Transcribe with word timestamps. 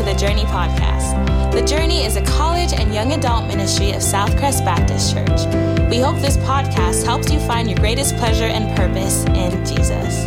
to 0.00 0.06
the 0.06 0.14
Journey 0.14 0.44
podcast. 0.44 1.52
The 1.52 1.60
Journey 1.60 2.06
is 2.06 2.16
a 2.16 2.22
college 2.22 2.72
and 2.72 2.94
young 2.94 3.12
adult 3.12 3.46
ministry 3.46 3.90
of 3.90 3.96
Southcrest 3.96 4.64
Baptist 4.64 5.12
Church. 5.12 5.90
We 5.90 5.98
hope 5.98 6.18
this 6.22 6.38
podcast 6.38 7.04
helps 7.04 7.30
you 7.30 7.38
find 7.40 7.68
your 7.68 7.78
greatest 7.78 8.16
pleasure 8.16 8.46
and 8.46 8.74
purpose 8.74 9.26
in 9.26 9.62
Jesus. 9.66 10.26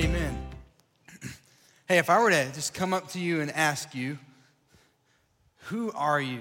Amen. 0.00 0.38
Hey, 1.86 1.98
if 1.98 2.08
I 2.08 2.22
were 2.22 2.30
to 2.30 2.50
just 2.54 2.72
come 2.72 2.94
up 2.94 3.08
to 3.08 3.20
you 3.20 3.42
and 3.42 3.50
ask 3.50 3.94
you, 3.94 4.18
who 5.64 5.92
are 5.92 6.20
you? 6.20 6.40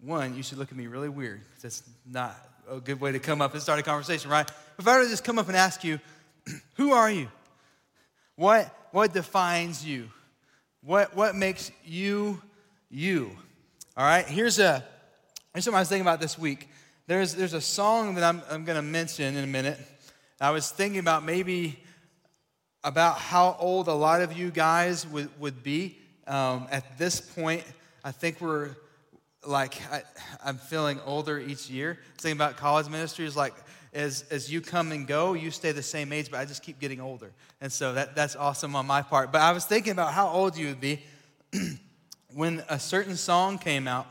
One, 0.00 0.36
you 0.36 0.42
should 0.42 0.58
look 0.58 0.72
at 0.72 0.76
me 0.76 0.88
really 0.88 1.08
weird. 1.08 1.42
That's 1.62 1.84
not 2.04 2.36
a 2.68 2.80
good 2.80 3.00
way 3.00 3.12
to 3.12 3.20
come 3.20 3.40
up 3.40 3.52
and 3.52 3.62
start 3.62 3.78
a 3.78 3.84
conversation, 3.84 4.32
right? 4.32 4.50
If 4.78 4.88
I 4.88 4.96
were 4.96 5.04
to 5.04 5.08
just 5.08 5.24
come 5.24 5.38
up 5.38 5.48
and 5.48 5.56
ask 5.56 5.84
you, 5.84 6.00
who 6.74 6.92
are 6.92 7.10
you? 7.10 7.28
What, 8.36 8.74
what 8.90 9.12
defines 9.12 9.84
you? 9.84 10.08
What, 10.82 11.14
what 11.14 11.34
makes 11.34 11.70
you 11.84 12.40
you? 12.90 13.30
All 13.96 14.04
right, 14.04 14.26
here's, 14.26 14.58
a, 14.58 14.84
here's 15.52 15.64
something 15.64 15.76
I 15.76 15.80
was 15.80 15.88
thinking 15.88 16.02
about 16.02 16.20
this 16.20 16.38
week. 16.38 16.68
There's, 17.06 17.34
there's 17.34 17.52
a 17.52 17.60
song 17.60 18.14
that 18.16 18.24
I'm, 18.24 18.42
I'm 18.50 18.64
going 18.64 18.76
to 18.76 18.82
mention 18.82 19.36
in 19.36 19.44
a 19.44 19.46
minute. 19.46 19.78
I 20.40 20.50
was 20.50 20.70
thinking 20.70 20.98
about 20.98 21.24
maybe 21.24 21.78
about 22.82 23.18
how 23.18 23.56
old 23.58 23.88
a 23.88 23.94
lot 23.94 24.20
of 24.20 24.32
you 24.32 24.50
guys 24.50 25.06
would, 25.06 25.28
would 25.40 25.62
be. 25.62 25.96
Um, 26.26 26.66
at 26.70 26.98
this 26.98 27.20
point, 27.20 27.64
I 28.02 28.10
think 28.10 28.40
we're 28.40 28.70
like, 29.46 29.74
I, 29.90 30.02
am 30.44 30.58
feeling 30.58 31.00
older 31.06 31.38
each 31.38 31.70
year. 31.70 31.98
Thinking 32.18 32.36
about 32.36 32.56
college 32.56 32.88
ministry 32.88 33.26
is 33.26 33.36
like, 33.36 33.54
as, 33.94 34.24
as 34.30 34.52
you 34.52 34.60
come 34.60 34.92
and 34.92 35.06
go, 35.06 35.32
you 35.34 35.50
stay 35.50 35.72
the 35.72 35.82
same 35.82 36.12
age, 36.12 36.30
but 36.30 36.40
I 36.40 36.44
just 36.44 36.62
keep 36.62 36.80
getting 36.80 37.00
older. 37.00 37.32
And 37.60 37.72
so 37.72 37.94
that, 37.94 38.14
that's 38.14 38.36
awesome 38.36 38.76
on 38.76 38.86
my 38.86 39.02
part. 39.02 39.32
But 39.32 39.40
I 39.40 39.52
was 39.52 39.64
thinking 39.64 39.92
about 39.92 40.12
how 40.12 40.28
old 40.28 40.56
you 40.56 40.68
would 40.68 40.80
be 40.80 41.02
when 42.34 42.62
a 42.68 42.78
certain 42.78 43.16
song 43.16 43.58
came 43.58 43.88
out 43.88 44.06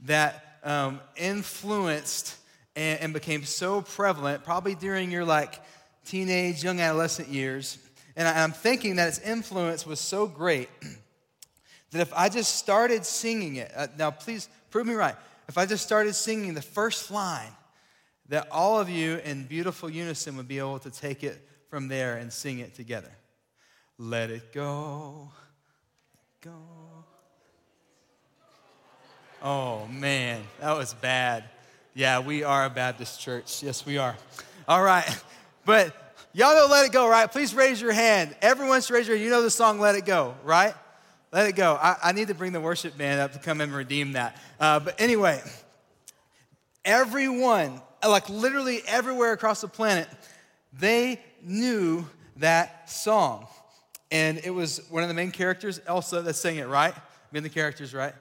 that 0.00 0.58
um, 0.62 1.00
influenced 1.16 2.36
and, 2.76 3.00
and 3.00 3.12
became 3.12 3.44
so 3.44 3.82
prevalent, 3.82 4.44
probably 4.44 4.74
during 4.74 5.10
your 5.10 5.24
like 5.24 5.60
teenage, 6.04 6.62
young 6.64 6.80
adolescent 6.80 7.28
years 7.28 7.78
and 8.16 8.28
I'm 8.28 8.52
thinking 8.52 8.96
that 8.96 9.08
its 9.08 9.18
influence 9.20 9.86
was 9.86 10.00
so 10.00 10.26
great 10.26 10.68
that 11.90 12.00
if 12.00 12.12
I 12.12 12.28
just 12.28 12.56
started 12.56 13.04
singing 13.04 13.56
it, 13.56 13.72
uh, 13.74 13.86
now 13.98 14.10
please 14.10 14.48
prove 14.70 14.86
me 14.86 14.94
right. 14.94 15.14
If 15.48 15.58
I 15.58 15.66
just 15.66 15.84
started 15.84 16.14
singing 16.14 16.54
the 16.54 16.62
first 16.62 17.10
line, 17.10 17.50
that 18.30 18.48
all 18.50 18.80
of 18.80 18.88
you 18.88 19.18
in 19.18 19.44
beautiful 19.44 19.90
unison 19.90 20.36
would 20.36 20.48
be 20.48 20.58
able 20.58 20.78
to 20.80 20.90
take 20.90 21.22
it 21.22 21.46
from 21.68 21.88
there 21.88 22.16
and 22.16 22.32
sing 22.32 22.58
it 22.58 22.74
together. 22.74 23.12
Let 23.98 24.30
it 24.30 24.52
go, 24.52 25.30
go. 26.40 26.52
Oh 29.42 29.86
man, 29.86 30.42
that 30.60 30.76
was 30.76 30.94
bad. 30.94 31.44
Yeah, 31.94 32.20
we 32.20 32.42
are 32.42 32.64
a 32.64 32.70
Baptist 32.70 33.20
church. 33.20 33.62
Yes, 33.62 33.84
we 33.84 33.98
are. 33.98 34.16
All 34.66 34.82
right. 34.82 35.04
But 35.66 35.94
Y'all 36.32 36.54
know 36.54 36.72
Let 36.72 36.86
It 36.86 36.92
Go, 36.92 37.08
right? 37.08 37.30
Please 37.30 37.54
raise 37.54 37.82
your 37.82 37.90
hand. 37.90 38.36
Everyone 38.40 38.80
raise 38.88 39.08
your 39.08 39.16
hand. 39.16 39.20
You 39.20 39.30
know 39.30 39.42
the 39.42 39.50
song 39.50 39.80
Let 39.80 39.96
It 39.96 40.06
Go, 40.06 40.36
right? 40.44 40.74
Let 41.32 41.48
It 41.48 41.56
Go. 41.56 41.74
I, 41.74 41.96
I 42.04 42.12
need 42.12 42.28
to 42.28 42.34
bring 42.34 42.52
the 42.52 42.60
worship 42.60 42.96
band 42.96 43.20
up 43.20 43.32
to 43.32 43.40
come 43.40 43.60
and 43.60 43.74
redeem 43.74 44.12
that. 44.12 44.36
Uh, 44.60 44.78
but 44.78 45.00
anyway, 45.00 45.42
everyone, 46.84 47.82
like 48.08 48.28
literally 48.28 48.80
everywhere 48.86 49.32
across 49.32 49.60
the 49.60 49.68
planet, 49.68 50.08
they 50.72 51.20
knew 51.42 52.06
that 52.36 52.90
song. 52.90 53.46
And 54.10 54.40
it 54.42 54.50
was 54.50 54.80
one 54.90 55.02
of 55.02 55.08
the 55.08 55.14
main 55.14 55.30
characters, 55.30 55.80
Elsa, 55.86 56.22
that 56.22 56.34
sang 56.34 56.56
it, 56.56 56.66
right? 56.66 56.94
Main 57.32 57.42
the 57.42 57.48
characters, 57.48 57.94
right? 57.94 58.14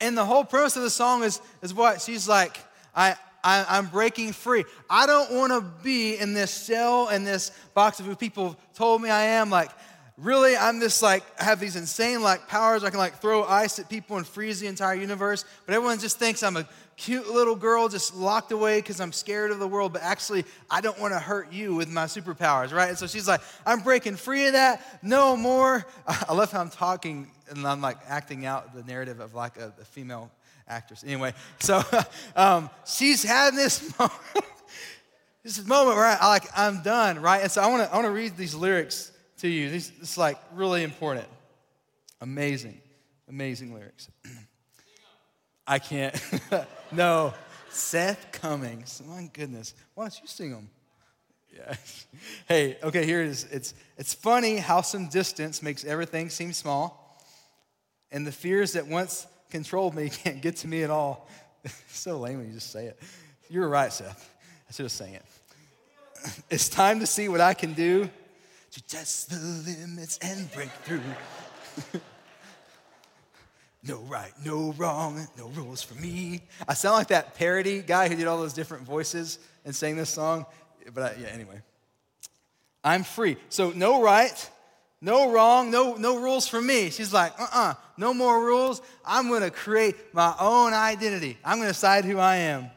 And 0.00 0.16
the 0.16 0.24
whole 0.24 0.44
premise 0.44 0.76
of 0.76 0.82
the 0.82 0.90
song 0.90 1.24
is, 1.24 1.40
is 1.60 1.74
what? 1.74 2.00
She's 2.00 2.28
like, 2.28 2.58
I, 2.94 3.16
I, 3.42 3.78
am 3.78 3.86
breaking 3.86 4.32
free. 4.32 4.64
I 4.88 5.06
don't 5.06 5.32
want 5.32 5.52
to 5.52 5.60
be 5.82 6.16
in 6.16 6.34
this 6.34 6.50
cell 6.50 7.08
and 7.08 7.26
this 7.26 7.50
box 7.74 8.00
of 8.00 8.06
who 8.06 8.14
people 8.14 8.56
told 8.74 9.02
me 9.02 9.10
I 9.10 9.22
am. 9.22 9.50
Like, 9.50 9.70
really, 10.16 10.56
I'm 10.56 10.78
this 10.78 11.02
like, 11.02 11.24
I 11.38 11.44
have 11.44 11.60
these 11.60 11.76
insane 11.76 12.22
like 12.22 12.48
powers. 12.48 12.84
I 12.84 12.90
can 12.90 12.98
like 12.98 13.20
throw 13.20 13.44
ice 13.44 13.78
at 13.78 13.88
people 13.88 14.16
and 14.16 14.26
freeze 14.26 14.60
the 14.60 14.68
entire 14.68 14.94
universe. 14.94 15.44
But 15.66 15.74
everyone 15.74 15.98
just 15.98 16.18
thinks 16.18 16.42
I'm 16.42 16.56
a 16.56 16.68
cute 17.00 17.30
little 17.30 17.56
girl 17.56 17.88
just 17.88 18.14
locked 18.14 18.52
away 18.52 18.78
because 18.78 19.00
I'm 19.00 19.12
scared 19.12 19.50
of 19.50 19.58
the 19.58 19.66
world. 19.66 19.94
But 19.94 20.02
actually, 20.02 20.44
I 20.70 20.82
don't 20.82 21.00
want 21.00 21.14
to 21.14 21.18
hurt 21.18 21.50
you 21.50 21.74
with 21.74 21.88
my 21.88 22.04
superpowers, 22.04 22.72
right? 22.72 22.90
And 22.90 22.98
so 22.98 23.06
she's 23.06 23.26
like, 23.26 23.40
I'm 23.64 23.80
breaking 23.80 24.16
free 24.16 24.46
of 24.46 24.52
that. 24.52 24.84
No 25.02 25.34
more. 25.34 25.86
I 26.06 26.34
love 26.34 26.52
how 26.52 26.60
I'm 26.60 26.68
talking 26.68 27.30
and 27.48 27.66
I'm 27.66 27.80
like 27.80 27.96
acting 28.06 28.44
out 28.44 28.74
the 28.74 28.82
narrative 28.84 29.18
of 29.20 29.34
like 29.34 29.56
a, 29.56 29.72
a 29.80 29.84
female 29.84 30.30
actress. 30.68 31.02
Anyway, 31.02 31.32
so 31.58 31.82
um, 32.36 32.68
she's 32.86 33.22
had 33.22 33.54
this 33.54 33.82
moment, 33.98 34.20
this 35.42 35.66
moment 35.66 35.96
where 35.96 36.04
I, 36.06 36.28
like 36.28 36.44
I'm 36.54 36.82
done, 36.82 37.20
right? 37.20 37.42
And 37.42 37.50
so 37.50 37.62
I 37.62 37.66
want 37.68 37.82
to 37.82 37.90
I 37.90 37.94
want 37.96 38.06
to 38.06 38.12
read 38.12 38.36
these 38.36 38.54
lyrics 38.54 39.10
to 39.38 39.48
you. 39.48 39.70
These 39.70 39.90
it's 40.00 40.18
like 40.18 40.38
really 40.52 40.82
important, 40.82 41.26
amazing, 42.20 42.78
amazing 43.26 43.72
lyrics. 43.72 44.10
I 45.70 45.78
can't. 45.78 46.20
no, 46.92 47.32
Seth 47.68 48.32
Cummings. 48.32 49.00
My 49.06 49.30
goodness, 49.32 49.72
why 49.94 50.04
don't 50.04 50.20
you 50.20 50.26
sing 50.26 50.50
them? 50.50 50.68
Yeah. 51.56 51.76
Hey, 52.48 52.76
okay, 52.82 53.06
here 53.06 53.22
it 53.22 53.28
is. 53.28 53.44
It's, 53.44 53.74
it's 53.96 54.12
funny 54.12 54.56
how 54.56 54.80
some 54.80 55.08
distance 55.08 55.62
makes 55.62 55.84
everything 55.84 56.28
seem 56.28 56.52
small, 56.52 57.22
and 58.10 58.26
the 58.26 58.32
fears 58.32 58.72
that 58.72 58.88
once 58.88 59.28
controlled 59.48 59.94
me 59.94 60.08
can't 60.24 60.42
get 60.42 60.56
to 60.56 60.68
me 60.68 60.82
at 60.82 60.90
all. 60.90 61.28
so 61.88 62.18
lame 62.18 62.38
when 62.38 62.48
you 62.48 62.54
just 62.54 62.72
say 62.72 62.86
it. 62.86 63.00
You 63.48 63.60
were 63.60 63.68
right, 63.68 63.92
Seth. 63.92 64.28
I 64.68 64.72
should 64.72 64.86
have 64.86 64.92
sang 64.92 65.14
it. 65.14 65.24
It's 66.50 66.68
time 66.68 66.98
to 66.98 67.06
see 67.06 67.28
what 67.28 67.40
I 67.40 67.54
can 67.54 67.74
do 67.74 68.10
to 68.72 68.82
test 68.88 69.30
the 69.30 69.36
limits 69.36 70.18
and 70.18 70.50
break 70.52 70.70
through. 70.84 71.00
No 73.82 74.00
right, 74.00 74.32
no 74.44 74.72
wrong, 74.72 75.26
no 75.38 75.48
rules 75.48 75.82
for 75.82 75.94
me. 75.94 76.42
I 76.68 76.74
sound 76.74 76.96
like 76.96 77.08
that 77.08 77.34
parody 77.34 77.80
guy 77.80 78.08
who 78.08 78.16
did 78.16 78.26
all 78.26 78.38
those 78.38 78.52
different 78.52 78.84
voices 78.84 79.38
and 79.64 79.74
sang 79.74 79.96
this 79.96 80.10
song. 80.10 80.44
But 80.92 81.02
I, 81.02 81.16
yeah, 81.20 81.28
anyway. 81.28 81.62
I'm 82.84 83.04
free. 83.04 83.36
So, 83.48 83.70
no 83.70 84.02
right, 84.02 84.50
no 85.00 85.32
wrong, 85.32 85.70
no, 85.70 85.94
no 85.94 86.18
rules 86.18 86.46
for 86.46 86.60
me. 86.60 86.90
She's 86.90 87.12
like, 87.12 87.32
uh 87.38 87.44
uh-uh, 87.44 87.70
uh 87.70 87.74
no 87.96 88.14
more 88.14 88.44
rules. 88.44 88.82
I'm 89.04 89.28
going 89.28 89.42
to 89.42 89.50
create 89.50 90.14
my 90.14 90.34
own 90.38 90.72
identity. 90.72 91.38
I'm 91.44 91.58
going 91.58 91.68
to 91.68 91.74
decide 91.74 92.04
who 92.04 92.18
I 92.18 92.36
am. 92.36 92.70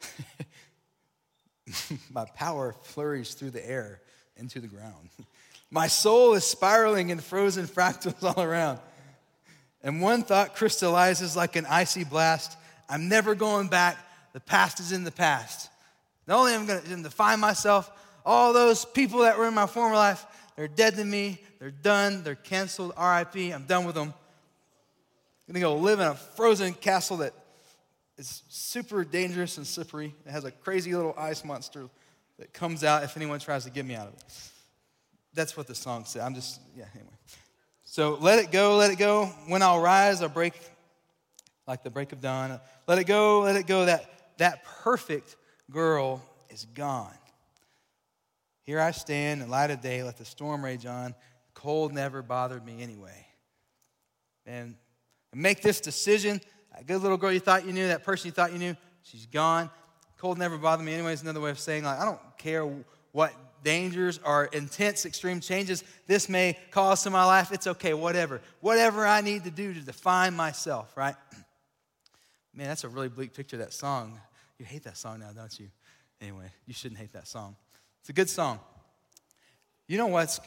my 2.10 2.24
power 2.36 2.74
flurries 2.82 3.34
through 3.34 3.50
the 3.50 3.68
air 3.68 4.00
into 4.36 4.60
the 4.60 4.68
ground. 4.68 5.10
My 5.70 5.86
soul 5.86 6.34
is 6.34 6.44
spiraling 6.44 7.10
in 7.10 7.18
frozen 7.20 7.66
fractals 7.66 8.22
all 8.22 8.42
around. 8.42 8.78
And 9.82 10.00
one 10.00 10.22
thought 10.22 10.56
crystallizes 10.56 11.36
like 11.36 11.56
an 11.56 11.66
icy 11.66 12.04
blast. 12.04 12.56
I'm 12.88 13.08
never 13.08 13.34
going 13.34 13.68
back. 13.68 13.96
The 14.32 14.40
past 14.40 14.80
is 14.80 14.92
in 14.92 15.04
the 15.04 15.12
past. 15.12 15.70
Not 16.26 16.38
only 16.40 16.52
am 16.52 16.62
I 16.64 16.66
going 16.66 16.82
to 16.82 17.02
define 17.02 17.40
myself, 17.40 17.90
all 18.24 18.52
those 18.52 18.84
people 18.84 19.20
that 19.20 19.38
were 19.38 19.46
in 19.46 19.54
my 19.54 19.66
former 19.66 19.94
life, 19.94 20.26
they're 20.56 20.68
dead 20.68 20.96
to 20.96 21.04
me. 21.04 21.38
They're 21.58 21.70
done. 21.70 22.22
They're 22.22 22.34
canceled. 22.34 22.92
RIP. 22.98 23.54
I'm 23.54 23.64
done 23.64 23.84
with 23.84 23.94
them. 23.94 24.12
I'm 25.48 25.54
going 25.54 25.54
to 25.54 25.60
go 25.60 25.76
live 25.76 26.00
in 26.00 26.06
a 26.06 26.14
frozen 26.14 26.74
castle 26.74 27.18
that 27.18 27.32
is 28.18 28.42
super 28.48 29.04
dangerous 29.04 29.56
and 29.56 29.66
slippery. 29.66 30.14
It 30.26 30.30
has 30.30 30.44
a 30.44 30.50
crazy 30.50 30.94
little 30.94 31.14
ice 31.16 31.44
monster 31.44 31.88
that 32.38 32.52
comes 32.52 32.84
out 32.84 33.04
if 33.04 33.16
anyone 33.16 33.38
tries 33.38 33.64
to 33.64 33.70
get 33.70 33.86
me 33.86 33.94
out 33.94 34.08
of 34.08 34.14
it. 34.14 34.24
That's 35.34 35.56
what 35.56 35.66
the 35.66 35.74
song 35.74 36.04
said. 36.04 36.22
I'm 36.22 36.34
just, 36.34 36.60
yeah, 36.76 36.86
anyway. 36.94 37.10
So 37.84 38.18
let 38.20 38.38
it 38.38 38.50
go, 38.50 38.76
let 38.76 38.90
it 38.90 38.98
go. 38.98 39.26
When 39.46 39.62
I'll 39.62 39.80
rise, 39.80 40.22
I'll 40.22 40.28
break 40.28 40.54
like 41.66 41.82
the 41.82 41.90
break 41.90 42.12
of 42.12 42.20
dawn. 42.20 42.60
Let 42.86 42.98
it 42.98 43.04
go, 43.04 43.40
let 43.40 43.56
it 43.56 43.66
go. 43.66 43.84
That, 43.84 44.36
that 44.38 44.64
perfect 44.64 45.36
girl 45.70 46.22
is 46.50 46.64
gone. 46.64 47.14
Here 48.62 48.80
I 48.80 48.90
stand 48.90 49.42
in 49.42 49.48
light 49.48 49.70
of 49.70 49.80
day, 49.80 50.02
let 50.02 50.16
the 50.16 50.24
storm 50.24 50.64
rage 50.64 50.86
on. 50.86 51.14
Cold 51.54 51.92
never 51.92 52.22
bothered 52.22 52.64
me 52.64 52.82
anyway. 52.82 53.26
And 54.46 54.76
make 55.34 55.62
this 55.62 55.80
decision. 55.80 56.40
That 56.74 56.86
good 56.86 57.02
little 57.02 57.16
girl 57.16 57.32
you 57.32 57.40
thought 57.40 57.66
you 57.66 57.72
knew, 57.72 57.88
that 57.88 58.04
person 58.04 58.28
you 58.28 58.32
thought 58.32 58.52
you 58.52 58.58
knew, 58.58 58.76
she's 59.02 59.26
gone. 59.26 59.70
Cold 60.18 60.38
never 60.38 60.58
bothered 60.58 60.84
me 60.84 60.94
anyway 60.94 61.12
is 61.12 61.22
another 61.22 61.40
way 61.40 61.50
of 61.50 61.58
saying, 61.58 61.84
like, 61.84 61.98
I 61.98 62.04
don't 62.04 62.20
care 62.38 62.64
what 63.12 63.32
dangers 63.64 64.18
or 64.24 64.46
intense 64.46 65.04
extreme 65.06 65.40
changes 65.40 65.84
this 66.06 66.28
may 66.28 66.58
cause 66.70 67.02
to 67.02 67.10
my 67.10 67.24
life. 67.24 67.52
It's 67.52 67.66
okay, 67.66 67.94
whatever. 67.94 68.40
Whatever 68.60 69.06
I 69.06 69.20
need 69.20 69.44
to 69.44 69.50
do 69.50 69.74
to 69.74 69.80
define 69.80 70.34
myself, 70.34 70.96
right? 70.96 71.14
Man, 72.54 72.68
that's 72.68 72.84
a 72.84 72.88
really 72.88 73.08
bleak 73.08 73.34
picture 73.34 73.58
that 73.58 73.72
song. 73.72 74.18
You 74.58 74.66
hate 74.66 74.84
that 74.84 74.96
song 74.96 75.20
now, 75.20 75.30
don't 75.34 75.58
you? 75.58 75.68
Anyway, 76.20 76.50
you 76.66 76.74
shouldn't 76.74 76.98
hate 76.98 77.12
that 77.12 77.28
song. 77.28 77.56
It's 78.00 78.08
a 78.08 78.12
good 78.12 78.30
song. 78.30 78.58
You 79.86 79.98
know 79.98 80.08
what's, 80.08 80.40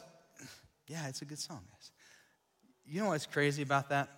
yeah, 0.86 1.08
it's 1.08 1.22
a 1.22 1.24
good 1.24 1.38
song. 1.38 1.60
You 2.84 3.00
know 3.00 3.08
what's 3.08 3.26
crazy 3.26 3.62
about 3.62 3.88
that? 3.88 4.08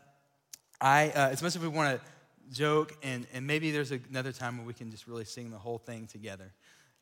I, 0.81 1.11
uh, 1.11 1.29
as 1.29 1.43
much 1.43 1.55
as 1.55 1.62
we 1.62 1.69
want 1.69 2.00
to 2.00 2.55
joke, 2.55 2.97
and, 3.02 3.26
and 3.32 3.47
maybe 3.47 3.70
there's 3.70 3.93
another 3.93 4.32
time 4.32 4.58
where 4.58 4.67
we 4.67 4.75
can 4.75 4.90
just 4.90 5.06
really 5.06 5.25
sing 5.25 5.50
the 5.50 5.58
whole 5.58 5.79
thing 5.79 6.06
together. 6.06 6.52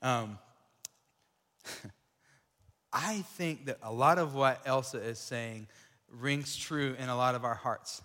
Um, 0.02 0.38
I 2.92 3.22
think 3.36 3.66
that 3.66 3.78
a 3.82 3.92
lot 3.92 4.18
of 4.18 4.34
what 4.34 4.60
Elsa 4.66 4.98
is 4.98 5.18
saying 5.18 5.66
rings 6.10 6.56
true 6.56 6.94
in 6.98 7.08
a 7.08 7.16
lot 7.16 7.34
of 7.34 7.44
our 7.44 7.54
hearts. 7.54 8.02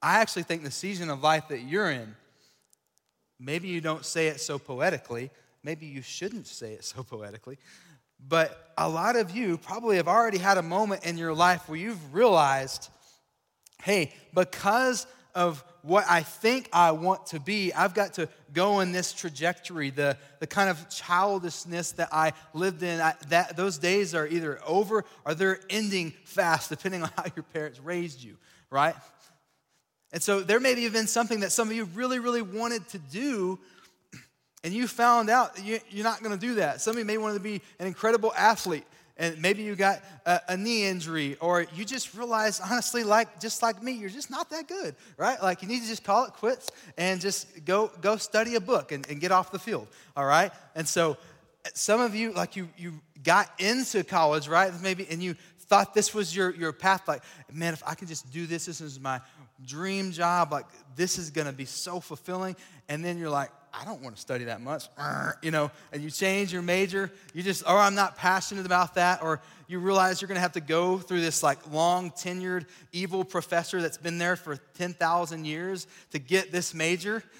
I 0.00 0.20
actually 0.20 0.42
think 0.44 0.62
the 0.62 0.70
season 0.70 1.10
of 1.10 1.22
life 1.22 1.48
that 1.48 1.60
you're 1.60 1.90
in, 1.90 2.14
maybe 3.38 3.68
you 3.68 3.80
don't 3.80 4.04
say 4.04 4.28
it 4.28 4.40
so 4.40 4.58
poetically, 4.58 5.30
maybe 5.62 5.86
you 5.86 6.02
shouldn't 6.02 6.46
say 6.46 6.72
it 6.72 6.84
so 6.84 7.02
poetically, 7.02 7.58
but 8.28 8.72
a 8.78 8.88
lot 8.88 9.16
of 9.16 9.30
you 9.30 9.58
probably 9.58 9.96
have 9.96 10.08
already 10.08 10.38
had 10.38 10.58
a 10.58 10.62
moment 10.62 11.04
in 11.04 11.18
your 11.18 11.34
life 11.34 11.68
where 11.68 11.78
you've 11.78 12.14
realized, 12.14 12.88
hey, 13.82 14.12
because 14.32 15.06
of 15.34 15.64
what 15.84 16.06
I 16.08 16.22
think 16.22 16.70
I 16.72 16.92
want 16.92 17.26
to 17.26 17.40
be, 17.40 17.70
I've 17.74 17.92
got 17.92 18.14
to 18.14 18.26
go 18.54 18.80
in 18.80 18.90
this 18.90 19.12
trajectory. 19.12 19.90
The, 19.90 20.16
the 20.40 20.46
kind 20.46 20.70
of 20.70 20.88
childishness 20.88 21.92
that 21.92 22.08
I 22.10 22.32
lived 22.54 22.82
in, 22.82 23.02
I, 23.02 23.14
that, 23.28 23.54
those 23.54 23.76
days 23.76 24.14
are 24.14 24.26
either 24.26 24.58
over 24.66 25.04
or 25.26 25.34
they're 25.34 25.60
ending 25.68 26.14
fast, 26.24 26.70
depending 26.70 27.02
on 27.02 27.10
how 27.16 27.24
your 27.36 27.42
parents 27.42 27.80
raised 27.80 28.22
you, 28.22 28.38
right? 28.70 28.94
And 30.10 30.22
so 30.22 30.40
there 30.40 30.58
may 30.58 30.80
have 30.82 30.92
been 30.94 31.06
something 31.06 31.40
that 31.40 31.52
some 31.52 31.68
of 31.68 31.76
you 31.76 31.84
really, 31.84 32.18
really 32.18 32.42
wanted 32.42 32.88
to 32.88 32.98
do, 32.98 33.58
and 34.62 34.72
you 34.72 34.88
found 34.88 35.28
out 35.28 35.62
you're 35.62 36.04
not 36.04 36.22
going 36.22 36.32
to 36.32 36.46
do 36.46 36.54
that. 36.54 36.80
Some 36.80 36.92
of 36.92 36.98
you 36.98 37.04
may 37.04 37.18
want 37.18 37.34
to 37.34 37.42
be 37.42 37.60
an 37.78 37.86
incredible 37.86 38.32
athlete, 38.34 38.86
and 39.16 39.40
maybe 39.40 39.62
you 39.62 39.76
got 39.76 40.02
a, 40.26 40.40
a, 40.48 40.56
knee 40.56 40.86
injury, 40.86 41.36
or 41.40 41.66
you 41.74 41.84
just 41.84 42.14
realize, 42.14 42.60
honestly, 42.60 43.04
like 43.04 43.40
just 43.40 43.62
like 43.62 43.82
me, 43.82 43.92
you're 43.92 44.10
just 44.10 44.30
not 44.30 44.50
that 44.50 44.66
good, 44.66 44.96
right? 45.16 45.40
Like 45.40 45.62
you 45.62 45.68
need 45.68 45.82
to 45.82 45.88
just 45.88 46.02
call 46.02 46.24
it 46.24 46.32
quits 46.32 46.70
and 46.98 47.20
just 47.20 47.64
go 47.64 47.92
go 48.00 48.16
study 48.16 48.56
a 48.56 48.60
book 48.60 48.90
and, 48.90 49.08
and 49.08 49.20
get 49.20 49.30
off 49.30 49.52
the 49.52 49.58
field, 49.58 49.86
all 50.16 50.24
right? 50.24 50.50
And 50.74 50.88
so, 50.88 51.16
some 51.74 52.00
of 52.00 52.14
you, 52.14 52.32
like 52.32 52.56
you 52.56 52.68
you 52.76 53.00
got 53.22 53.50
into 53.60 54.02
college, 54.02 54.48
right? 54.48 54.72
Maybe, 54.82 55.06
and 55.08 55.22
you 55.22 55.36
thought 55.60 55.94
this 55.94 56.12
was 56.12 56.34
your 56.34 56.54
your 56.54 56.72
path. 56.72 57.06
Like, 57.06 57.22
man, 57.52 57.72
if 57.72 57.82
I 57.86 57.94
can 57.94 58.08
just 58.08 58.32
do 58.32 58.46
this, 58.46 58.66
this 58.66 58.80
is 58.80 58.98
my 58.98 59.20
dream 59.64 60.12
job. 60.12 60.52
Like, 60.52 60.66
this 60.96 61.18
is 61.18 61.30
going 61.30 61.46
to 61.46 61.52
be 61.52 61.64
so 61.64 62.00
fulfilling. 62.00 62.56
And 62.88 63.04
then 63.04 63.18
you're 63.18 63.30
like, 63.30 63.50
I 63.80 63.84
don't 63.84 64.02
want 64.02 64.14
to 64.14 64.20
study 64.20 64.44
that 64.44 64.60
much, 64.60 64.88
you 65.42 65.50
know, 65.50 65.70
and 65.92 66.02
you 66.02 66.10
change 66.10 66.52
your 66.52 66.62
major, 66.62 67.10
you 67.32 67.42
just, 67.42 67.64
or 67.64 67.76
I'm 67.76 67.94
not 67.94 68.16
passionate 68.16 68.66
about 68.66 68.94
that, 68.94 69.22
or 69.22 69.40
you 69.66 69.78
realize 69.78 70.20
you're 70.20 70.28
going 70.28 70.36
to 70.36 70.42
have 70.42 70.52
to 70.52 70.60
go 70.60 70.98
through 70.98 71.20
this 71.20 71.42
like 71.42 71.72
long 71.72 72.10
tenured 72.10 72.66
evil 72.92 73.24
professor 73.24 73.80
that's 73.82 73.98
been 73.98 74.18
there 74.18 74.36
for 74.36 74.56
10,000 74.56 75.44
years 75.44 75.86
to 76.10 76.18
get 76.18 76.52
this 76.52 76.74
major. 76.74 77.22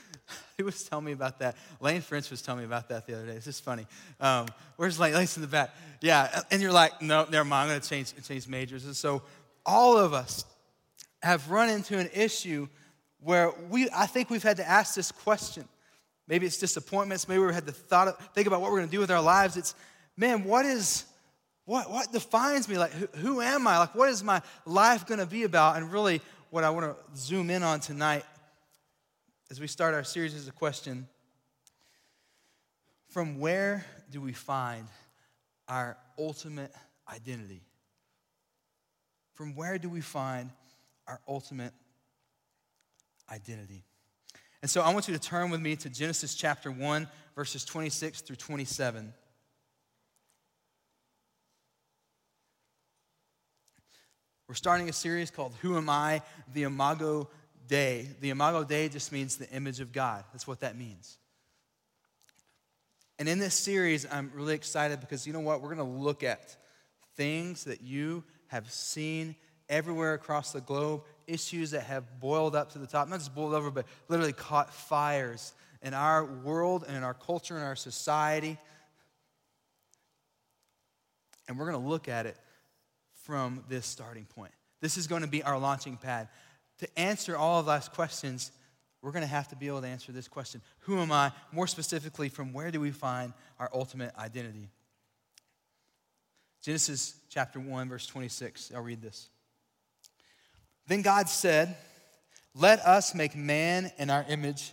He 0.56 0.62
was 0.62 0.84
telling 0.84 1.04
me 1.04 1.10
about 1.10 1.40
that. 1.40 1.56
Lane 1.80 2.00
French 2.00 2.30
was 2.30 2.40
telling 2.40 2.60
me 2.60 2.64
about 2.64 2.88
that 2.90 3.08
the 3.08 3.14
other 3.14 3.26
day. 3.26 3.32
It's 3.32 3.44
just 3.44 3.64
funny. 3.64 3.88
Um, 4.20 4.46
where's 4.76 5.00
Lane? 5.00 5.12
Lane's 5.12 5.36
in 5.36 5.42
the 5.42 5.48
back. 5.48 5.74
Yeah, 6.00 6.42
and 6.52 6.62
you're 6.62 6.72
like, 6.72 7.02
no, 7.02 7.26
never 7.28 7.44
mind. 7.44 7.64
I'm 7.64 7.68
going 7.70 7.80
to 7.80 7.88
change, 7.88 8.14
change 8.24 8.46
majors. 8.46 8.84
And 8.84 8.94
so 8.94 9.22
all 9.66 9.98
of 9.98 10.14
us 10.14 10.44
have 11.24 11.50
run 11.50 11.70
into 11.70 11.98
an 11.98 12.08
issue 12.14 12.68
where 13.18 13.52
we, 13.68 13.88
I 13.92 14.06
think 14.06 14.30
we've 14.30 14.44
had 14.44 14.58
to 14.58 14.68
ask 14.68 14.94
this 14.94 15.10
question 15.10 15.64
Maybe 16.26 16.46
it's 16.46 16.58
disappointments. 16.58 17.28
Maybe 17.28 17.40
we 17.40 17.52
had 17.52 17.66
to 17.66 17.72
thought, 17.72 18.34
think 18.34 18.46
about 18.46 18.60
what 18.60 18.70
we're 18.70 18.78
going 18.78 18.88
to 18.88 18.96
do 18.96 19.00
with 19.00 19.10
our 19.10 19.22
lives. 19.22 19.56
It's, 19.56 19.74
man, 20.16 20.44
what 20.44 20.64
is, 20.64 21.04
what, 21.66 21.90
what 21.90 22.12
defines 22.12 22.68
me? 22.68 22.78
Like, 22.78 22.92
who, 22.92 23.06
who 23.18 23.40
am 23.40 23.66
I? 23.66 23.78
Like, 23.78 23.94
what 23.94 24.08
is 24.08 24.22
my 24.22 24.40
life 24.64 25.06
going 25.06 25.20
to 25.20 25.26
be 25.26 25.44
about? 25.44 25.76
And 25.76 25.92
really, 25.92 26.20
what 26.50 26.64
I 26.64 26.70
want 26.70 26.86
to 26.86 27.18
zoom 27.18 27.50
in 27.50 27.62
on 27.62 27.80
tonight 27.80 28.24
as 29.50 29.60
we 29.60 29.66
start 29.66 29.94
our 29.94 30.04
series 30.04 30.34
is 30.34 30.48
a 30.48 30.52
question 30.52 31.06
from 33.08 33.38
where 33.38 33.84
do 34.10 34.20
we 34.20 34.32
find 34.32 34.86
our 35.68 35.96
ultimate 36.18 36.72
identity? 37.12 37.60
From 39.34 39.54
where 39.54 39.78
do 39.78 39.88
we 39.88 40.00
find 40.00 40.50
our 41.06 41.20
ultimate 41.28 41.72
identity? 43.30 43.84
And 44.64 44.70
so 44.70 44.80
I 44.80 44.94
want 44.94 45.08
you 45.08 45.12
to 45.12 45.20
turn 45.20 45.50
with 45.50 45.60
me 45.60 45.76
to 45.76 45.90
Genesis 45.90 46.34
chapter 46.34 46.70
1, 46.70 47.06
verses 47.36 47.66
26 47.66 48.22
through 48.22 48.36
27. 48.36 49.12
We're 54.48 54.54
starting 54.54 54.88
a 54.88 54.92
series 54.94 55.30
called 55.30 55.52
Who 55.60 55.76
Am 55.76 55.90
I? 55.90 56.22
The 56.54 56.62
Imago 56.62 57.28
Dei. 57.68 58.08
The 58.22 58.30
Imago 58.30 58.64
Dei 58.64 58.88
just 58.88 59.12
means 59.12 59.36
the 59.36 59.50
image 59.50 59.80
of 59.80 59.92
God. 59.92 60.24
That's 60.32 60.46
what 60.46 60.60
that 60.60 60.78
means. 60.78 61.18
And 63.18 63.28
in 63.28 63.38
this 63.38 63.54
series, 63.54 64.06
I'm 64.10 64.32
really 64.34 64.54
excited 64.54 64.98
because 64.98 65.26
you 65.26 65.34
know 65.34 65.40
what? 65.40 65.60
We're 65.60 65.74
going 65.74 65.86
to 65.86 65.94
look 66.02 66.22
at 66.22 66.56
things 67.16 67.64
that 67.64 67.82
you 67.82 68.24
have 68.46 68.72
seen 68.72 69.36
everywhere 69.68 70.14
across 70.14 70.52
the 70.52 70.62
globe 70.62 71.02
issues 71.26 71.72
that 71.72 71.82
have 71.82 72.20
boiled 72.20 72.54
up 72.54 72.72
to 72.72 72.78
the 72.78 72.86
top, 72.86 73.08
not 73.08 73.18
just 73.18 73.34
boiled 73.34 73.54
over, 73.54 73.70
but 73.70 73.86
literally 74.08 74.32
caught 74.32 74.72
fires 74.72 75.52
in 75.82 75.94
our 75.94 76.24
world 76.24 76.84
and 76.86 76.96
in 76.96 77.02
our 77.02 77.14
culture 77.14 77.56
and 77.56 77.64
our 77.64 77.76
society. 77.76 78.58
And 81.46 81.58
we're 81.58 81.70
going 81.70 81.82
to 81.82 81.88
look 81.88 82.08
at 82.08 82.26
it 82.26 82.36
from 83.24 83.64
this 83.68 83.86
starting 83.86 84.24
point. 84.24 84.52
This 84.80 84.96
is 84.96 85.06
going 85.06 85.22
to 85.22 85.28
be 85.28 85.42
our 85.42 85.58
launching 85.58 85.96
pad. 85.96 86.28
To 86.78 86.98
answer 86.98 87.36
all 87.36 87.60
of 87.60 87.66
those 87.66 87.88
questions, 87.88 88.50
we're 89.02 89.12
going 89.12 89.22
to 89.22 89.28
have 89.28 89.48
to 89.48 89.56
be 89.56 89.66
able 89.68 89.82
to 89.82 89.86
answer 89.86 90.12
this 90.12 90.28
question 90.28 90.62
Who 90.80 90.98
am 90.98 91.12
I? 91.12 91.32
More 91.52 91.66
specifically, 91.66 92.28
from 92.28 92.52
where 92.52 92.70
do 92.70 92.80
we 92.80 92.90
find 92.90 93.32
our 93.58 93.70
ultimate 93.72 94.14
identity? 94.18 94.70
Genesis 96.62 97.14
chapter 97.28 97.60
1, 97.60 97.90
verse 97.90 98.06
26. 98.06 98.72
I'll 98.74 98.80
read 98.80 99.02
this. 99.02 99.28
Then 100.86 101.02
God 101.02 101.28
said, 101.28 101.76
Let 102.54 102.80
us 102.80 103.14
make 103.14 103.36
man 103.36 103.92
in 103.98 104.10
our 104.10 104.24
image 104.28 104.72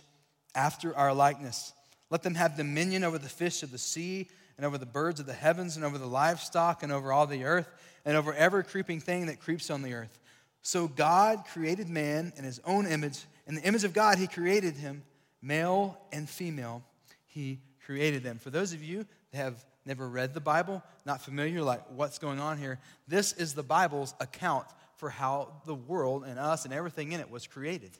after 0.54 0.94
our 0.96 1.14
likeness. 1.14 1.72
Let 2.10 2.22
them 2.22 2.34
have 2.34 2.56
dominion 2.56 3.04
over 3.04 3.18
the 3.18 3.28
fish 3.28 3.62
of 3.62 3.70
the 3.70 3.78
sea, 3.78 4.28
and 4.56 4.66
over 4.66 4.76
the 4.76 4.86
birds 4.86 5.18
of 5.18 5.26
the 5.26 5.32
heavens, 5.32 5.76
and 5.76 5.84
over 5.84 5.96
the 5.96 6.06
livestock, 6.06 6.82
and 6.82 6.92
over 6.92 7.12
all 7.12 7.26
the 7.26 7.44
earth, 7.44 7.68
and 8.04 8.16
over 8.16 8.34
every 8.34 8.64
creeping 8.64 9.00
thing 9.00 9.26
that 9.26 9.40
creeps 9.40 9.70
on 9.70 9.82
the 9.82 9.94
earth. 9.94 10.20
So 10.60 10.86
God 10.86 11.44
created 11.52 11.88
man 11.88 12.32
in 12.36 12.44
his 12.44 12.60
own 12.64 12.86
image. 12.86 13.24
In 13.46 13.54
the 13.54 13.62
image 13.62 13.84
of 13.84 13.92
God, 13.92 14.18
he 14.18 14.26
created 14.26 14.76
him, 14.76 15.02
male 15.40 15.98
and 16.12 16.28
female, 16.28 16.82
he 17.26 17.58
created 17.84 18.22
them. 18.22 18.38
For 18.38 18.50
those 18.50 18.72
of 18.72 18.82
you 18.82 19.06
that 19.32 19.38
have 19.38 19.64
never 19.84 20.08
read 20.08 20.34
the 20.34 20.40
Bible, 20.40 20.82
not 21.04 21.20
familiar, 21.20 21.62
like 21.62 21.82
what's 21.90 22.18
going 22.18 22.38
on 22.38 22.58
here, 22.58 22.78
this 23.08 23.32
is 23.32 23.54
the 23.54 23.62
Bible's 23.62 24.14
account 24.20 24.66
for 25.02 25.10
how 25.10 25.48
the 25.66 25.74
world 25.74 26.22
and 26.24 26.38
us 26.38 26.64
and 26.64 26.72
everything 26.72 27.10
in 27.10 27.18
it 27.18 27.28
was 27.28 27.48
created. 27.48 27.90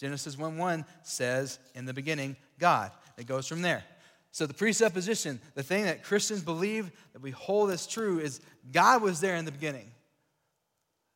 Genesis 0.00 0.36
1 0.36 0.58
1 0.58 0.84
says, 1.04 1.60
In 1.76 1.84
the 1.84 1.94
beginning, 1.94 2.34
God. 2.58 2.90
It 3.16 3.28
goes 3.28 3.46
from 3.46 3.62
there. 3.62 3.84
So, 4.32 4.44
the 4.44 4.54
presupposition, 4.54 5.38
the 5.54 5.62
thing 5.62 5.84
that 5.84 6.02
Christians 6.02 6.42
believe 6.42 6.90
that 7.12 7.22
we 7.22 7.30
hold 7.30 7.70
as 7.70 7.86
true 7.86 8.18
is 8.18 8.40
God 8.72 9.02
was 9.02 9.20
there 9.20 9.36
in 9.36 9.44
the 9.44 9.52
beginning. 9.52 9.88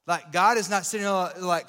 Like, 0.06 0.30
God 0.30 0.58
is 0.58 0.70
not 0.70 0.86
sitting 0.86 1.08
like, 1.08 1.66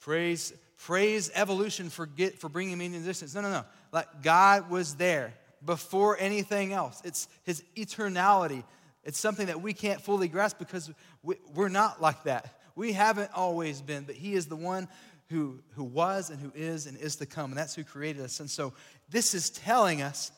praise, 0.00 0.52
praise 0.76 1.30
evolution 1.34 1.88
for, 1.88 2.04
get, 2.04 2.38
for 2.38 2.50
bringing 2.50 2.76
me 2.76 2.84
into 2.84 2.98
existence. 2.98 3.34
No, 3.34 3.40
no, 3.40 3.50
no. 3.50 3.64
Like, 3.92 4.22
God 4.22 4.68
was 4.68 4.96
there 4.96 5.32
before 5.64 6.18
anything 6.20 6.74
else. 6.74 7.00
It's 7.02 7.28
his 7.44 7.64
eternality. 7.76 8.62
It's 9.04 9.18
something 9.18 9.46
that 9.46 9.62
we 9.62 9.72
can't 9.72 10.02
fully 10.02 10.28
grasp 10.28 10.58
because 10.58 10.90
we, 11.22 11.36
we're 11.54 11.70
not 11.70 12.02
like 12.02 12.24
that. 12.24 12.52
We 12.76 12.92
haven't 12.92 13.30
always 13.34 13.80
been, 13.80 14.04
but 14.04 14.14
He 14.14 14.34
is 14.34 14.46
the 14.46 14.56
one 14.56 14.86
who, 15.28 15.58
who 15.74 15.82
was 15.82 16.30
and 16.30 16.38
who 16.38 16.52
is 16.54 16.86
and 16.86 16.96
is 16.98 17.16
to 17.16 17.26
come. 17.26 17.50
And 17.50 17.58
that's 17.58 17.74
who 17.74 17.82
created 17.82 18.22
us. 18.22 18.38
And 18.38 18.48
so 18.48 18.74
this 19.10 19.34
is 19.34 19.50
telling 19.50 20.02
us 20.02 20.30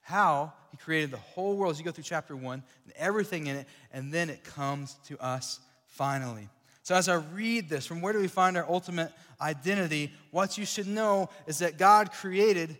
how 0.00 0.52
He 0.70 0.76
created 0.76 1.12
the 1.12 1.18
whole 1.18 1.56
world 1.56 1.72
as 1.72 1.78
you 1.78 1.84
go 1.84 1.92
through 1.92 2.04
chapter 2.04 2.34
one 2.34 2.62
and 2.84 2.92
everything 2.96 3.46
in 3.46 3.56
it. 3.56 3.68
And 3.92 4.12
then 4.12 4.30
it 4.30 4.42
comes 4.42 4.96
to 5.06 5.22
us 5.22 5.60
finally. 5.86 6.48
So, 6.82 6.94
as 6.94 7.08
I 7.08 7.16
read 7.16 7.68
this, 7.68 7.84
from 7.84 8.00
where 8.00 8.12
do 8.12 8.20
we 8.20 8.28
find 8.28 8.56
our 8.56 8.64
ultimate 8.68 9.12
identity? 9.40 10.12
What 10.30 10.56
you 10.56 10.64
should 10.64 10.86
know 10.86 11.30
is 11.48 11.58
that 11.58 11.78
God 11.78 12.12
created 12.12 12.78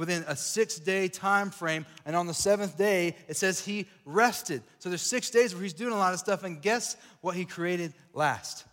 within 0.00 0.24
a 0.26 0.34
six 0.34 0.78
day 0.78 1.08
time 1.08 1.50
frame. 1.50 1.84
And 2.06 2.16
on 2.16 2.26
the 2.26 2.34
seventh 2.34 2.78
day, 2.78 3.14
it 3.28 3.36
says 3.36 3.60
he 3.60 3.86
rested. 4.06 4.62
So 4.78 4.88
there's 4.88 5.02
six 5.02 5.28
days 5.28 5.54
where 5.54 5.62
he's 5.62 5.74
doing 5.74 5.92
a 5.92 5.98
lot 5.98 6.14
of 6.14 6.18
stuff. 6.18 6.42
And 6.42 6.60
guess 6.60 6.96
what 7.20 7.36
he 7.36 7.44
created 7.44 7.92
last? 8.14 8.64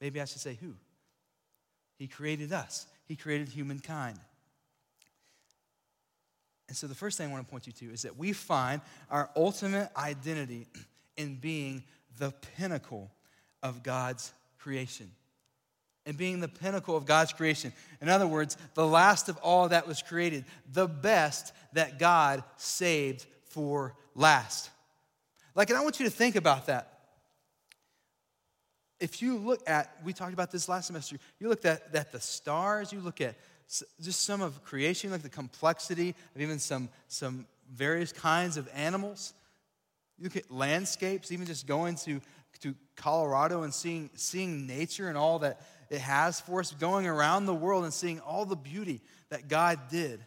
Maybe 0.00 0.20
I 0.20 0.24
should 0.24 0.40
say 0.40 0.56
who? 0.60 0.74
He 1.98 2.06
created 2.06 2.52
us, 2.52 2.86
he 3.06 3.16
created 3.16 3.48
humankind. 3.48 4.18
And 6.68 6.76
so 6.76 6.86
the 6.86 6.94
first 6.94 7.18
thing 7.18 7.28
I 7.28 7.32
want 7.32 7.46
to 7.46 7.50
point 7.50 7.66
you 7.66 7.72
to 7.72 7.92
is 7.92 8.02
that 8.02 8.16
we 8.16 8.32
find 8.32 8.80
our 9.10 9.28
ultimate 9.36 9.90
identity 9.96 10.66
in 11.16 11.36
being 11.36 11.84
the 12.18 12.32
pinnacle 12.56 13.10
of 13.62 13.82
God's 13.82 14.32
creation. 14.58 15.10
And 16.06 16.16
being 16.16 16.40
the 16.40 16.48
pinnacle 16.48 16.96
of 16.96 17.04
God's 17.04 17.32
creation. 17.32 17.72
In 18.00 18.08
other 18.08 18.28
words, 18.28 18.56
the 18.74 18.86
last 18.86 19.28
of 19.28 19.36
all 19.38 19.68
that 19.68 19.88
was 19.88 20.02
created, 20.02 20.44
the 20.72 20.86
best 20.86 21.52
that 21.72 21.98
God 21.98 22.44
saved 22.56 23.26
for 23.46 23.94
last. 24.14 24.70
Like, 25.56 25.68
and 25.68 25.78
I 25.78 25.82
want 25.82 25.98
you 25.98 26.06
to 26.06 26.12
think 26.12 26.36
about 26.36 26.66
that. 26.66 26.92
If 29.00 29.20
you 29.20 29.36
look 29.36 29.68
at, 29.68 29.94
we 30.04 30.12
talked 30.12 30.32
about 30.32 30.52
this 30.52 30.68
last 30.68 30.86
semester, 30.86 31.16
you 31.40 31.48
look 31.48 31.64
at, 31.64 31.94
at 31.94 32.12
the 32.12 32.20
stars, 32.20 32.92
you 32.92 33.00
look 33.00 33.20
at 33.20 33.34
just 34.00 34.24
some 34.24 34.40
of 34.40 34.62
creation, 34.64 35.10
like 35.10 35.22
the 35.22 35.28
complexity 35.28 36.14
of 36.34 36.40
even 36.40 36.58
some, 36.58 36.88
some 37.08 37.46
various 37.74 38.12
kinds 38.12 38.56
of 38.56 38.68
animals. 38.74 39.34
You 40.18 40.24
look 40.24 40.36
at 40.36 40.50
landscapes, 40.50 41.32
even 41.32 41.46
just 41.46 41.66
going 41.66 41.96
to, 41.96 42.20
to 42.60 42.74
Colorado 42.94 43.64
and 43.64 43.74
seeing, 43.74 44.08
seeing 44.14 44.66
nature 44.66 45.08
and 45.08 45.18
all 45.18 45.40
that 45.40 45.60
it 45.90 46.00
has 46.00 46.40
for 46.40 46.60
us, 46.60 46.72
going 46.72 47.06
around 47.06 47.46
the 47.46 47.54
world 47.54 47.84
and 47.84 47.92
seeing 47.92 48.20
all 48.20 48.44
the 48.44 48.56
beauty 48.56 49.00
that 49.28 49.48
God 49.48 49.78
did. 49.90 50.20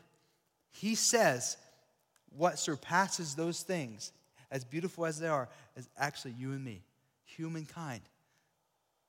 He 0.72 0.96
says 0.96 1.58
what 2.36 2.60
surpasses 2.60 3.36
those 3.36 3.62
things, 3.62 4.12
as 4.52 4.64
beautiful 4.64 5.06
as 5.06 5.20
they 5.20 5.28
are, 5.28 5.50
is 5.76 5.90
actually 5.98 6.34
you 6.38 6.52
and 6.52 6.64
me, 6.64 6.82
humankind, 7.26 8.02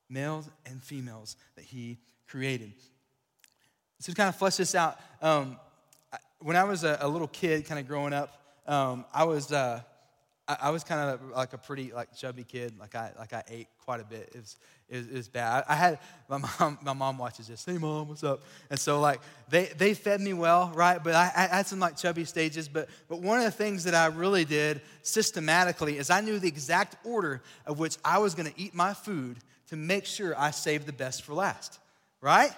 males 0.09 0.49
and 0.65 0.83
females 0.83 1.35
that 1.55 1.65
He 1.65 1.97
created. 2.27 2.73
So 3.99 4.11
to 4.11 4.15
kind 4.15 4.29
of 4.29 4.35
flesh 4.35 4.57
this 4.57 4.73
out, 4.75 4.99
um, 5.21 5.57
when 6.39 6.55
I 6.55 6.63
was 6.63 6.83
a, 6.83 6.97
a, 7.01 7.07
little 7.07 7.27
kid, 7.27 7.65
kind 7.65 7.79
of 7.79 7.87
growing 7.87 8.13
up, 8.13 8.41
um, 8.65 9.05
I 9.13 9.25
was 9.25 9.51
uh, 9.51 9.81
I, 10.51 10.67
I, 10.67 10.69
was 10.69 10.83
kind 10.83 11.09
of 11.09 11.31
like 11.31 11.53
a 11.53 11.57
pretty 11.57 11.91
like 11.91 12.15
chubby 12.15 12.43
kid. 12.43 12.73
Like 12.79 12.95
I 12.95 13.11
like 13.17 13.33
I 13.33 13.43
ate 13.47 13.67
quite 13.83 14.01
a 14.01 14.03
bit. 14.03 14.31
It 14.33 14.39
was 14.39 14.57
it 14.89 14.97
was, 14.97 15.07
it 15.07 15.13
was 15.13 15.27
bad. 15.27 15.63
I, 15.67 15.73
I, 15.73 15.75
had 15.75 15.99
my 16.29 16.37
mom. 16.37 16.77
My 16.81 16.93
mom 16.93 17.17
watches 17.17 17.47
this. 17.47 17.63
Hey 17.65 17.77
mom, 17.77 18.09
what's 18.09 18.23
up? 18.23 18.41
And 18.69 18.79
so 18.79 18.99
like 18.99 19.21
they 19.49 19.65
they 19.77 19.93
fed 19.93 20.21
me 20.21 20.33
well, 20.33 20.71
right? 20.73 21.03
But 21.03 21.15
I, 21.15 21.31
I 21.35 21.55
had 21.57 21.67
some 21.67 21.79
like 21.79 21.97
chubby 21.97 22.25
stages. 22.25 22.67
But 22.67 22.89
but 23.07 23.21
one 23.21 23.37
of 23.37 23.45
the 23.45 23.51
things 23.51 23.83
that 23.85 23.95
I 23.95 24.07
really 24.07 24.45
did 24.45 24.81
systematically 25.01 25.97
is 25.97 26.09
I 26.09 26.21
knew 26.21 26.39
the 26.39 26.47
exact 26.47 26.95
order 27.05 27.41
of 27.65 27.79
which 27.79 27.97
I 28.03 28.19
was 28.19 28.35
going 28.35 28.51
to 28.51 28.59
eat 28.59 28.73
my 28.73 28.93
food 28.93 29.37
to 29.69 29.75
make 29.75 30.05
sure 30.05 30.37
I 30.37 30.51
saved 30.51 30.85
the 30.85 30.93
best 30.93 31.23
for 31.23 31.33
last, 31.33 31.79
right? 32.19 32.51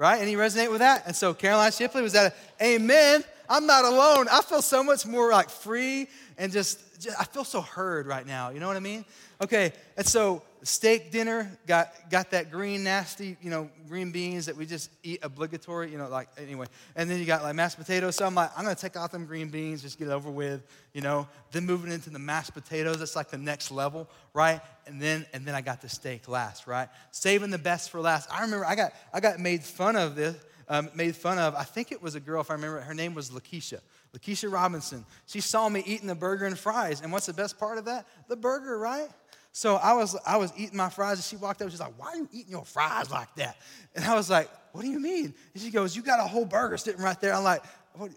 right? 0.00 0.22
Any 0.22 0.34
resonate 0.34 0.70
with 0.70 0.78
that? 0.78 1.02
And 1.06 1.14
so 1.14 1.34
Caroline 1.34 1.72
Shipley 1.72 2.00
was 2.00 2.14
that, 2.14 2.34
amen. 2.60 3.22
I'm 3.50 3.66
not 3.66 3.84
alone. 3.84 4.28
I 4.32 4.40
feel 4.40 4.62
so 4.62 4.82
much 4.82 5.04
more 5.04 5.30
like 5.30 5.50
free 5.50 6.08
and 6.38 6.50
just, 6.50 6.80
just, 7.00 7.20
I 7.20 7.24
feel 7.24 7.44
so 7.44 7.60
heard 7.60 8.06
right 8.06 8.26
now. 8.26 8.50
You 8.50 8.60
know 8.60 8.66
what 8.66 8.76
I 8.76 8.80
mean? 8.80 9.04
Okay, 9.42 9.72
and 9.96 10.06
so 10.06 10.42
steak 10.62 11.10
dinner 11.10 11.50
got 11.66 11.92
got 12.10 12.30
that 12.30 12.50
green 12.50 12.84
nasty, 12.84 13.36
you 13.40 13.50
know, 13.50 13.70
green 13.88 14.12
beans 14.12 14.46
that 14.46 14.56
we 14.56 14.66
just 14.66 14.90
eat 15.02 15.20
obligatory, 15.22 15.90
you 15.90 15.98
know, 15.98 16.08
like 16.08 16.28
anyway. 16.38 16.66
And 16.94 17.10
then 17.10 17.18
you 17.18 17.24
got 17.24 17.42
like 17.42 17.54
mashed 17.54 17.78
potatoes. 17.78 18.16
So 18.16 18.26
I'm 18.26 18.34
like, 18.34 18.50
I'm 18.56 18.64
gonna 18.64 18.74
take 18.74 18.96
out 18.96 19.12
them 19.12 19.24
green 19.24 19.48
beans, 19.48 19.82
just 19.82 19.98
get 19.98 20.08
it 20.08 20.12
over 20.12 20.30
with, 20.30 20.62
you 20.92 21.00
know. 21.00 21.26
Then 21.52 21.64
moving 21.64 21.90
into 21.90 22.10
the 22.10 22.18
mashed 22.18 22.54
potatoes, 22.54 22.98
that's 22.98 23.16
like 23.16 23.30
the 23.30 23.38
next 23.38 23.70
level, 23.70 24.08
right? 24.34 24.60
And 24.86 25.00
then 25.00 25.26
and 25.32 25.46
then 25.46 25.54
I 25.54 25.62
got 25.62 25.80
the 25.80 25.88
steak 25.88 26.28
last, 26.28 26.66
right? 26.66 26.88
Saving 27.10 27.50
the 27.50 27.58
best 27.58 27.90
for 27.90 28.00
last. 28.00 28.28
I 28.32 28.42
remember 28.42 28.66
I 28.66 28.74
got 28.74 28.92
I 29.12 29.20
got 29.20 29.38
made 29.38 29.64
fun 29.64 29.96
of 29.96 30.16
this, 30.16 30.36
um, 30.68 30.90
made 30.94 31.16
fun 31.16 31.38
of. 31.38 31.54
I 31.54 31.64
think 31.64 31.92
it 31.92 32.02
was 32.02 32.14
a 32.14 32.20
girl, 32.20 32.40
if 32.40 32.50
I 32.50 32.54
remember. 32.54 32.80
Her 32.80 32.94
name 32.94 33.14
was 33.14 33.30
Lakeisha. 33.30 33.80
Lakeisha 34.16 34.52
Robinson. 34.52 35.04
She 35.26 35.40
saw 35.40 35.68
me 35.68 35.82
eating 35.86 36.06
the 36.06 36.14
burger 36.14 36.46
and 36.46 36.58
fries, 36.58 37.00
and 37.00 37.12
what's 37.12 37.26
the 37.26 37.32
best 37.32 37.58
part 37.58 37.78
of 37.78 37.84
that? 37.84 38.06
The 38.28 38.36
burger, 38.36 38.78
right? 38.78 39.08
So 39.52 39.76
I 39.76 39.94
was, 39.94 40.16
I 40.26 40.36
was 40.36 40.52
eating 40.56 40.76
my 40.76 40.90
fries, 40.90 41.18
and 41.18 41.24
she 41.24 41.36
walked 41.36 41.60
up. 41.60 41.66
And 41.66 41.72
she's 41.72 41.80
like, 41.80 41.98
"Why 41.98 42.08
are 42.08 42.16
you 42.16 42.28
eating 42.32 42.52
your 42.52 42.64
fries 42.64 43.10
like 43.10 43.34
that?" 43.36 43.56
And 43.94 44.04
I 44.04 44.14
was 44.14 44.30
like, 44.30 44.48
"What 44.72 44.82
do 44.82 44.88
you 44.88 45.00
mean?" 45.00 45.34
And 45.54 45.62
she 45.62 45.70
goes, 45.70 45.96
"You 45.96 46.02
got 46.02 46.20
a 46.20 46.24
whole 46.24 46.44
burger 46.44 46.76
sitting 46.76 47.02
right 47.02 47.20
there." 47.20 47.34
I'm 47.34 47.44
like, 47.44 47.62
what? 47.94 48.10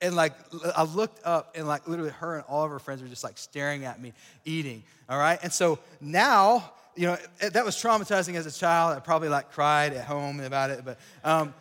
and 0.00 0.16
like 0.16 0.32
I 0.76 0.82
looked 0.82 1.24
up, 1.24 1.54
and 1.56 1.66
like 1.66 1.86
literally, 1.88 2.10
her 2.10 2.36
and 2.36 2.44
all 2.48 2.64
of 2.64 2.70
her 2.70 2.80
friends 2.80 3.00
were 3.00 3.08
just 3.08 3.24
like 3.24 3.38
staring 3.38 3.84
at 3.84 4.00
me 4.00 4.12
eating. 4.44 4.82
All 5.08 5.18
right, 5.18 5.38
and 5.42 5.52
so 5.52 5.78
now, 6.00 6.72
you 6.96 7.06
know, 7.06 7.16
that 7.38 7.64
was 7.64 7.76
traumatizing 7.76 8.34
as 8.34 8.44
a 8.44 8.52
child. 8.52 8.96
I 8.96 9.00
probably 9.00 9.28
like 9.28 9.52
cried 9.52 9.94
at 9.94 10.04
home 10.04 10.40
about 10.40 10.70
it, 10.70 10.84
but. 10.84 10.98
Um, 11.24 11.54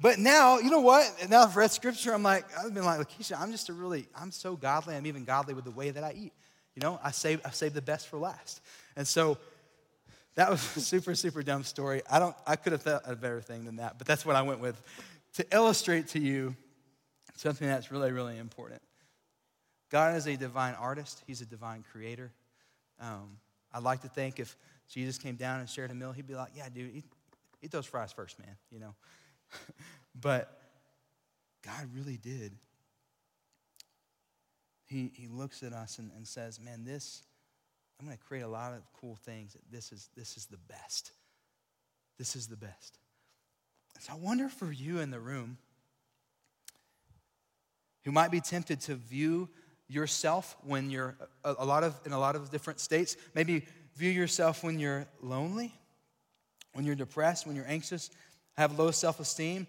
but 0.00 0.18
now, 0.18 0.58
you 0.58 0.70
know 0.70 0.80
what? 0.80 1.10
Now 1.28 1.42
I've 1.42 1.56
read 1.56 1.70
scripture, 1.70 2.12
I'm 2.12 2.22
like, 2.22 2.44
I've 2.58 2.74
been 2.74 2.84
like, 2.84 3.00
Lakeisha, 3.00 3.38
I'm 3.38 3.52
just 3.52 3.68
a 3.68 3.72
really, 3.72 4.06
I'm 4.14 4.30
so 4.30 4.56
godly. 4.56 4.96
I'm 4.96 5.06
even 5.06 5.24
godly 5.24 5.54
with 5.54 5.64
the 5.64 5.70
way 5.70 5.90
that 5.90 6.02
I 6.02 6.12
eat. 6.16 6.32
You 6.74 6.80
know, 6.80 6.98
I 7.02 7.10
save, 7.10 7.40
I 7.44 7.50
save 7.50 7.74
the 7.74 7.82
best 7.82 8.08
for 8.08 8.18
last. 8.18 8.60
And 8.96 9.06
so 9.06 9.38
that 10.34 10.50
was 10.50 10.76
a 10.76 10.80
super, 10.80 11.14
super 11.14 11.42
dumb 11.42 11.64
story. 11.64 12.02
I 12.10 12.18
don't, 12.18 12.34
I 12.46 12.56
could 12.56 12.72
have 12.72 12.82
thought 12.82 13.02
a 13.04 13.14
better 13.14 13.40
thing 13.40 13.64
than 13.64 13.76
that, 13.76 13.98
but 13.98 14.06
that's 14.06 14.24
what 14.24 14.36
I 14.36 14.42
went 14.42 14.60
with 14.60 14.80
to 15.34 15.46
illustrate 15.52 16.08
to 16.08 16.18
you 16.18 16.56
something 17.36 17.66
that's 17.66 17.90
really, 17.90 18.12
really 18.12 18.38
important. 18.38 18.80
God 19.90 20.16
is 20.16 20.26
a 20.26 20.36
divine 20.36 20.74
artist. 20.74 21.22
He's 21.26 21.42
a 21.42 21.46
divine 21.46 21.84
creator. 21.92 22.32
Um, 23.00 23.38
I'd 23.72 23.82
like 23.82 24.02
to 24.02 24.08
think 24.08 24.38
if 24.38 24.56
Jesus 24.88 25.18
came 25.18 25.36
down 25.36 25.60
and 25.60 25.68
shared 25.68 25.90
a 25.90 25.94
meal, 25.94 26.12
he'd 26.12 26.26
be 26.26 26.34
like, 26.34 26.52
yeah, 26.54 26.68
dude, 26.68 26.94
eat, 26.94 27.04
eat 27.62 27.70
those 27.70 27.86
fries 27.86 28.12
first, 28.12 28.38
man, 28.38 28.56
you 28.70 28.78
know. 28.78 28.94
but 30.14 30.58
God 31.62 31.88
really 31.94 32.16
did 32.16 32.52
he, 34.92 35.10
he 35.14 35.26
looks 35.26 35.62
at 35.62 35.72
us 35.72 35.98
and, 35.98 36.10
and 36.14 36.28
says, 36.28 36.60
Man, 36.60 36.84
this, 36.84 37.22
I'm 37.98 38.06
going 38.06 38.16
to 38.16 38.22
create 38.22 38.42
a 38.42 38.48
lot 38.48 38.74
of 38.74 38.80
cool 39.00 39.16
things. 39.24 39.56
This 39.70 39.90
is, 39.90 40.10
this 40.16 40.36
is 40.36 40.46
the 40.46 40.58
best. 40.68 41.12
This 42.18 42.36
is 42.36 42.46
the 42.46 42.56
best. 42.56 42.98
So 44.00 44.12
I 44.12 44.16
wonder 44.16 44.48
for 44.48 44.70
you 44.70 45.00
in 45.00 45.10
the 45.10 45.18
room 45.18 45.56
who 48.04 48.12
might 48.12 48.30
be 48.30 48.40
tempted 48.40 48.80
to 48.82 48.94
view 48.94 49.48
yourself 49.88 50.56
when 50.64 50.90
you're 50.90 51.16
a, 51.44 51.54
a 51.58 51.64
lot 51.64 51.84
of 51.84 51.98
in 52.04 52.12
a 52.12 52.18
lot 52.18 52.36
of 52.36 52.50
different 52.50 52.80
states, 52.80 53.16
maybe 53.34 53.64
view 53.96 54.10
yourself 54.10 54.62
when 54.62 54.78
you're 54.78 55.06
lonely, 55.22 55.72
when 56.74 56.84
you're 56.84 56.94
depressed, 56.94 57.46
when 57.46 57.56
you're 57.56 57.68
anxious, 57.68 58.10
have 58.56 58.78
low 58.78 58.90
self-esteem. 58.90 59.66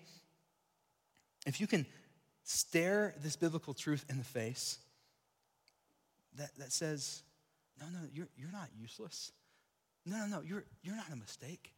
If 1.45 1.59
you 1.59 1.67
can 1.67 1.85
stare 2.43 3.13
this 3.21 3.35
biblical 3.35 3.73
truth 3.73 4.05
in 4.09 4.17
the 4.17 4.23
face 4.23 4.77
that, 6.35 6.55
that 6.57 6.71
says, 6.71 7.21
no, 7.79 7.85
no, 7.87 7.99
you're, 8.13 8.27
you're 8.37 8.51
not 8.51 8.69
useless. 8.79 9.31
No, 10.05 10.17
no, 10.17 10.25
no, 10.25 10.41
you're, 10.45 10.63
you're 10.83 10.95
not 10.95 11.09
a 11.11 11.15
mistake. 11.15 11.73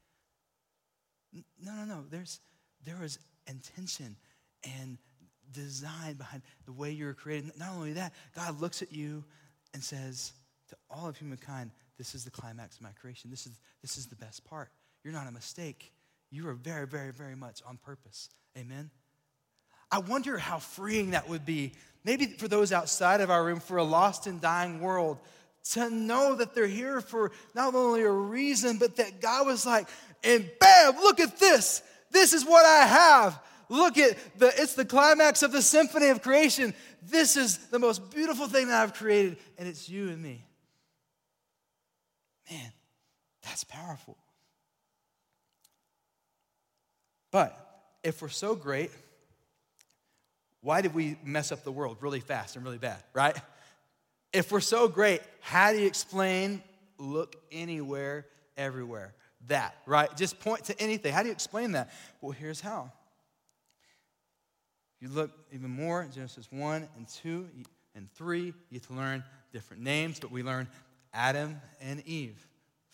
No, 1.33 1.73
no, 1.73 1.85
no, 1.85 2.03
there's, 2.09 2.39
there 2.83 3.03
is 3.03 3.19
intention 3.47 4.15
and 4.63 4.97
design 5.51 6.13
behind 6.15 6.41
the 6.65 6.73
way 6.73 6.91
you 6.91 7.05
were 7.05 7.13
created. 7.13 7.51
Not 7.57 7.71
only 7.75 7.93
that, 7.93 8.13
God 8.35 8.59
looks 8.59 8.81
at 8.81 8.91
you 8.91 9.23
and 9.73 9.83
says 9.83 10.33
to 10.69 10.75
all 10.89 11.07
of 11.07 11.17
humankind, 11.17 11.71
this 11.97 12.15
is 12.15 12.23
the 12.23 12.31
climax 12.31 12.77
of 12.77 12.81
my 12.81 12.91
creation. 12.99 13.29
This 13.29 13.45
is, 13.45 13.59
this 13.81 13.97
is 13.97 14.07
the 14.07 14.15
best 14.15 14.43
part. 14.45 14.69
You're 15.03 15.13
not 15.13 15.27
a 15.27 15.31
mistake. 15.31 15.91
You 16.35 16.49
are 16.49 16.53
very, 16.53 16.85
very, 16.85 17.13
very 17.13 17.35
much 17.35 17.61
on 17.65 17.77
purpose. 17.77 18.27
Amen? 18.57 18.91
I 19.89 19.99
wonder 19.99 20.37
how 20.37 20.59
freeing 20.59 21.11
that 21.11 21.29
would 21.29 21.45
be 21.45 21.71
maybe 22.03 22.25
for 22.25 22.49
those 22.49 22.73
outside 22.73 23.21
of 23.21 23.31
our 23.31 23.45
room, 23.45 23.61
for 23.61 23.77
a 23.77 23.83
lost 23.83 24.27
and 24.27 24.41
dying 24.41 24.81
world, 24.81 25.17
to 25.71 25.89
know 25.89 26.35
that 26.35 26.53
they're 26.53 26.67
here 26.67 26.99
for 26.99 27.31
not 27.53 27.73
only 27.73 28.01
a 28.01 28.11
reason, 28.11 28.77
but 28.77 28.97
that 28.97 29.21
God 29.21 29.47
was 29.47 29.65
like, 29.65 29.87
and 30.25 30.51
bam, 30.59 30.97
look 30.97 31.21
at 31.21 31.39
this. 31.39 31.81
This 32.11 32.33
is 32.33 32.43
what 32.43 32.65
I 32.65 32.85
have. 32.85 33.41
Look 33.69 33.97
at 33.97 34.17
the, 34.37 34.47
it's 34.57 34.73
the 34.73 34.83
climax 34.83 35.41
of 35.41 35.53
the 35.53 35.61
symphony 35.61 36.09
of 36.09 36.21
creation. 36.21 36.73
This 37.01 37.37
is 37.37 37.69
the 37.69 37.79
most 37.79 38.11
beautiful 38.11 38.47
thing 38.47 38.67
that 38.67 38.83
I've 38.83 38.93
created, 38.93 39.37
and 39.57 39.69
it's 39.69 39.87
you 39.87 40.09
and 40.09 40.21
me. 40.21 40.45
Man, 42.51 42.73
that's 43.41 43.63
powerful. 43.63 44.17
But 47.35 47.53
if 48.01 48.21
we're 48.21 48.29
so 48.29 48.55
great, 48.55 48.91
why 50.61 50.79
did 50.79 50.93
we 50.95 51.17
mess 51.21 51.51
up 51.51 51.65
the 51.65 51.71
world 51.71 51.97
really 51.99 52.21
fast 52.21 52.55
and 52.55 52.63
really 52.63 52.77
bad, 52.77 53.03
right? 53.11 53.35
If 54.31 54.53
we're 54.53 54.61
so 54.61 54.87
great, 54.87 55.19
how 55.41 55.73
do 55.73 55.79
you 55.79 55.85
explain 55.85 56.63
look 56.97 57.35
anywhere, 57.51 58.25
everywhere? 58.55 59.13
That, 59.47 59.75
right? 59.85 60.15
Just 60.15 60.39
point 60.39 60.63
to 60.67 60.79
anything. 60.79 61.11
How 61.11 61.23
do 61.23 61.27
you 61.27 61.33
explain 61.33 61.73
that? 61.73 61.91
Well, 62.21 62.31
here's 62.31 62.61
how. 62.61 62.89
You 65.01 65.09
look 65.09 65.31
even 65.51 65.71
more 65.71 66.07
Genesis 66.15 66.47
1 66.49 66.87
and 66.95 67.05
2 67.05 67.49
and 67.95 68.09
3, 68.13 68.43
you 68.45 68.53
get 68.71 68.83
to 68.83 68.93
learn 68.93 69.25
different 69.51 69.83
names, 69.83 70.21
but 70.21 70.31
we 70.31 70.41
learn 70.41 70.69
Adam 71.13 71.59
and 71.81 72.01
Eve, 72.07 72.47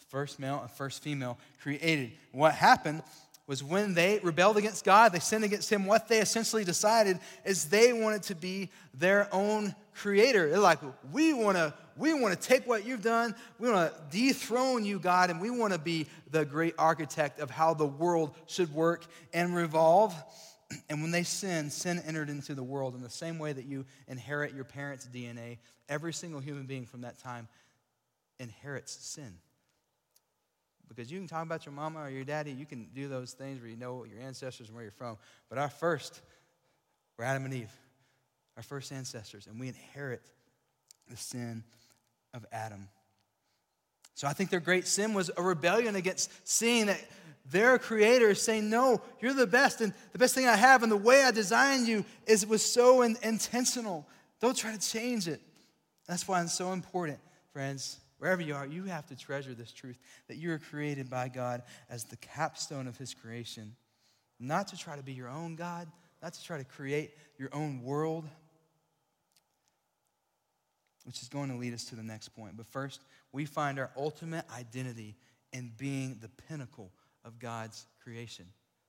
first 0.10 0.40
male 0.40 0.62
and 0.62 0.72
first 0.72 1.04
female 1.04 1.38
created. 1.62 2.14
What 2.32 2.56
happened 2.56 3.04
was 3.52 3.62
when 3.62 3.94
they 3.94 4.18
rebelled 4.24 4.56
against 4.56 4.86
God, 4.86 5.12
they 5.12 5.20
sinned 5.20 5.44
against 5.44 5.70
Him, 5.70 5.86
what 5.86 6.08
they 6.08 6.20
essentially 6.20 6.64
decided 6.64 7.20
is 7.44 7.66
they 7.66 7.92
wanted 7.92 8.24
to 8.24 8.36
be 8.36 8.70
their 8.94 9.28
own 9.34 9.76
creator. 9.94 10.50
They're 10.50 10.58
like, 10.58 10.80
we 11.12 11.34
want 11.34 11.58
to 11.58 11.74
we 11.98 12.14
want 12.14 12.34
to 12.34 12.48
take 12.48 12.66
what 12.66 12.86
you've 12.86 13.04
done, 13.04 13.36
we 13.60 13.70
want 13.70 13.94
to 13.94 14.02
dethrone 14.10 14.86
you, 14.86 15.00
God, 15.00 15.30
and 15.30 15.42
we 15.42 15.50
want 15.50 15.74
to 15.74 15.80
be 15.80 16.08
the 16.32 16.46
great 16.46 16.76
architect 16.78 17.42
of 17.42 17.50
how 17.50 17.74
the 17.74 17.86
world 17.86 18.34
should 18.48 18.74
work 18.74 19.06
and 19.34 19.54
revolve. 19.54 20.16
And 20.90 21.02
when 21.02 21.12
they 21.12 21.24
sinned, 21.24 21.74
sin 21.74 22.02
entered 22.08 22.30
into 22.30 22.56
the 22.56 22.64
world 22.64 22.96
in 22.96 23.02
the 23.02 23.10
same 23.10 23.38
way 23.38 23.52
that 23.52 23.66
you 23.66 23.86
inherit 24.08 24.54
your 24.54 24.64
parents' 24.64 25.06
DNA. 25.14 25.58
Every 25.90 26.14
single 26.14 26.40
human 26.40 26.66
being 26.66 26.86
from 26.86 27.02
that 27.02 27.20
time 27.20 27.50
inherits 28.40 28.94
sin. 28.94 29.34
Because 30.94 31.10
you 31.10 31.20
can 31.20 31.28
talk 31.28 31.44
about 31.44 31.66
your 31.66 31.72
mama 31.72 32.02
or 32.02 32.10
your 32.10 32.26
daddy, 32.26 32.52
you 32.52 32.66
can 32.66 32.90
do 32.94 33.08
those 33.08 33.32
things 33.32 33.62
where 33.62 33.70
you 33.70 33.78
know 33.78 34.04
your 34.04 34.20
ancestors 34.22 34.68
and 34.68 34.76
where 34.76 34.84
you're 34.84 34.92
from. 34.92 35.18
But 35.48 35.58
our 35.58 35.70
first, 35.70 36.20
we're 37.18 37.24
Adam 37.24 37.46
and 37.46 37.54
Eve, 37.54 37.72
our 38.58 38.64
first 38.64 38.92
ancestors, 38.92 39.48
and 39.48 39.58
we 39.58 39.70
inherit 39.70 40.22
the 41.10 41.16
sin 41.16 41.64
of 42.34 42.46
Adam. 42.52 42.90
So 44.16 44.28
I 44.28 44.34
think 44.34 44.50
their 44.50 44.60
great 44.60 44.86
sin 44.86 45.14
was 45.14 45.32
a 45.38 45.42
rebellion 45.42 45.96
against 45.96 46.30
seeing 46.44 46.88
that 46.88 47.02
their 47.50 47.80
creator 47.80 48.32
is 48.32 48.42
saying, 48.42 48.70
No, 48.70 49.02
you're 49.22 49.34
the 49.34 49.48
best, 49.48 49.80
and 49.80 49.94
the 50.12 50.20
best 50.20 50.36
thing 50.36 50.46
I 50.46 50.58
have, 50.58 50.84
and 50.84 50.92
the 50.92 50.98
way 50.98 51.24
I 51.24 51.32
designed 51.32 51.88
you 51.88 52.04
is 52.28 52.46
was 52.46 52.62
so 52.62 53.02
in, 53.02 53.16
intentional. 53.24 54.06
Don't 54.42 54.58
try 54.58 54.76
to 54.76 54.92
change 54.92 55.30
it. 55.30 55.40
That's 56.06 56.28
why 56.28 56.42
it's 56.42 56.54
so 56.54 56.74
important, 56.74 57.20
friends. 57.54 58.01
Wherever 58.22 58.44
you 58.44 58.54
are, 58.54 58.68
you 58.68 58.84
have 58.84 59.08
to 59.08 59.16
treasure 59.16 59.56
this 59.56 59.72
truth 59.72 59.98
that 60.28 60.38
you 60.38 60.52
are 60.52 60.60
created 60.60 61.10
by 61.10 61.28
God 61.28 61.64
as 61.90 62.04
the 62.04 62.18
capstone 62.18 62.86
of 62.86 62.96
His 62.96 63.16
creation. 63.16 63.76
Not 64.40 64.68
to 64.68 64.78
try 64.78 64.96
to 64.96 65.02
be 65.02 65.14
your 65.14 65.28
own 65.28 65.56
God, 65.56 65.88
not 66.22 66.36
to 66.36 66.44
try 66.44 66.60
to 66.60 66.64
create 66.64 67.16
your 67.40 67.50
own 67.52 67.82
world, 67.82 68.30
which 71.04 71.24
is 71.24 71.30
going 71.30 71.50
to 71.50 71.56
lead 71.56 71.74
us 71.74 71.86
to 71.86 71.96
the 71.96 72.04
next 72.04 72.30
point. 72.36 72.56
But 72.56 72.68
first, 72.68 73.02
we 73.32 73.46
find 73.46 73.80
our 73.80 73.90
ultimate 73.98 74.46
identity 74.56 75.16
in 75.52 75.72
being 75.80 76.20
the 76.22 76.30
pinnacle 76.48 76.92
of 77.26 77.40
God's 77.40 77.88
creation. 78.04 78.46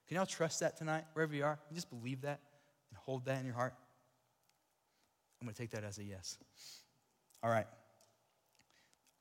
Can 0.08 0.18
y'all 0.18 0.26
trust 0.26 0.60
that 0.60 0.76
tonight, 0.76 1.04
wherever 1.14 1.34
you 1.34 1.44
are? 1.44 1.58
You 1.70 1.74
just 1.74 1.88
believe 1.88 2.20
that 2.20 2.40
and 2.90 2.98
hold 2.98 3.24
that 3.24 3.40
in 3.40 3.46
your 3.46 3.54
heart? 3.54 3.72
I'm 5.40 5.46
going 5.46 5.54
to 5.54 5.58
take 5.58 5.70
that 5.70 5.84
as 5.84 5.96
a 5.96 6.04
yes. 6.04 6.36
All 7.42 7.50
right. 7.50 7.66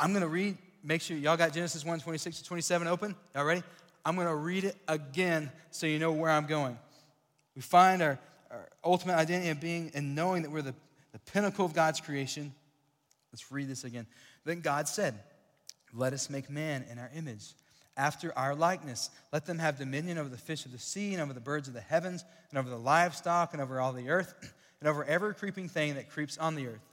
I'm 0.01 0.13
going 0.13 0.23
to 0.23 0.27
read, 0.27 0.57
make 0.83 0.99
sure 0.99 1.15
y'all 1.15 1.37
got 1.37 1.53
Genesis 1.53 1.85
1 1.85 1.99
26 1.99 2.39
to 2.39 2.43
27 2.43 2.87
open. 2.87 3.15
Y'all 3.35 3.45
ready? 3.45 3.61
I'm 4.03 4.15
going 4.15 4.27
to 4.27 4.33
read 4.33 4.63
it 4.63 4.75
again 4.87 5.51
so 5.69 5.85
you 5.85 5.99
know 5.99 6.11
where 6.11 6.31
I'm 6.31 6.47
going. 6.47 6.75
We 7.55 7.61
find 7.61 8.01
our, 8.01 8.17
our 8.49 8.67
ultimate 8.83 9.13
identity 9.13 9.51
of 9.51 9.59
being 9.59 9.91
and 9.93 10.15
knowing 10.15 10.41
that 10.41 10.49
we're 10.49 10.63
the, 10.63 10.73
the 11.11 11.19
pinnacle 11.19 11.65
of 11.65 11.75
God's 11.75 12.01
creation. 12.01 12.51
Let's 13.31 13.51
read 13.51 13.67
this 13.67 13.83
again. 13.83 14.07
Then 14.43 14.61
God 14.61 14.87
said, 14.87 15.19
Let 15.93 16.13
us 16.13 16.31
make 16.31 16.49
man 16.49 16.83
in 16.91 16.97
our 16.97 17.11
image 17.15 17.53
after 17.95 18.35
our 18.35 18.55
likeness. 18.55 19.11
Let 19.31 19.45
them 19.45 19.59
have 19.59 19.77
dominion 19.77 20.17
over 20.17 20.29
the 20.29 20.37
fish 20.37 20.65
of 20.65 20.71
the 20.71 20.79
sea, 20.79 21.13
and 21.13 21.21
over 21.21 21.33
the 21.33 21.39
birds 21.39 21.67
of 21.67 21.75
the 21.75 21.81
heavens, 21.81 22.25
and 22.49 22.57
over 22.57 22.71
the 22.71 22.77
livestock, 22.77 23.53
and 23.53 23.61
over 23.61 23.79
all 23.79 23.93
the 23.93 24.09
earth, 24.09 24.33
and 24.79 24.89
over 24.89 25.05
every 25.05 25.35
creeping 25.35 25.69
thing 25.69 25.93
that 25.93 26.09
creeps 26.09 26.39
on 26.39 26.55
the 26.55 26.65
earth. 26.65 26.90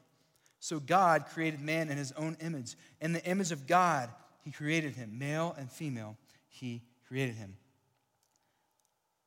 So 0.61 0.81
God 0.81 1.27
created 1.27 1.61
man 1.61 1.89
in 1.89 1.97
his 1.97 2.13
own 2.13 2.37
image. 2.41 2.75
In 3.01 3.13
the 3.13 3.25
image 3.25 3.53
of 3.53 3.67
God, 3.67 4.11
he 4.45 4.51
created 4.51 4.95
him. 4.95 5.19
Male 5.19 5.55
and 5.59 5.71
female, 5.71 6.17
he 6.49 6.83
created 7.07 7.37
him. 7.37 7.57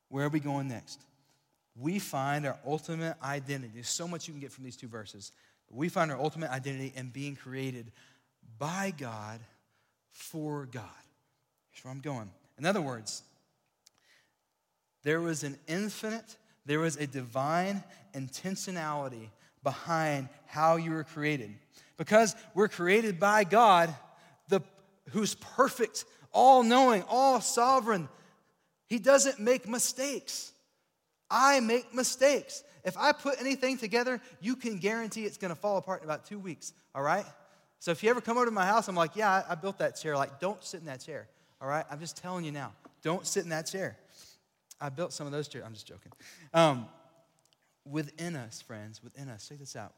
Where 0.10 0.26
are 0.26 0.30
we 0.30 0.40
going 0.40 0.68
next? 0.68 1.00
We 1.80 2.00
find 2.00 2.46
our 2.46 2.60
ultimate 2.66 3.16
identity. 3.24 3.72
There's 3.74 3.90
so 3.90 4.08
much 4.08 4.28
you 4.28 4.34
can 4.34 4.42
get 4.42 4.52
from 4.52 4.66
these 4.66 4.76
two 4.76 4.88
verses. 4.88 5.32
We 5.70 5.88
find 5.88 6.12
our 6.12 6.20
ultimate 6.20 6.52
identity 6.52 6.92
in 6.96 7.10
being 7.10 7.38
created 7.38 7.92
by 8.60 8.94
God 8.98 9.40
for 10.12 10.66
God. 10.66 10.84
Here's 11.72 11.86
where 11.86 11.94
I'm 11.94 12.02
going. 12.02 12.30
In 12.58 12.66
other 12.66 12.82
words, 12.82 13.24
there 15.04 15.22
was 15.22 15.44
an 15.44 15.58
infinite, 15.68 16.36
there 16.66 16.80
was 16.80 16.98
a 16.98 17.08
divine 17.08 17.84
intentionality 18.14 19.30
behind 19.64 20.30
how 20.46 20.76
you 20.76 20.92
were 20.92 21.04
created. 21.04 21.54
Because 21.98 22.36
we're 22.56 22.68
created 22.68 23.20
by 23.20 23.44
God, 23.44 23.94
the, 24.48 24.62
who's 25.10 25.36
perfect, 25.36 26.06
all 26.32 26.64
knowing, 26.64 27.04
all 27.08 27.42
sovereign. 27.42 28.10
He 28.88 29.00
doesn't 29.00 29.40
make 29.40 29.68
mistakes. 29.68 30.52
I 31.30 31.60
make 31.60 31.94
mistakes. 31.94 32.64
If 32.84 32.98
I 32.98 33.12
put 33.12 33.40
anything 33.40 33.78
together, 33.78 34.20
you 34.40 34.56
can 34.56 34.78
guarantee 34.78 35.26
it's 35.26 35.38
to 35.38 35.56
fall 35.56 35.78
apart 35.78 36.02
in 36.02 36.08
about 36.08 36.26
two 36.26 36.40
weeks, 36.40 36.74
all 36.96 37.04
right? 37.04 37.26
So 37.80 37.92
if 37.92 38.04
you 38.04 38.10
ever 38.10 38.22
come 38.22 38.38
over 38.38 38.46
to 38.46 38.52
my 38.52 38.66
house, 38.66 38.88
I'm 38.88 38.96
like, 38.96 39.16
yeah, 39.16 39.30
I, 39.30 39.54
I 39.54 39.56
built 39.56 39.80
that 39.80 39.96
chair. 39.96 40.16
Like, 40.16 40.40
don't 40.40 40.64
sit 40.64 40.80
in 40.80 40.86
that 40.88 41.02
chair. 41.02 41.28
All 41.62 41.68
right? 41.68 41.86
I'm 41.90 42.00
just 42.00 42.18
telling 42.18 42.44
you 42.44 42.52
now. 42.52 42.74
Don't 43.02 43.26
sit 43.26 43.44
in 43.44 43.50
that 43.50 43.66
chair. 43.68 43.98
I 44.80 44.90
built 44.90 45.14
some 45.14 45.26
of 45.26 45.32
those 45.32 45.48
chairs. 45.48 45.64
I'm 45.66 45.74
just 45.74 45.88
joking. 45.88 46.12
Um, 46.54 46.88
within 47.90 48.36
us, 48.36 48.62
friends, 48.62 49.04
within 49.04 49.30
us, 49.30 49.48
check 49.48 49.60
this 49.60 49.76
out, 49.76 49.94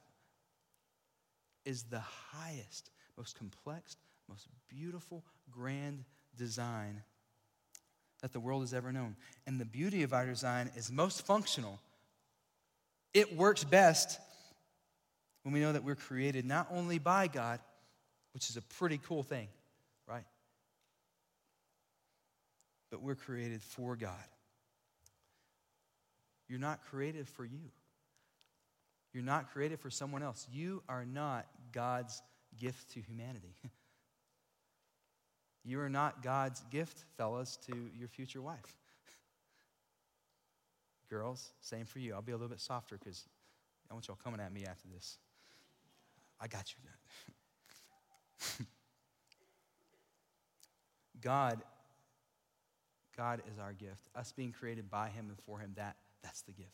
is 1.66 1.84
the 1.84 2.00
highest, 2.00 2.90
most 3.18 3.38
complex, 3.38 3.98
most 4.30 4.48
beautiful, 4.70 5.24
grand 5.52 6.04
design 6.38 7.04
that 8.22 8.34
the 8.34 8.40
world 8.40 8.62
has 8.62 8.74
ever 8.74 8.92
known. 8.92 9.16
And 9.46 9.60
the 9.60 9.66
beauty 9.66 10.04
of 10.04 10.14
our 10.14 10.26
design 10.26 10.72
is 10.76 10.92
most 10.92 11.26
functional. 11.26 11.80
It 13.14 13.36
works 13.36 13.64
best 13.64 14.20
when 15.44 15.54
we 15.54 15.60
know 15.60 15.74
that 15.74 15.84
we're 15.84 15.96
created 15.96 16.46
not 16.46 16.68
only 16.72 17.00
by 17.00 17.28
God, 17.28 17.60
which 18.34 18.50
is 18.50 18.58
a 18.58 18.62
pretty 18.62 19.00
cool 19.06 19.24
thing, 19.24 19.48
right? 20.08 20.24
but 22.94 23.02
we're 23.02 23.16
created 23.16 23.60
for 23.64 23.96
God. 23.96 24.12
You're 26.54 26.60
not 26.60 26.84
created 26.84 27.28
for 27.28 27.44
you. 27.44 27.72
You're 29.12 29.24
not 29.24 29.52
created 29.52 29.80
for 29.80 29.90
someone 29.90 30.22
else. 30.22 30.48
You 30.54 30.84
are 30.88 31.04
not 31.04 31.48
God's 31.72 32.22
gift 32.60 32.92
to 32.92 33.02
humanity. 33.02 33.56
you 35.66 35.80
are 35.80 35.90
not 35.90 36.22
God's 36.22 36.62
gift, 36.70 37.06
fellas, 37.18 37.58
to 37.66 37.90
your 37.98 38.08
future 38.08 38.40
wife. 38.40 38.78
Girls, 41.10 41.54
same 41.60 41.88
for 41.88 41.98
you. 41.98 42.14
I'll 42.14 42.22
be 42.22 42.34
a 42.34 42.36
little 42.36 42.50
bit 42.50 42.62
softer 42.62 43.00
because 43.00 43.26
I 43.90 43.96
want 43.96 44.08
y'all 44.08 44.20
coming 44.24 44.40
at 44.40 44.54
me 44.54 44.68
after 44.68 44.88
this. 44.94 45.18
I 46.40 46.46
got 46.46 46.72
you. 48.60 48.60
God 51.20 51.64
God 53.16 53.42
is 53.52 53.60
our 53.60 53.74
gift. 53.74 54.10
Us 54.16 54.32
being 54.32 54.52
created 54.52 54.90
by 54.90 55.10
Him 55.10 55.28
and 55.30 55.38
for 55.46 55.60
Him, 55.60 55.74
that, 55.76 55.96
that's 56.24 56.42
the 56.42 56.54
gift. 56.54 56.70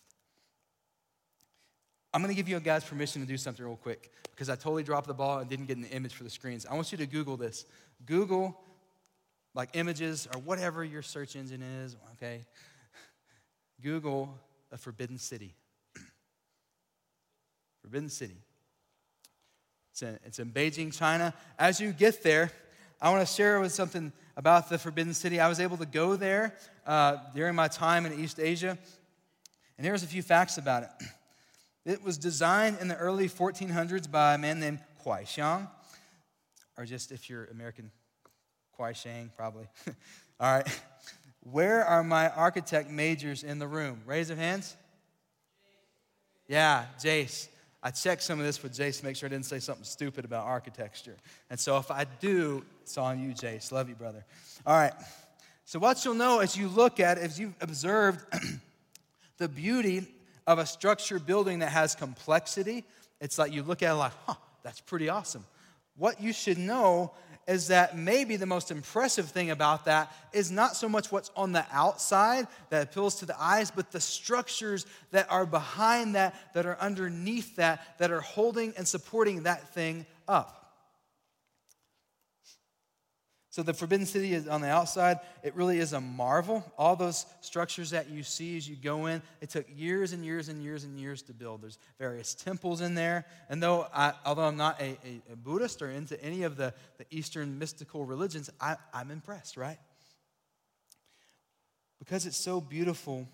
I'm 2.13 2.21
going 2.21 2.33
to 2.33 2.35
give 2.35 2.49
you 2.49 2.59
guys 2.59 2.83
permission 2.83 3.21
to 3.21 3.27
do 3.27 3.37
something 3.37 3.63
real 3.63 3.75
quick 3.75 4.11
because 4.31 4.49
I 4.49 4.55
totally 4.55 4.83
dropped 4.83 5.07
the 5.07 5.13
ball 5.13 5.39
and 5.39 5.49
didn't 5.49 5.67
get 5.67 5.77
an 5.77 5.85
image 5.85 6.13
for 6.13 6.23
the 6.23 6.29
screens. 6.29 6.65
I 6.65 6.73
want 6.73 6.91
you 6.91 6.97
to 6.99 7.05
Google 7.05 7.37
this. 7.37 7.65
Google, 8.05 8.59
like 9.53 9.69
images 9.73 10.27
or 10.33 10.39
whatever 10.39 10.83
your 10.83 11.01
search 11.01 11.35
engine 11.35 11.61
is, 11.61 11.95
okay? 12.13 12.41
Google 13.81 14.33
a 14.71 14.77
forbidden 14.77 15.17
city. 15.17 15.53
forbidden 17.81 18.09
city. 18.09 18.37
It's 19.91 20.01
in, 20.01 20.19
it's 20.25 20.39
in 20.39 20.51
Beijing, 20.51 20.97
China. 20.97 21.33
As 21.57 21.79
you 21.79 21.91
get 21.91 22.23
there, 22.23 22.51
I 23.01 23.09
want 23.11 23.27
to 23.27 23.33
share 23.33 23.59
with 23.59 23.71
something 23.71 24.11
about 24.35 24.69
the 24.69 24.77
Forbidden 24.77 25.13
City. 25.13 25.39
I 25.39 25.49
was 25.49 25.59
able 25.59 25.77
to 25.77 25.85
go 25.85 26.15
there 26.15 26.55
uh, 26.85 27.17
during 27.35 27.55
my 27.55 27.67
time 27.67 28.05
in 28.05 28.17
East 28.17 28.39
Asia. 28.39 28.77
And 29.79 29.85
here's 29.85 30.03
a 30.03 30.07
few 30.07 30.21
facts 30.21 30.57
about 30.57 30.83
it. 30.83 30.89
It 31.85 32.03
was 32.03 32.17
designed 32.17 32.79
in 32.81 32.89
the 32.89 32.97
early 32.97 33.29
1400s 33.29 34.11
by 34.11 34.35
a 34.35 34.37
man 34.37 34.59
named 34.59 34.79
Kuai 35.03 35.23
Xiang, 35.23 35.67
or 36.77 36.85
just 36.85 37.13
if 37.13 37.29
you're 37.29 37.45
American, 37.45 37.89
Kuai 38.77 38.93
Shang, 38.93 39.31
probably. 39.35 39.65
All 40.39 40.55
right. 40.55 40.81
Where 41.39 41.85
are 41.85 42.03
my 42.03 42.29
architect 42.29 42.91
majors 42.91 43.43
in 43.43 43.57
the 43.57 43.67
room? 43.67 44.01
Raise 44.05 44.27
your 44.27 44.37
hands. 44.37 44.75
Yeah, 46.49 46.85
Jace. 47.01 47.47
I 47.81 47.91
checked 47.91 48.21
some 48.21 48.39
of 48.39 48.45
this 48.45 48.61
with 48.61 48.73
Jace 48.73 48.99
to 48.99 49.05
make 49.05 49.15
sure 49.15 49.27
I 49.27 49.31
didn't 49.31 49.45
say 49.45 49.59
something 49.59 49.85
stupid 49.85 50.25
about 50.25 50.45
architecture. 50.45 51.15
And 51.49 51.57
so 51.57 51.77
if 51.77 51.89
I 51.89 52.05
do, 52.19 52.65
it's 52.81 52.97
on 52.97 53.23
you, 53.23 53.31
Jace. 53.31 53.71
Love 53.71 53.87
you, 53.87 53.95
brother. 53.95 54.25
All 54.65 54.77
right. 54.77 54.93
So 55.63 55.79
what 55.79 56.03
you'll 56.03 56.13
know 56.13 56.39
as 56.39 56.57
you 56.57 56.67
look 56.67 56.99
at, 56.99 57.17
as 57.17 57.39
you've 57.39 57.55
observed 57.61 58.19
the 59.39 59.47
beauty 59.47 60.05
of 60.45 60.59
a 60.59 60.65
structure 60.65 61.17
building 61.19 61.59
that 61.59 61.69
has 61.69 61.95
complexity, 61.95 62.85
it's 63.19 63.37
like 63.37 63.51
you 63.51 63.63
look 63.63 63.81
at 63.81 63.91
it 63.91 63.95
like, 63.95 64.11
huh, 64.25 64.35
that's 64.63 64.81
pretty 64.81 65.09
awesome. 65.09 65.43
What 65.97 66.21
you 66.21 66.31
should 66.31 66.57
know 66.57 67.11
is 67.47 67.67
that 67.69 67.97
maybe 67.97 68.35
the 68.35 68.45
most 68.45 68.69
impressive 68.69 69.29
thing 69.29 69.49
about 69.49 69.85
that 69.85 70.13
is 70.33 70.51
not 70.51 70.75
so 70.75 70.87
much 70.87 71.11
what's 71.11 71.31
on 71.35 71.51
the 71.51 71.65
outside 71.71 72.47
that 72.69 72.83
appeals 72.83 73.15
to 73.15 73.25
the 73.25 73.41
eyes, 73.41 73.71
but 73.71 73.91
the 73.91 73.99
structures 73.99 74.85
that 75.09 75.25
are 75.31 75.47
behind 75.47 76.13
that, 76.13 76.35
that 76.53 76.67
are 76.67 76.77
underneath 76.79 77.55
that, 77.55 77.97
that 77.97 78.11
are 78.11 78.21
holding 78.21 78.71
and 78.77 78.87
supporting 78.87 79.43
that 79.43 79.67
thing 79.73 80.05
up. 80.27 80.58
So 83.59 83.63
the 83.63 83.73
Forbidden 83.73 84.05
City 84.05 84.33
is 84.33 84.47
on 84.47 84.61
the 84.61 84.69
outside. 84.69 85.19
It 85.43 85.53
really 85.53 85.79
is 85.79 85.91
a 85.91 85.99
marvel. 85.99 86.63
All 86.77 86.95
those 86.95 87.25
structures 87.41 87.89
that 87.89 88.09
you 88.09 88.23
see 88.23 88.55
as 88.55 88.69
you 88.69 88.77
go 88.77 89.07
in, 89.07 89.21
it 89.41 89.49
took 89.49 89.65
years 89.75 90.13
and 90.13 90.23
years 90.23 90.47
and 90.47 90.63
years 90.63 90.85
and 90.85 90.97
years 90.97 91.23
to 91.23 91.33
build. 91.33 91.61
There's 91.61 91.77
various 91.97 92.33
temples 92.33 92.79
in 92.79 92.95
there. 92.95 93.25
And 93.49 93.61
though 93.61 93.85
I, 93.93 94.13
although 94.25 94.43
I'm 94.43 94.55
not 94.55 94.79
a, 94.79 94.97
a, 95.05 95.33
a, 95.33 95.35
Buddhist 95.35 95.81
or 95.81 95.91
into 95.91 96.23
any 96.23 96.43
of 96.43 96.55
the, 96.55 96.73
the 96.99 97.05
Eastern 97.09 97.59
mystical 97.59 98.05
religions, 98.05 98.49
I, 98.61 98.77
I'm 98.93 99.11
impressed, 99.11 99.57
right? 99.57 99.79
Because 101.99 102.25
it's 102.25 102.37
so 102.37 102.61
beautiful 102.61 103.27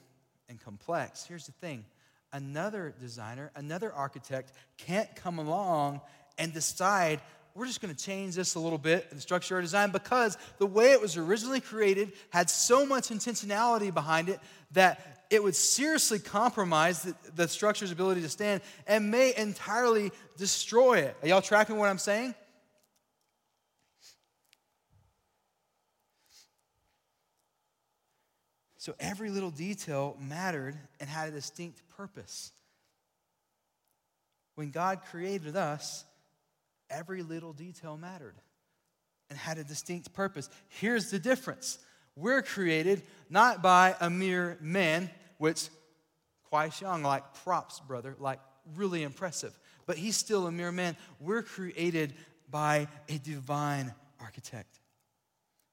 and 0.49 0.59
complex. 0.59 1.23
Here's 1.23 1.45
the 1.45 1.51
thing 1.51 1.85
another 2.33 2.95
designer, 2.99 3.51
another 3.55 3.93
architect 3.93 4.53
can't 4.79 5.15
come 5.15 5.37
along 5.37 6.01
and 6.39 6.51
decide 6.51 7.21
we're 7.55 7.65
just 7.65 7.81
going 7.81 7.93
to 7.93 8.03
change 8.03 8.35
this 8.35 8.55
a 8.55 8.59
little 8.59 8.77
bit 8.77 9.07
in 9.09 9.15
the 9.15 9.21
structure 9.21 9.57
or 9.57 9.61
design 9.61 9.91
because 9.91 10.37
the 10.57 10.65
way 10.65 10.91
it 10.91 11.01
was 11.01 11.15
originally 11.15 11.61
created 11.61 12.11
had 12.29 12.49
so 12.49 12.85
much 12.85 13.07
intentionality 13.07 13.93
behind 13.93 14.27
it 14.27 14.41
that 14.71 15.25
it 15.29 15.41
would 15.41 15.55
seriously 15.55 16.19
compromise 16.19 17.03
the, 17.03 17.15
the 17.35 17.47
structure's 17.47 17.91
ability 17.91 18.21
to 18.21 18.29
stand 18.29 18.61
and 18.85 19.09
may 19.09 19.33
entirely 19.35 20.11
destroy 20.37 20.99
it. 20.99 21.15
Are 21.21 21.29
y'all 21.29 21.41
tracking 21.41 21.77
what 21.77 21.89
I'm 21.89 21.97
saying? 21.97 22.35
So 28.77 28.93
every 28.99 29.31
little 29.31 29.49
detail 29.49 30.17
mattered 30.19 30.77
and 30.99 31.09
had 31.09 31.29
a 31.29 31.31
distinct 31.31 31.81
purpose. 31.97 32.51
When 34.55 34.71
God 34.71 35.01
created 35.09 35.55
us, 35.55 36.05
every 36.89 37.21
little 37.21 37.53
detail 37.53 37.97
mattered 37.97 38.35
and 39.29 39.37
had 39.37 39.57
a 39.57 39.63
distinct 39.63 40.13
purpose. 40.13 40.49
Here's 40.69 41.11
the 41.11 41.19
difference 41.19 41.79
we're 42.15 42.41
created 42.41 43.03
not 43.29 43.61
by 43.61 43.95
a 43.99 44.09
mere 44.09 44.57
man, 44.61 45.09
which 45.37 45.67
Kuai 46.51 46.67
Xiang, 46.67 47.03
like 47.03 47.33
props, 47.43 47.81
brother, 47.81 48.15
like 48.19 48.39
really 48.75 49.03
impressive, 49.03 49.57
but 49.85 49.97
he's 49.97 50.15
still 50.15 50.47
a 50.47 50.51
mere 50.51 50.71
man. 50.71 50.95
We're 51.19 51.43
created 51.43 52.13
by 52.49 52.87
a 53.09 53.17
divine 53.17 53.93
architect 54.19 54.79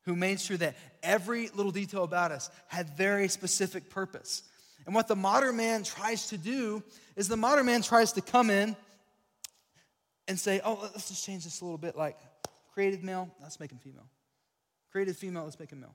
who 0.04 0.16
made 0.16 0.40
sure 0.40 0.56
that 0.56 0.76
every 1.02 1.48
little 1.54 1.70
detail 1.70 2.02
about 2.02 2.32
us 2.32 2.50
had 2.66 2.88
very 2.96 3.28
specific 3.28 3.88
purpose. 3.88 4.42
And 4.84 4.94
what 4.94 5.06
the 5.06 5.14
modern 5.14 5.56
man 5.56 5.84
tries 5.84 6.28
to 6.28 6.38
do 6.38 6.82
is 7.14 7.28
the 7.28 7.36
modern 7.36 7.66
man 7.66 7.82
tries 7.82 8.12
to 8.12 8.20
come 8.20 8.50
in 8.50 8.74
and 10.28 10.38
say, 10.38 10.60
oh, 10.64 10.78
let's 10.82 11.08
just 11.08 11.24
change 11.24 11.44
this 11.44 11.60
a 11.60 11.64
little 11.64 11.78
bit 11.78 11.96
like 11.96 12.18
created 12.74 13.04
male, 13.04 13.30
let's 13.42 13.60
make 13.60 13.70
him 13.70 13.78
female. 13.78 14.06
Created 14.90 15.16
female, 15.16 15.44
let's 15.44 15.58
make 15.58 15.70
him 15.70 15.80
male. 15.80 15.94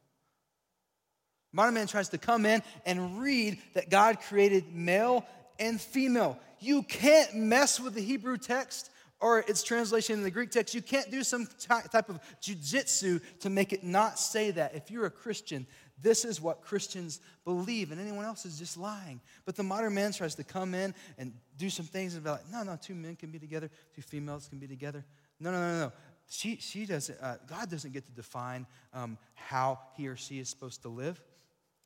Modern 1.54 1.74
man 1.74 1.88
tries 1.88 2.10
to 2.10 2.18
come 2.18 2.46
in 2.46 2.62
and 2.86 3.20
read 3.20 3.58
that 3.74 3.90
God 3.90 4.20
created 4.22 4.74
male 4.74 5.26
and 5.60 5.80
female. 5.80 6.38
You 6.60 6.84
can't 6.84 7.36
mess 7.36 7.80
with 7.80 7.94
the 7.94 8.02
Hebrew 8.02 8.38
text 8.38 8.92
or 9.20 9.40
its 9.40 9.64
translation 9.64 10.18
in 10.18 10.24
the 10.24 10.32
Greek 10.32 10.52
text. 10.52 10.76
You 10.76 10.82
can't 10.82 11.10
do 11.10 11.24
some 11.24 11.48
type 11.60 12.10
of 12.10 12.20
jujitsu 12.42 13.22
to 13.40 13.50
make 13.50 13.74
it 13.74 13.84
not 13.84 14.20
say 14.20 14.52
that. 14.52 14.76
If 14.76 14.92
you're 14.92 15.06
a 15.06 15.12
Christian, 15.12 15.66
this 16.02 16.26
is 16.26 16.40
what 16.40 16.62
Christians 16.62 17.20
believe, 17.44 17.92
and 17.92 18.00
anyone 18.00 18.26
else 18.26 18.46
is 18.46 18.60
just 18.60 18.78
lying. 18.78 19.20
But 19.46 19.56
the 19.56 19.64
modern 19.64 19.94
man 19.94 20.12
tries 20.12 20.36
to 20.36 20.44
come 20.44 20.74
in 20.74 20.94
and 21.18 21.34
do 21.58 21.70
some 21.70 21.86
things 21.86 22.14
and 22.14 22.24
be 22.24 22.30
like, 22.30 22.50
no, 22.52 22.64
no, 22.64 22.78
two 22.82 22.96
men 22.96 23.16
can 23.16 23.32
be 23.32 23.40
together, 23.40 23.70
two 23.96 24.02
females 24.02 24.48
can 24.48 24.60
be 24.60 24.68
together. 24.68 25.04
No, 25.40 25.52
no, 25.52 25.60
no, 25.60 25.80
no. 25.86 25.92
She, 26.30 26.58
she 26.58 26.86
doesn't, 26.86 27.18
uh, 27.22 27.38
God 27.48 27.70
doesn't 27.70 27.94
get 27.94 28.06
to 28.06 28.12
define 28.12 28.66
um, 28.94 29.18
how 29.34 29.80
he 29.96 30.08
or 30.08 30.16
she 30.16 30.40
is 30.40 30.50
supposed 30.50 30.82
to 30.82 30.90
live. 30.90 31.22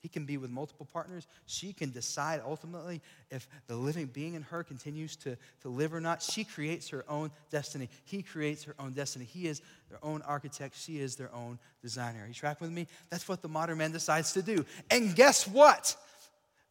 He 0.01 0.09
can 0.09 0.25
be 0.25 0.37
with 0.37 0.49
multiple 0.49 0.87
partners. 0.91 1.27
She 1.45 1.73
can 1.73 1.91
decide 1.91 2.41
ultimately 2.45 3.01
if 3.29 3.47
the 3.67 3.75
living 3.75 4.07
being 4.07 4.33
in 4.33 4.41
her 4.43 4.63
continues 4.63 5.15
to, 5.17 5.37
to 5.61 5.69
live 5.69 5.93
or 5.93 6.01
not. 6.01 6.23
She 6.23 6.43
creates 6.43 6.89
her 6.89 7.05
own 7.07 7.31
destiny. 7.51 7.87
He 8.05 8.23
creates 8.23 8.63
her 8.63 8.75
own 8.79 8.93
destiny. 8.93 9.25
He 9.25 9.47
is 9.47 9.61
their 9.89 9.99
own 10.01 10.23
architect. 10.23 10.75
She 10.75 10.99
is 10.99 11.15
their 11.15 11.33
own 11.33 11.59
designer. 11.83 12.23
Are 12.23 12.27
you 12.27 12.33
tracking 12.33 12.67
with 12.67 12.75
me? 12.75 12.87
That's 13.09 13.27
what 13.29 13.43
the 13.43 13.47
modern 13.47 13.77
man 13.77 13.91
decides 13.91 14.33
to 14.33 14.41
do. 14.41 14.65
And 14.89 15.15
guess 15.15 15.47
what? 15.47 15.95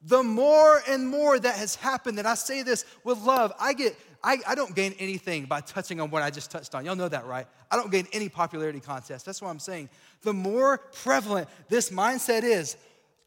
The 0.03 0.23
more 0.23 0.83
and 0.89 1.07
more 1.07 1.39
that 1.39 1.57
has 1.57 1.77
happened, 1.77 2.19
and 2.19 2.27
I 2.27 2.35
say 2.35 2.63
this 2.63 2.85
with 3.05 3.19
love, 3.19 3.53
I 3.61 3.75
get 3.75 3.97
I, 4.23 4.39
I 4.47 4.55
don't 4.55 4.75
gain 4.75 4.95
anything 4.99 5.47
by 5.47 5.61
touching 5.61 6.01
on 6.01 6.11
what 6.11 6.23
I 6.23 6.31
just 6.31 6.51
touched 6.51 6.75
on. 6.75 6.85
Y'all 6.85 6.97
know 6.97 7.09
that, 7.09 7.27
right? 7.27 7.47
I 7.71 7.77
don't 7.77 7.91
gain 7.91 8.07
any 8.13 8.29
popularity 8.29 8.81
contest. 8.81 9.25
That's 9.25 9.41
what 9.41 9.49
I'm 9.49 9.59
saying. 9.59 9.89
The 10.23 10.35
more 10.35 10.79
prevalent 10.79 11.49
this 11.69 11.91
mindset 11.91 12.43
is, 12.43 12.77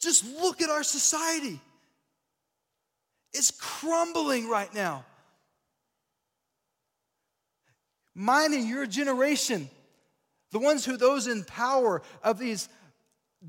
just 0.03 0.25
look 0.41 0.61
at 0.61 0.69
our 0.69 0.83
society. 0.83 1.59
It's 3.33 3.51
crumbling 3.51 4.47
right 4.47 4.73
now. 4.73 5.05
Mine 8.13 8.53
and 8.53 8.67
your 8.67 8.85
generation, 8.85 9.69
the 10.51 10.59
ones 10.59 10.85
who, 10.85 10.97
those 10.97 11.27
in 11.27 11.43
power 11.43 12.01
of 12.21 12.37
these 12.37 12.69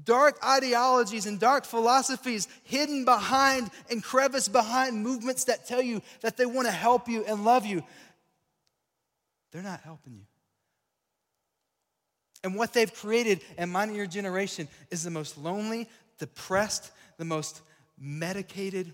dark 0.05 0.39
ideologies 0.45 1.27
and 1.27 1.39
dark 1.39 1.65
philosophies 1.65 2.49
hidden 2.65 3.05
behind 3.05 3.71
and 3.91 4.03
crevice 4.03 4.49
behind 4.49 5.03
movements 5.03 5.45
that 5.45 5.67
tell 5.67 5.83
you 5.83 6.03
that 6.23 6.37
they 6.37 6.47
want 6.47 6.67
to 6.67 6.73
help 6.73 7.09
you 7.09 7.25
and 7.25 7.45
love 7.45 7.67
you, 7.67 7.83
they're 9.53 9.63
not 9.63 9.81
helping 9.81 10.15
you. 10.15 10.25
And 12.43 12.57
what 12.57 12.73
they've 12.73 12.93
created 12.93 13.41
in 13.57 13.71
mine 13.71 13.89
and 13.89 13.97
your 13.97 14.07
generation 14.07 14.69
is 14.91 15.03
the 15.03 15.11
most 15.11 15.39
lonely, 15.39 15.89
depressed, 16.19 16.91
the 17.19 17.25
most 17.25 17.63
medicated 17.99 18.93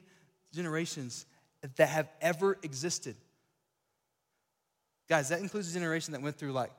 generations 0.52 1.26
that 1.76 1.88
have 1.88 2.08
ever 2.20 2.58
existed. 2.62 3.16
Guys, 5.08 5.28
that 5.28 5.40
includes 5.40 5.70
a 5.70 5.72
generation 5.72 6.12
that 6.12 6.22
went 6.22 6.36
through 6.36 6.52
like 6.52 6.70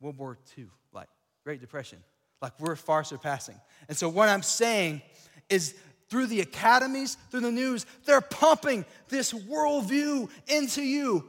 World 0.00 0.18
War 0.18 0.38
II, 0.56 0.66
like 0.92 1.08
Great 1.44 1.60
Depression. 1.60 1.98
Like 2.40 2.58
we're 2.60 2.76
far 2.76 3.04
surpassing. 3.04 3.60
And 3.88 3.96
so, 3.96 4.08
what 4.08 4.28
I'm 4.28 4.42
saying 4.42 5.02
is 5.48 5.74
through 6.08 6.26
the 6.26 6.40
academies, 6.40 7.16
through 7.30 7.40
the 7.40 7.52
news, 7.52 7.84
they're 8.04 8.20
pumping 8.20 8.84
this 9.08 9.32
worldview 9.32 10.30
into 10.46 10.82
you. 10.82 11.28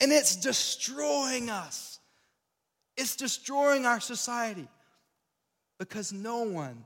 And 0.00 0.12
it's 0.12 0.36
destroying 0.36 1.50
us. 1.50 1.98
It's 2.96 3.16
destroying 3.16 3.86
our 3.86 4.00
society 4.00 4.68
because 5.78 6.12
no 6.12 6.42
one 6.42 6.84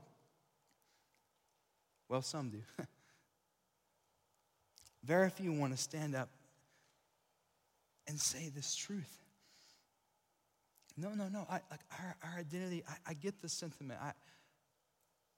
well, 2.09 2.21
some 2.21 2.49
do. 2.49 2.61
Very 5.03 5.29
few 5.29 5.53
want 5.53 5.75
to 5.75 5.81
stand 5.81 6.15
up 6.15 6.29
and 8.07 8.19
say 8.19 8.49
this 8.53 8.75
truth. 8.75 9.17
No, 10.97 11.09
no, 11.09 11.27
no. 11.29 11.45
I, 11.49 11.59
like 11.69 11.81
our, 11.99 12.15
our 12.23 12.39
identity, 12.39 12.83
I, 12.89 13.11
I 13.11 13.13
get 13.13 13.41
the 13.41 13.49
sentiment. 13.49 13.99
I, 14.01 14.13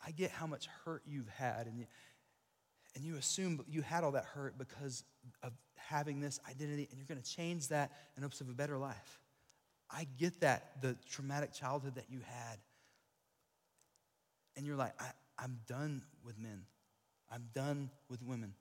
I 0.05 0.11
get 0.11 0.31
how 0.31 0.47
much 0.47 0.67
hurt 0.85 1.03
you've 1.05 1.27
had, 1.29 1.67
and 1.67 1.77
you, 1.77 1.85
and 2.95 3.03
you 3.03 3.17
assume 3.17 3.63
you 3.67 3.81
had 3.81 4.03
all 4.03 4.11
that 4.11 4.23
hurt 4.25 4.57
because 4.57 5.03
of 5.43 5.51
having 5.75 6.21
this 6.21 6.39
identity, 6.49 6.87
and 6.89 6.99
you're 6.99 7.07
going 7.07 7.21
to 7.21 7.29
change 7.29 7.67
that 7.67 7.91
in 8.15 8.23
hopes 8.23 8.39
of 8.41 8.49
a 8.49 8.53
better 8.53 8.77
life. 8.77 9.19
I 9.91 10.07
get 10.17 10.39
that, 10.41 10.81
the 10.81 10.95
traumatic 11.09 11.53
childhood 11.53 11.95
that 11.95 12.05
you 12.09 12.19
had. 12.19 12.57
And 14.55 14.65
you're 14.65 14.75
like, 14.75 14.93
I, 15.01 15.09
I'm 15.41 15.59
done 15.67 16.03
with 16.23 16.37
men. 16.37 16.63
I'm 17.31 17.45
done 17.53 17.89
with 18.09 18.21
women. 18.21 18.53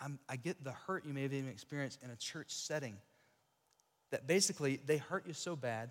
I'm, 0.00 0.18
i 0.28 0.36
get 0.36 0.62
the 0.62 0.72
hurt 0.72 1.06
you 1.06 1.14
may 1.14 1.22
have 1.22 1.32
even 1.32 1.48
experienced 1.48 2.02
in 2.02 2.10
a 2.10 2.16
church 2.16 2.50
setting. 2.50 2.96
That 4.10 4.26
basically, 4.26 4.80
they 4.84 4.98
hurt 4.98 5.26
you 5.26 5.32
so 5.32 5.56
bad 5.56 5.90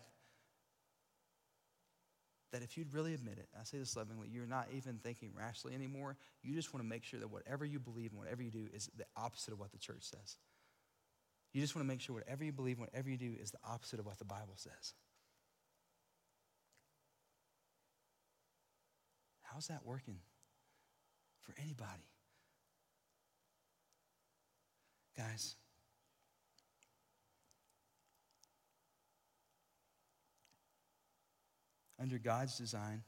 that 2.51 2.61
if 2.61 2.77
you'd 2.77 2.93
really 2.93 3.13
admit 3.15 3.39
it, 3.39 3.47
I 3.59 3.63
say 3.63 3.79
this 3.79 3.97
lovingly, 3.97 4.27
you're 4.31 4.45
not 4.45 4.67
even 4.75 4.99
thinking 5.03 5.31
rashly 5.35 5.73
anymore. 5.73 6.15
You 6.43 6.53
just 6.53 6.73
want 6.73 6.83
to 6.85 6.89
make 6.89 7.03
sure 7.03 7.19
that 7.19 7.31
whatever 7.31 7.65
you 7.65 7.79
believe 7.79 8.11
and 8.11 8.19
whatever 8.19 8.43
you 8.43 8.51
do 8.51 8.67
is 8.71 8.89
the 8.95 9.05
opposite 9.17 9.53
of 9.53 9.59
what 9.59 9.71
the 9.71 9.79
church 9.79 10.03
says. 10.03 10.37
You 11.51 11.61
just 11.61 11.75
want 11.75 11.85
to 11.85 11.87
make 11.87 12.01
sure 12.01 12.15
whatever 12.15 12.43
you 12.43 12.51
believe, 12.51 12.79
whatever 12.79 13.09
you 13.09 13.17
do 13.17 13.33
is 13.41 13.51
the 13.51 13.57
opposite 13.67 13.99
of 13.99 14.05
what 14.05 14.19
the 14.19 14.25
Bible 14.25 14.53
says. 14.55 14.93
How's 19.53 19.67
that 19.67 19.85
working 19.85 20.17
for 21.41 21.53
anybody? 21.61 22.07
Guys, 25.15 25.55
under 32.01 32.17
God's 32.17 32.57
design, 32.57 33.03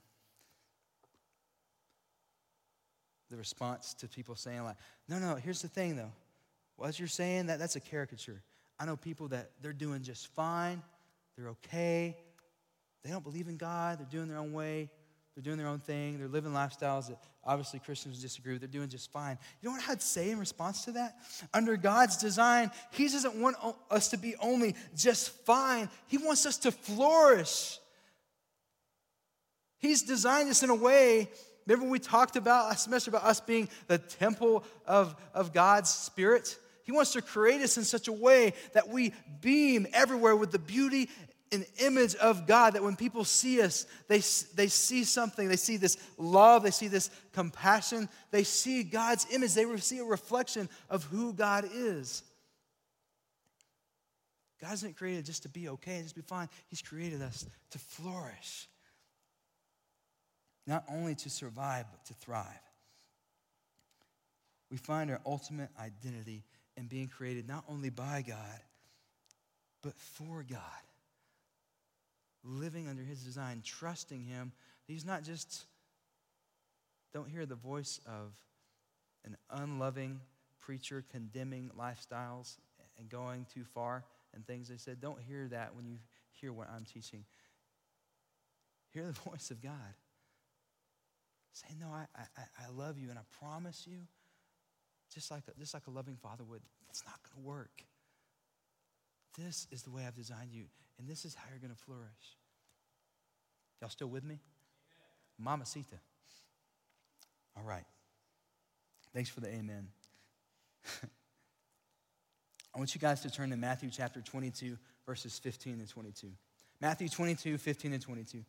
the 3.32 3.38
response 3.38 3.96
to 3.96 4.08
people 4.08 4.36
saying, 4.36 4.64
like, 4.64 4.76
no, 5.10 5.18
no, 5.18 5.36
here's 5.36 5.64
the 5.64 5.68
thing 5.68 5.96
though. 5.96 6.12
What 6.76 7.00
you're 7.00 7.08
saying, 7.08 7.48
that, 7.48 7.58
that's 7.58 7.76
a 7.76 7.80
caricature. 7.80 8.44
I 8.80 8.86
know 8.86 8.98
people 8.98 9.30
that 9.30 9.50
they're 9.64 9.74
doing 9.74 10.04
just 10.04 10.28
fine, 10.36 10.84
they're 11.36 11.50
okay, 11.50 12.16
they 13.04 13.10
don't 13.10 13.24
believe 13.24 13.48
in 13.48 13.58
God, 13.58 13.98
they're 13.98 14.06
doing 14.12 14.28
their 14.28 14.38
own 14.38 14.54
way, 14.54 14.92
they're 15.36 15.44
doing 15.44 15.58
their 15.58 15.68
own 15.68 15.80
thing, 15.80 16.18
they're 16.18 16.28
living 16.28 16.52
lifestyles 16.52 17.10
that 17.10 17.18
obviously 17.44 17.80
Christians 17.80 18.22
disagree 18.22 18.54
with, 18.54 18.62
they're 18.62 18.70
doing 18.70 18.90
just 18.90 19.12
fine. 19.12 19.38
You 19.62 19.70
know 19.70 19.76
what 19.76 19.90
I'd 19.90 20.02
say 20.02 20.32
in 20.32 20.40
response 20.40 20.86
to 20.86 20.94
that? 20.94 21.18
Under 21.54 21.76
God's 21.78 22.18
design, 22.18 22.72
He 22.92 23.08
doesn't 23.08 23.36
want 23.36 23.58
us 23.92 24.10
to 24.10 24.18
be 24.18 24.36
only 24.38 24.76
just 24.96 25.30
fine, 25.46 25.90
He 26.08 26.18
wants 26.18 26.46
us 26.46 26.58
to 26.60 26.72
flourish. 26.72 27.80
He's 29.78 30.04
designed 30.04 30.50
us 30.50 30.64
in 30.64 30.70
a 30.70 30.76
way 30.76 31.30
Remember, 31.68 31.90
we 31.90 32.00
talked 32.00 32.36
about 32.36 32.68
last 32.68 32.84
semester 32.84 33.10
about 33.10 33.24
us 33.24 33.40
being 33.40 33.70
the 33.88 33.98
temple 33.98 34.64
of, 34.86 35.16
of 35.34 35.52
God's 35.52 35.90
Spirit? 35.90 36.58
He 36.84 36.92
wants 36.92 37.14
to 37.14 37.22
create 37.22 37.62
us 37.62 37.78
in 37.78 37.84
such 37.84 38.08
a 38.08 38.14
way 38.14 38.54
that 38.74 38.90
we 38.90 39.14
beam 39.42 39.88
everywhere 39.92 40.36
with 40.36 40.52
the 40.52 40.60
beauty 40.60 41.10
and 41.52 41.66
image 41.80 42.16
of 42.16 42.48
God, 42.48 42.74
that 42.74 42.84
when 42.84 42.96
people 42.96 43.24
see 43.24 43.62
us, 43.62 43.86
they, 44.08 44.22
they 44.56 44.68
see 44.68 45.04
something. 45.04 45.48
They 45.48 45.56
see 45.56 45.78
this 45.78 45.98
love, 46.18 46.64
they 46.64 46.72
see 46.72 46.88
this 46.88 47.10
compassion, 47.34 48.10
they 48.32 48.44
see 48.44 48.84
God's 48.84 49.28
image, 49.32 49.54
they 49.54 49.66
see 49.78 50.00
a 50.00 50.04
reflection 50.04 50.70
of 50.90 51.04
who 51.06 51.34
God 51.34 51.70
is. 51.74 52.24
God 54.62 54.74
isn't 54.74 54.98
created 54.98 55.26
just 55.26 55.44
to 55.44 55.50
be 55.50 55.70
okay, 55.70 55.96
and 55.96 56.04
just 56.04 56.16
be 56.16 56.22
fine. 56.22 56.50
He's 56.70 56.82
created 56.82 57.22
us 57.22 57.46
to 57.72 57.80
flourish 57.80 58.68
not 60.68 60.84
only 60.90 61.14
to 61.16 61.30
survive, 61.30 61.86
but 61.92 62.04
to 62.06 62.14
thrive. 62.16 62.46
We 64.72 64.78
find 64.78 65.12
our 65.12 65.22
ultimate 65.26 65.70
identity 65.80 66.44
in 66.76 66.88
being 66.88 67.08
created 67.08 67.48
not 67.48 67.64
only 67.70 67.90
by 67.90 68.24
God, 68.28 68.60
but 69.84 69.94
for 69.96 70.44
God. 70.50 70.60
Living 72.46 72.88
under 72.88 73.02
His 73.02 73.24
design, 73.24 73.62
trusting 73.66 74.24
Him. 74.24 74.52
He's 74.88 75.04
not 75.04 75.24
just, 75.24 75.66
don't 77.14 77.30
hear 77.30 77.46
the 77.46 77.56
voice 77.56 78.00
of 78.06 78.34
an 79.26 79.36
unloving 79.50 80.22
preacher 80.60 81.04
condemning 81.12 81.72
lifestyles 81.78 82.58
and 83.00 83.10
going 83.10 83.46
too 83.54 83.64
far 83.64 84.04
and 84.34 84.46
things. 84.46 84.70
They 84.70 84.78
said, 84.78 85.02
don't 85.02 85.20
hear 85.22 85.48
that 85.50 85.76
when 85.76 85.86
you 85.86 85.98
hear 86.32 86.54
what 86.54 86.70
I'm 86.70 86.86
teaching. 86.86 87.26
Hear 88.94 89.06
the 89.06 89.12
voice 89.30 89.52
of 89.52 89.62
God 89.62 89.96
Say, 91.56 91.68
no, 91.80 91.88
I, 91.88 92.06
I, 92.14 92.66
I 92.66 92.70
love 92.76 93.00
you 93.00 93.10
and 93.10 93.18
I 93.18 93.22
promise 93.40 93.88
you, 93.88 93.96
just 95.14 95.32
like, 95.32 95.44
just 95.58 95.74
like 95.74 95.88
a 95.88 95.90
loving 95.90 96.18
father 96.18 96.44
would, 96.44 96.62
it's 96.90 97.06
not 97.06 97.16
going 97.24 97.42
to 97.42 97.48
work. 97.48 97.86
This 99.38 99.68
is 99.72 99.84
the 99.84 99.92
way 99.92 100.06
I've 100.06 100.16
designed 100.16 100.52
you, 100.52 100.66
and 100.98 101.08
this 101.08 101.26
is 101.26 101.36
how 101.36 101.44
you're 101.50 101.60
going 101.60 101.74
to 101.74 101.84
flourish. 101.84 102.38
Y'all 103.82 103.90
still 103.90 104.08
with 104.08 104.24
me? 104.24 104.40
Mama 105.38 105.66
Sita. 105.66 105.98
All 107.58 107.64
right. 107.64 107.84
Thanks 109.14 109.30
for 109.30 109.42
the 109.42 109.48
amen. 109.48 109.88
I 112.74 112.78
want 112.78 112.94
you 112.94 113.02
guys 113.02 113.22
to 113.22 113.30
turn 113.30 113.50
to 113.52 113.58
Matthew 113.58 113.90
chapter 113.90 114.22
22, 114.22 114.78
verses 115.06 115.40
15 115.40 115.80
and 115.80 115.88
22. 115.88 116.28
Matthew 116.82 117.08
22, 117.10 117.58
15 117.58 117.94
and 117.94 118.02
22. 118.02 118.44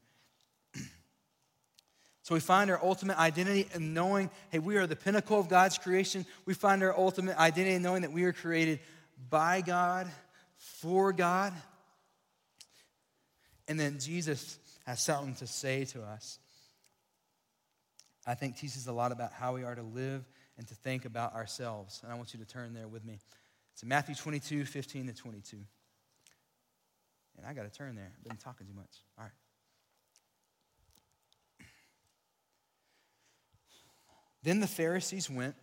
So 2.22 2.35
we 2.35 2.40
find 2.40 2.72
our 2.72 2.81
ultimate 2.83 3.20
identity 3.20 3.68
in 3.72 3.94
knowing, 3.94 4.31
hey, 4.51 4.59
we 4.59 4.79
are 4.79 4.87
the 4.88 4.96
pinnacle 4.96 5.38
of 5.38 5.49
God's 5.49 5.79
creation. 5.79 6.27
We 6.44 6.55
find 6.55 6.83
our 6.83 6.92
ultimate 6.99 7.38
identity 7.38 7.77
in 7.77 7.83
knowing 7.83 8.03
that 8.03 8.11
we 8.11 8.25
are 8.25 8.33
created 8.33 8.81
by 9.31 9.61
God, 9.61 10.11
for 10.56 11.12
God. 11.12 11.52
And 13.68 13.78
then 13.78 13.98
Jesus 13.98 14.58
has 14.86 15.02
something 15.02 15.34
to 15.36 15.46
say 15.46 15.84
to 15.86 16.02
us. 16.02 16.38
I 18.26 18.34
think 18.34 18.56
teaches 18.56 18.86
a 18.86 18.92
lot 18.92 19.12
about 19.12 19.32
how 19.32 19.54
we 19.54 19.64
are 19.64 19.74
to 19.74 19.82
live 19.82 20.24
and 20.58 20.66
to 20.66 20.74
think 20.74 21.04
about 21.04 21.34
ourselves. 21.34 22.00
And 22.02 22.12
I 22.12 22.16
want 22.16 22.34
you 22.34 22.40
to 22.40 22.46
turn 22.46 22.74
there 22.74 22.88
with 22.88 23.04
me. 23.04 23.18
It's 23.72 23.84
Matthew 23.84 24.14
22, 24.14 24.64
15 24.64 25.06
to 25.08 25.12
22. 25.12 25.56
And 27.36 27.46
I 27.46 27.52
got 27.52 27.64
to 27.64 27.70
turn 27.70 27.94
there. 27.94 28.10
I've 28.16 28.24
been 28.24 28.36
talking 28.36 28.66
too 28.66 28.72
much. 28.74 29.02
All 29.18 29.24
right. 29.24 29.32
Then 34.42 34.60
the 34.60 34.66
Pharisees 34.66 35.28
went 35.28 35.56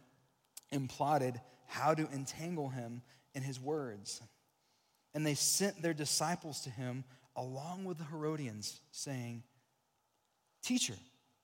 and 0.72 0.90
plotted 0.90 1.40
how 1.68 1.94
to 1.94 2.08
entangle 2.14 2.70
him 2.70 3.02
in 3.34 3.42
his 3.42 3.60
words. 3.60 4.22
And 5.14 5.26
they 5.26 5.36
sent 5.36 5.82
their 5.82 5.94
disciples 5.94 6.62
to 6.62 6.70
him 6.70 7.04
along 7.36 7.86
with 7.86 7.98
the 7.98 8.04
Herodians, 8.06 8.80
saying, 8.92 9.44
Teacher, 10.64 10.96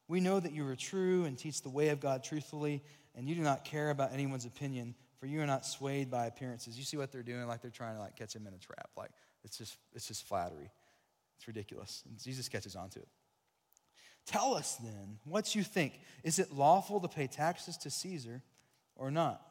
we 0.07 0.19
know 0.19 0.39
that 0.39 0.53
you 0.53 0.67
are 0.67 0.75
true 0.75 1.25
and 1.25 1.37
teach 1.37 1.61
the 1.61 1.69
way 1.69 1.89
of 1.89 1.99
God 1.99 2.23
truthfully, 2.23 2.83
and 3.15 3.27
you 3.27 3.35
do 3.35 3.41
not 3.41 3.65
care 3.65 3.89
about 3.89 4.13
anyone's 4.13 4.45
opinion, 4.45 4.95
for 5.19 5.25
you 5.25 5.41
are 5.41 5.45
not 5.45 5.65
swayed 5.65 6.09
by 6.09 6.25
appearances. 6.25 6.77
You 6.77 6.83
see 6.83 6.97
what 6.97 7.11
they're 7.11 7.23
doing? 7.23 7.45
Like 7.47 7.61
they're 7.61 7.69
trying 7.69 7.95
to 7.95 8.01
like 8.01 8.15
catch 8.15 8.35
him 8.35 8.47
in 8.47 8.53
a 8.53 8.57
trap. 8.57 8.89
Like 8.97 9.11
it's 9.43 9.57
just 9.57 9.77
it's 9.93 10.07
just 10.07 10.27
flattery. 10.27 10.71
It's 11.37 11.47
ridiculous. 11.47 12.03
And 12.07 12.17
Jesus 12.17 12.49
catches 12.49 12.75
on 12.75 12.89
to 12.89 12.99
it. 12.99 13.07
Tell 14.25 14.53
us 14.53 14.75
then 14.77 15.17
what 15.25 15.55
you 15.55 15.63
think. 15.63 15.99
Is 16.23 16.39
it 16.39 16.53
lawful 16.53 16.99
to 17.01 17.07
pay 17.07 17.27
taxes 17.27 17.77
to 17.77 17.89
Caesar 17.89 18.41
or 18.95 19.11
not? 19.11 19.41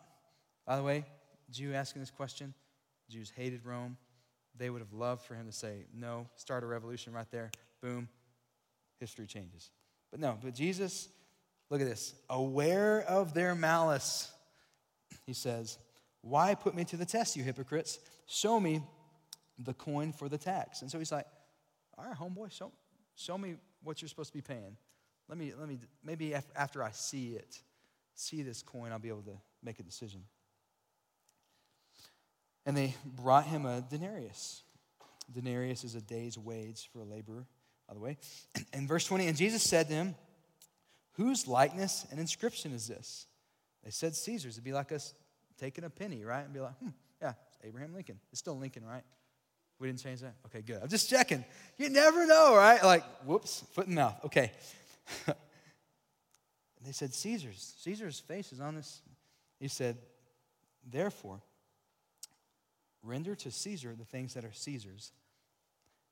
By 0.67 0.77
the 0.77 0.83
way, 0.83 1.05
Jew 1.51 1.73
asking 1.75 2.03
this 2.03 2.11
question, 2.11 2.55
Jews 3.09 3.33
hated 3.35 3.65
Rome. 3.65 3.97
They 4.59 4.71
would 4.71 4.81
have 4.81 4.93
loved 4.93 5.23
for 5.23 5.35
him 5.35 5.47
to 5.47 5.53
say, 5.53 5.85
no, 5.95 6.27
start 6.37 6.65
a 6.65 6.67
revolution 6.67 7.13
right 7.13 7.31
there. 7.31 7.51
Boom, 7.81 8.09
history 8.99 9.27
changes. 9.27 9.71
But 10.11 10.21
no, 10.21 10.37
but 10.43 10.55
Jesus, 10.55 11.09
look 11.71 11.81
at 11.81 11.87
this, 11.87 12.15
aware 12.29 13.03
of 13.03 13.35
their 13.35 13.55
malice, 13.55 14.31
he 15.27 15.33
says, 15.33 15.79
Why 16.23 16.55
put 16.55 16.75
me 16.75 16.85
to 16.87 16.97
the 16.97 17.07
test, 17.07 17.37
you 17.37 17.45
hypocrites? 17.45 18.01
Show 18.27 18.59
me 18.59 18.83
the 19.59 19.75
coin 19.75 20.13
for 20.13 20.29
the 20.29 20.39
tax. 20.39 20.83
And 20.83 20.91
so 20.91 20.99
he's 20.99 21.13
like, 21.13 21.27
All 21.97 22.05
right, 22.05 22.17
homeboy, 22.17 22.51
show, 22.51 22.73
show 23.15 23.39
me 23.39 23.57
what 23.83 24.03
you're 24.03 24.09
supposed 24.09 24.33
to 24.33 24.39
be 24.39 24.43
paying. 24.43 24.77
Let 25.29 25.39
me, 25.39 25.53
let 25.59 25.69
me, 25.69 25.79
maybe 26.03 26.35
after 26.35 26.83
I 26.83 26.91
see 26.91 27.35
it, 27.35 27.61
see 28.15 28.43
this 28.43 28.63
coin, 28.63 28.91
I'll 28.93 28.99
be 28.99 29.09
able 29.09 29.23
to 29.23 29.39
make 29.63 29.79
a 29.79 29.83
decision. 29.83 30.23
And 32.69 32.77
they 32.77 32.95
brought 33.03 33.47
him 33.47 33.65
a 33.65 33.81
denarius. 33.81 34.61
Denarius 35.33 35.85
is 35.85 35.95
a 35.95 36.03
day's 36.03 36.37
wage 36.37 36.91
for 36.93 37.01
a 37.01 37.05
laborer, 37.05 37.47
by 37.89 37.95
the 37.95 38.01
way. 38.01 38.19
And 38.75 38.87
verse 38.87 39.07
20, 39.07 39.27
and 39.27 39.39
Jesus 39.39 39.63
said 39.63 39.89
to 39.89 39.95
him, 39.95 40.15
Whose 41.13 41.49
likeness 41.49 42.07
and 42.11 42.21
inscription 42.21 42.73
is 42.75 42.87
this? 42.87 43.27
They 43.85 43.91
said 43.91 44.15
Caesar's. 44.15 44.57
It'd 44.57 44.65
be 44.65 44.75
like 44.75 44.93
us 44.93 45.15
taking 45.59 45.83
a 45.85 45.89
penny, 45.89 46.27
right? 46.27 46.45
And 46.45 46.53
be 46.53 46.61
like, 46.61 46.77
hmm, 46.79 46.91
yeah, 47.23 47.33
Abraham 47.65 47.95
Lincoln. 47.95 48.21
It's 48.33 48.41
still 48.41 48.59
Lincoln, 48.59 48.85
right? 48.85 49.03
We 49.79 49.89
didn't 49.89 50.03
change 50.03 50.21
that? 50.21 50.35
Okay, 50.45 50.61
good. 50.61 50.81
I'm 50.83 50.89
just 50.89 51.09
checking. 51.09 51.47
You 51.79 51.89
never 51.89 52.27
know, 52.27 52.55
right? 52.55 52.85
Like, 52.85 53.05
whoops, 53.25 53.65
foot 53.73 53.87
in 53.87 53.95
mouth. 53.95 54.21
Okay. 54.27 54.53
they 56.85 56.93
said, 56.93 57.15
Caesar's. 57.15 57.77
Caesar's 57.79 58.21
face 58.21 58.53
is 58.53 58.61
on 58.61 58.75
this. 58.75 59.01
He 59.59 59.69
said, 59.69 59.97
Therefore, 60.87 61.41
render 63.03 63.35
to 63.35 63.51
Caesar 63.51 63.95
the 63.97 64.05
things 64.05 64.35
that 64.35 64.45
are 64.45 64.53
Caesar's, 64.53 65.13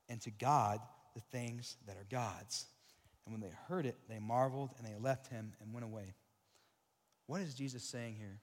and 0.09 0.21
to 0.23 0.31
God 0.31 0.81
the 1.15 1.21
things 1.21 1.77
that 1.87 1.97
are 1.97 2.07
God's. 2.11 2.67
And 3.25 3.35
when 3.35 3.41
they 3.41 3.55
heard 3.69 3.87
it, 3.87 3.97
they 4.09 4.19
marveled 4.19 4.71
and 4.79 4.87
they 4.87 4.95
left 5.01 5.27
him 5.29 5.53
and 5.61 5.73
went 5.73 5.85
away. 5.85 6.15
What 7.27 7.41
is 7.41 7.55
Jesus 7.55 7.83
saying 7.83 8.15
here? 8.19 8.39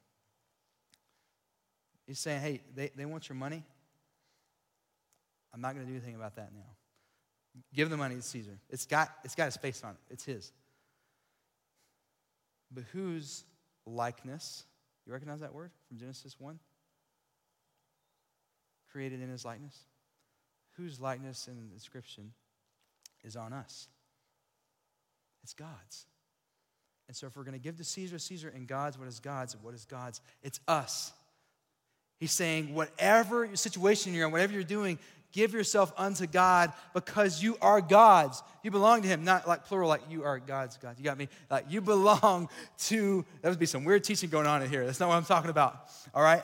He's 2.05 2.19
saying, 2.19 2.41
hey, 2.41 2.61
they, 2.75 2.91
they 2.95 3.05
want 3.05 3.29
your 3.29 3.37
money. 3.37 3.63
I'm 5.53 5.61
not 5.61 5.73
going 5.73 5.85
to 5.85 5.91
do 5.91 5.95
anything 5.95 6.15
about 6.15 6.35
that 6.35 6.49
now. 6.53 7.61
Give 7.73 7.89
the 7.89 7.95
money 7.95 8.15
to 8.15 8.21
Caesar. 8.21 8.59
It's 8.69 8.85
got, 8.85 9.09
it's 9.23 9.35
got 9.35 9.47
a 9.47 9.51
space 9.51 9.83
on 9.83 9.91
it, 9.91 9.97
it's 10.09 10.25
his. 10.25 10.51
But 12.71 12.83
whose 12.91 13.43
likeness? 13.85 14.63
You 15.05 15.13
recognize 15.13 15.41
that 15.41 15.53
word 15.53 15.71
from 15.87 15.97
Genesis 15.97 16.35
1? 16.39 16.59
Created 18.93 19.21
in 19.21 19.29
his 19.29 19.43
likeness. 19.43 19.77
Whose 20.77 21.01
likeness 21.01 21.47
and 21.47 21.71
inscription 21.73 22.31
is 23.23 23.35
on 23.35 23.51
us? 23.51 23.89
It's 25.43 25.53
God's. 25.53 26.05
And 27.07 27.17
so 27.17 27.27
if 27.27 27.35
we're 27.35 27.43
going 27.43 27.57
to 27.57 27.63
give 27.63 27.77
to 27.77 27.83
Caesar, 27.83 28.17
Caesar, 28.17 28.51
and 28.55 28.67
God's, 28.67 28.97
what 28.97 29.07
is 29.07 29.19
God's? 29.19 29.57
What 29.61 29.73
is 29.73 29.85
God's? 29.85 30.21
It's 30.41 30.59
us. 30.67 31.11
He's 32.17 32.31
saying, 32.31 32.73
whatever 32.73 33.53
situation 33.55 34.13
you're 34.13 34.27
in, 34.27 34.31
whatever 34.31 34.53
you're 34.53 34.63
doing, 34.63 34.97
give 35.33 35.53
yourself 35.53 35.91
unto 35.97 36.25
God 36.25 36.71
because 36.93 37.43
you 37.43 37.57
are 37.61 37.81
God's. 37.81 38.41
You 38.63 38.71
belong 38.71 39.01
to 39.01 39.07
Him, 39.07 39.25
not 39.25 39.47
like 39.47 39.65
plural, 39.65 39.89
like 39.89 40.03
you 40.09 40.23
are 40.23 40.39
God's 40.39 40.77
God. 40.77 40.95
You 40.97 41.03
got 41.03 41.17
me? 41.17 41.27
Like 41.51 41.65
you 41.69 41.81
belong 41.81 42.47
to, 42.85 43.25
that 43.41 43.49
would 43.49 43.59
be 43.59 43.65
some 43.65 43.83
weird 43.83 44.05
teaching 44.05 44.29
going 44.29 44.47
on 44.47 44.61
in 44.61 44.69
here. 44.69 44.85
That's 44.85 44.99
not 44.99 45.09
what 45.09 45.15
I'm 45.15 45.25
talking 45.25 45.49
about. 45.49 45.89
All 46.15 46.23
right? 46.23 46.43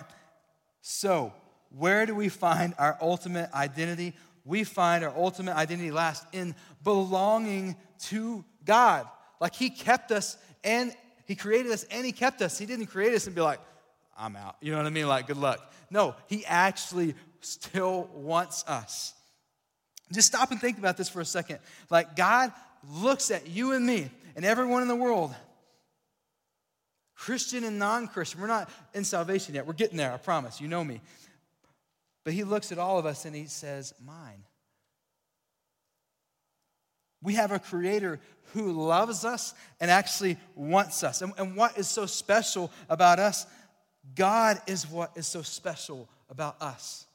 So, 0.82 1.32
where 1.70 2.06
do 2.06 2.16
we 2.16 2.30
find 2.30 2.74
our 2.78 2.98
ultimate 3.02 3.54
identity? 3.54 4.14
We 4.46 4.64
find 4.64 5.04
our 5.04 5.16
ultimate 5.16 5.56
identity 5.56 5.92
last 5.92 6.26
in 6.34 6.56
belonging 6.84 7.76
to 8.06 8.44
God. 8.66 9.08
Like 9.40 9.56
He 9.56 9.70
kept 9.70 10.12
us 10.12 10.38
and 10.64 10.94
He 11.26 11.36
created 11.36 11.72
us 11.72 11.84
and 11.92 12.06
He 12.06 12.12
kept 12.12 12.42
us. 12.42 12.58
He 12.58 12.66
didn't 12.66 12.88
create 12.88 13.14
us 13.14 13.28
and 13.28 13.36
be 13.36 13.42
like, 13.42 13.60
I'm 14.18 14.36
out. 14.36 14.56
You 14.62 14.72
know 14.72 14.78
what 14.78 14.88
I 14.88 14.90
mean? 14.90 15.08
Like, 15.08 15.28
good 15.28 15.38
luck. 15.38 15.74
No, 15.90 16.16
He 16.28 16.46
actually 16.46 17.16
still 17.42 18.10
wants 18.14 18.64
us. 18.68 19.14
Just 20.12 20.28
stop 20.28 20.52
and 20.52 20.60
think 20.60 20.78
about 20.78 20.98
this 20.98 21.08
for 21.08 21.22
a 21.22 21.26
second. 21.26 21.60
Like, 21.90 22.16
God 22.16 22.52
looks 22.92 23.32
at 23.32 23.48
you 23.48 23.74
and 23.74 23.86
me 23.86 24.10
and 24.36 24.44
everyone 24.44 24.82
in 24.82 24.88
the 24.88 24.96
world, 24.96 25.34
Christian 27.16 27.64
and 27.64 27.78
non 27.78 28.08
Christian. 28.08 28.42
We're 28.42 28.48
not 28.48 28.70
in 28.94 29.04
salvation 29.04 29.56
yet. 29.56 29.68
We're 29.68 29.74
getting 29.74 29.98
there, 29.98 30.12
I 30.12 30.18
promise. 30.18 30.60
You 30.60 30.68
know 30.68 30.84
me. 30.84 31.02
But 32.24 32.34
He 32.34 32.44
looks 32.44 32.72
at 32.72 32.80
all 32.80 33.00
of 33.00 33.06
us 33.06 33.26
and 33.26 33.36
He 33.36 33.46
says, 33.46 33.94
Mine. 34.04 34.44
We 37.22 37.34
have 37.34 37.52
a 37.52 37.60
creator 37.60 38.20
who 38.54 38.72
loves 38.72 39.26
us 39.26 39.54
and 39.80 39.92
actually 39.92 40.38
wants 40.56 41.04
us. 41.04 41.22
And, 41.22 41.34
and, 41.38 41.56
what 41.56 41.78
is 41.78 41.88
so 41.88 42.06
special 42.06 42.72
about 42.88 43.20
us? 43.20 43.46
God 44.16 44.62
is 44.68 44.88
what 44.88 45.12
is 45.16 45.28
so 45.28 45.42
special 45.42 46.10
about 46.30 46.62
us. 46.62 47.06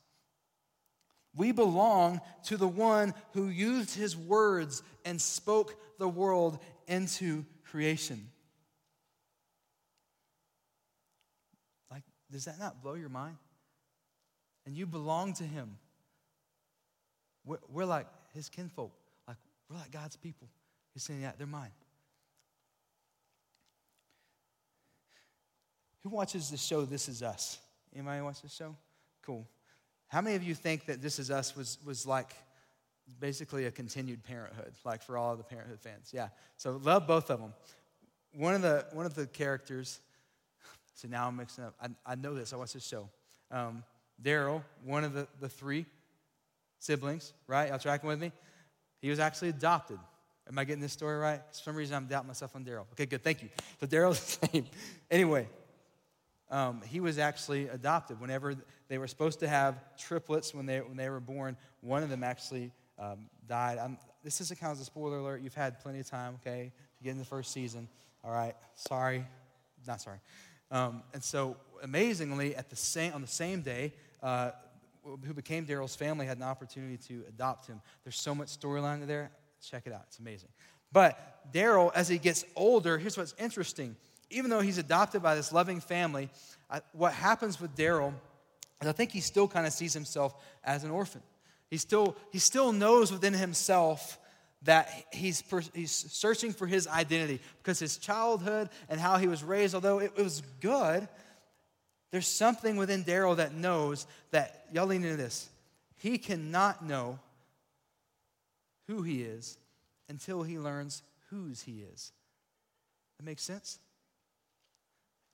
We 1.34 1.52
belong 1.52 2.20
to 2.44 2.56
the 2.56 2.68
one 2.68 3.14
who 3.32 3.48
used 3.48 3.94
his 3.94 4.16
words 4.16 4.82
and 5.04 5.20
spoke 5.20 5.74
the 5.98 6.08
world 6.08 6.58
into 6.86 7.44
creation. 7.64 8.28
Like, 11.90 12.04
does 12.30 12.44
that 12.44 12.60
not 12.60 12.82
blow 12.82 12.94
your 12.94 13.08
mind? 13.08 13.36
And 14.66 14.76
you 14.76 14.86
belong 14.86 15.34
to 15.34 15.44
him. 15.44 15.76
We're, 17.44 17.58
we're 17.68 17.84
like 17.84 18.06
his 18.34 18.48
kinfolk. 18.48 18.92
Like 19.28 19.36
we're 19.68 19.76
like 19.76 19.90
God's 19.90 20.16
people. 20.16 20.48
He's 20.92 21.02
saying, 21.02 21.20
yeah, 21.22 21.32
they're 21.36 21.46
mine. 21.46 21.72
Who 26.04 26.10
watches 26.10 26.50
the 26.50 26.56
show 26.56 26.84
This 26.84 27.08
Is 27.08 27.22
Us? 27.22 27.58
Anybody 27.94 28.20
watch 28.20 28.42
this 28.42 28.54
show? 28.54 28.76
Cool. 29.22 29.46
How 30.08 30.20
many 30.20 30.36
of 30.36 30.42
you 30.42 30.54
think 30.54 30.86
that 30.86 31.00
This 31.00 31.18
Is 31.18 31.30
Us 31.30 31.56
was, 31.56 31.78
was 31.84 32.06
like 32.06 32.34
basically 33.18 33.64
a 33.64 33.70
continued 33.70 34.22
parenthood, 34.22 34.72
like 34.84 35.02
for 35.02 35.16
all 35.16 35.34
the 35.34 35.42
parenthood 35.42 35.80
fans? 35.80 36.10
Yeah. 36.12 36.28
So 36.56 36.78
love 36.82 37.06
both 37.06 37.30
of 37.30 37.40
them. 37.40 37.54
One 38.34 38.54
of 38.54 38.62
the, 38.62 38.84
one 38.92 39.06
of 39.06 39.14
the 39.14 39.26
characters, 39.26 40.00
so 40.94 41.08
now 41.08 41.26
I'm 41.28 41.36
mixing 41.36 41.64
up. 41.64 41.74
I, 41.80 41.88
I 42.04 42.14
know 42.16 42.34
this, 42.34 42.52
I 42.52 42.56
watched 42.56 42.74
this 42.74 42.86
show. 42.86 43.08
Um, 43.50 43.82
Daryl, 44.24 44.62
one 44.84 45.04
of 45.04 45.12
the, 45.12 45.28
the 45.40 45.48
three 45.48 45.86
siblings, 46.78 47.32
right? 47.46 47.68
Y'all 47.68 47.78
tracking 47.78 48.08
with 48.08 48.18
me? 48.18 48.32
He 49.00 49.10
was 49.10 49.18
actually 49.18 49.50
adopted. 49.50 49.98
Am 50.48 50.58
I 50.58 50.64
getting 50.64 50.80
this 50.80 50.92
story 50.92 51.16
right? 51.16 51.40
For 51.52 51.62
some 51.62 51.76
reason, 51.76 51.96
I'm 51.96 52.06
doubting 52.06 52.28
myself 52.28 52.56
on 52.56 52.64
Daryl. 52.64 52.84
Okay, 52.92 53.06
good. 53.06 53.22
Thank 53.22 53.42
you. 53.42 53.48
So 53.80 53.86
Daryl's 53.86 54.36
the 54.40 54.48
same. 54.48 54.66
Anyway, 55.10 55.48
um, 56.50 56.82
he 56.86 57.00
was 57.00 57.18
actually 57.18 57.68
adopted. 57.68 58.20
Whenever 58.20 58.54
they 58.88 58.98
were 58.98 59.06
supposed 59.06 59.40
to 59.40 59.48
have 59.48 59.76
triplets 59.96 60.54
when 60.54 60.66
they, 60.66 60.80
when 60.80 60.96
they 60.96 61.08
were 61.08 61.20
born, 61.20 61.56
one 61.80 62.02
of 62.02 62.10
them 62.10 62.22
actually 62.22 62.72
um, 62.98 63.26
died. 63.46 63.78
I'm, 63.78 63.98
this 64.22 64.40
is 64.40 64.50
a 64.50 64.56
kind 64.56 64.72
of 64.72 64.80
a 64.80 64.84
spoiler 64.84 65.18
alert. 65.18 65.42
You've 65.42 65.54
had 65.54 65.80
plenty 65.80 66.00
of 66.00 66.08
time, 66.08 66.38
okay, 66.40 66.72
to 66.98 67.04
get 67.04 67.10
in 67.10 67.18
the 67.18 67.24
first 67.24 67.52
season. 67.52 67.88
All 68.22 68.30
right, 68.30 68.54
sorry, 68.74 69.26
not 69.86 70.00
sorry. 70.00 70.18
Um, 70.70 71.02
and 71.12 71.22
so, 71.22 71.56
amazingly, 71.82 72.56
at 72.56 72.70
the 72.70 72.76
same 72.76 73.12
on 73.12 73.20
the 73.20 73.26
same 73.26 73.60
day, 73.62 73.92
uh, 74.24 74.50
who 75.04 75.34
became 75.34 75.66
Daryl's 75.66 75.94
family 75.94 76.26
had 76.26 76.38
an 76.38 76.42
opportunity 76.42 76.96
to 77.08 77.24
adopt 77.28 77.66
him. 77.66 77.80
There's 78.04 78.18
so 78.18 78.34
much 78.34 78.48
storyline 78.58 79.06
there. 79.06 79.30
Check 79.60 79.86
it 79.86 79.92
out, 79.92 80.04
it's 80.08 80.18
amazing. 80.18 80.48
But 80.92 81.52
Daryl, 81.52 81.92
as 81.94 82.08
he 82.08 82.18
gets 82.18 82.44
older, 82.56 82.98
here's 82.98 83.16
what's 83.16 83.34
interesting. 83.38 83.96
Even 84.30 84.50
though 84.50 84.60
he's 84.60 84.78
adopted 84.78 85.22
by 85.22 85.34
this 85.34 85.52
loving 85.52 85.80
family, 85.80 86.30
I, 86.70 86.80
what 86.92 87.12
happens 87.12 87.60
with 87.60 87.76
Daryl 87.76 88.14
is 88.80 88.88
I 88.88 88.92
think 88.92 89.10
he 89.10 89.20
still 89.20 89.46
kind 89.46 89.66
of 89.66 89.72
sees 89.72 89.92
himself 89.92 90.34
as 90.64 90.84
an 90.84 90.90
orphan. 90.90 91.22
He 91.68 91.76
still, 91.76 92.16
he 92.30 92.38
still 92.38 92.72
knows 92.72 93.12
within 93.12 93.34
himself 93.34 94.18
that 94.62 94.88
he's, 95.12 95.42
he's 95.74 95.92
searching 95.92 96.52
for 96.52 96.66
his 96.66 96.86
identity 96.86 97.40
because 97.58 97.78
his 97.78 97.98
childhood 97.98 98.70
and 98.88 98.98
how 98.98 99.18
he 99.18 99.26
was 99.26 99.44
raised, 99.44 99.74
although 99.74 99.98
it, 99.98 100.12
it 100.16 100.22
was 100.22 100.42
good, 100.60 101.06
there's 102.14 102.28
something 102.28 102.76
within 102.76 103.02
Daryl 103.02 103.38
that 103.38 103.54
knows 103.54 104.06
that, 104.30 104.66
y'all 104.72 104.86
lean 104.86 105.02
into 105.02 105.16
this, 105.16 105.48
he 105.96 106.16
cannot 106.16 106.86
know 106.86 107.18
who 108.86 109.02
he 109.02 109.22
is 109.22 109.58
until 110.08 110.44
he 110.44 110.56
learns 110.56 111.02
whose 111.30 111.62
he 111.62 111.82
is. 111.92 112.12
That 113.18 113.26
makes 113.26 113.42
sense? 113.42 113.80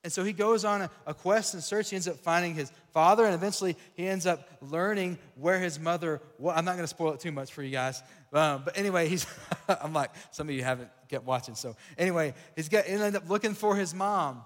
And 0.03 0.11
so 0.11 0.23
he 0.23 0.33
goes 0.33 0.65
on 0.65 0.81
a, 0.81 0.91
a, 1.05 1.13
quest 1.13 1.53
and 1.53 1.61
search. 1.61 1.91
He 1.91 1.95
ends 1.95 2.07
up 2.07 2.15
finding 2.15 2.55
his 2.55 2.71
father, 2.93 3.25
and 3.25 3.35
eventually 3.35 3.77
he 3.93 4.07
ends 4.07 4.25
up 4.25 4.49
learning 4.59 5.19
where 5.35 5.59
his 5.59 5.79
mother. 5.79 6.19
Well, 6.39 6.57
I'm 6.57 6.65
not 6.65 6.77
going 6.77 6.85
to 6.85 6.87
spoil 6.87 7.13
it 7.13 7.19
too 7.19 7.31
much 7.31 7.53
for 7.53 7.61
you 7.61 7.69
guys, 7.69 8.01
um, 8.33 8.63
but 8.65 8.75
anyway, 8.75 9.07
he's. 9.07 9.27
I'm 9.67 9.93
like 9.93 10.09
some 10.31 10.49
of 10.49 10.55
you 10.55 10.63
haven't 10.63 10.89
kept 11.09 11.25
watching, 11.25 11.53
so 11.53 11.75
anyway, 11.95 12.33
he's 12.55 12.69
got. 12.69 12.85
He 12.85 12.93
ended 12.93 13.17
up 13.17 13.29
looking 13.29 13.53
for 13.53 13.75
his 13.75 13.93
mom, 13.93 14.41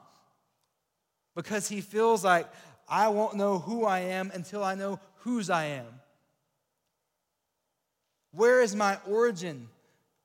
because 1.36 1.68
he 1.68 1.82
feels 1.82 2.24
like 2.24 2.48
I 2.88 3.10
won't 3.10 3.36
know 3.36 3.60
who 3.60 3.86
I 3.86 4.00
am 4.00 4.32
until 4.34 4.64
I 4.64 4.76
know 4.76 5.00
whose 5.18 5.50
I 5.50 5.66
am. 5.66 5.86
Where 8.32 8.62
is 8.62 8.76
my 8.76 8.98
origin? 9.08 9.68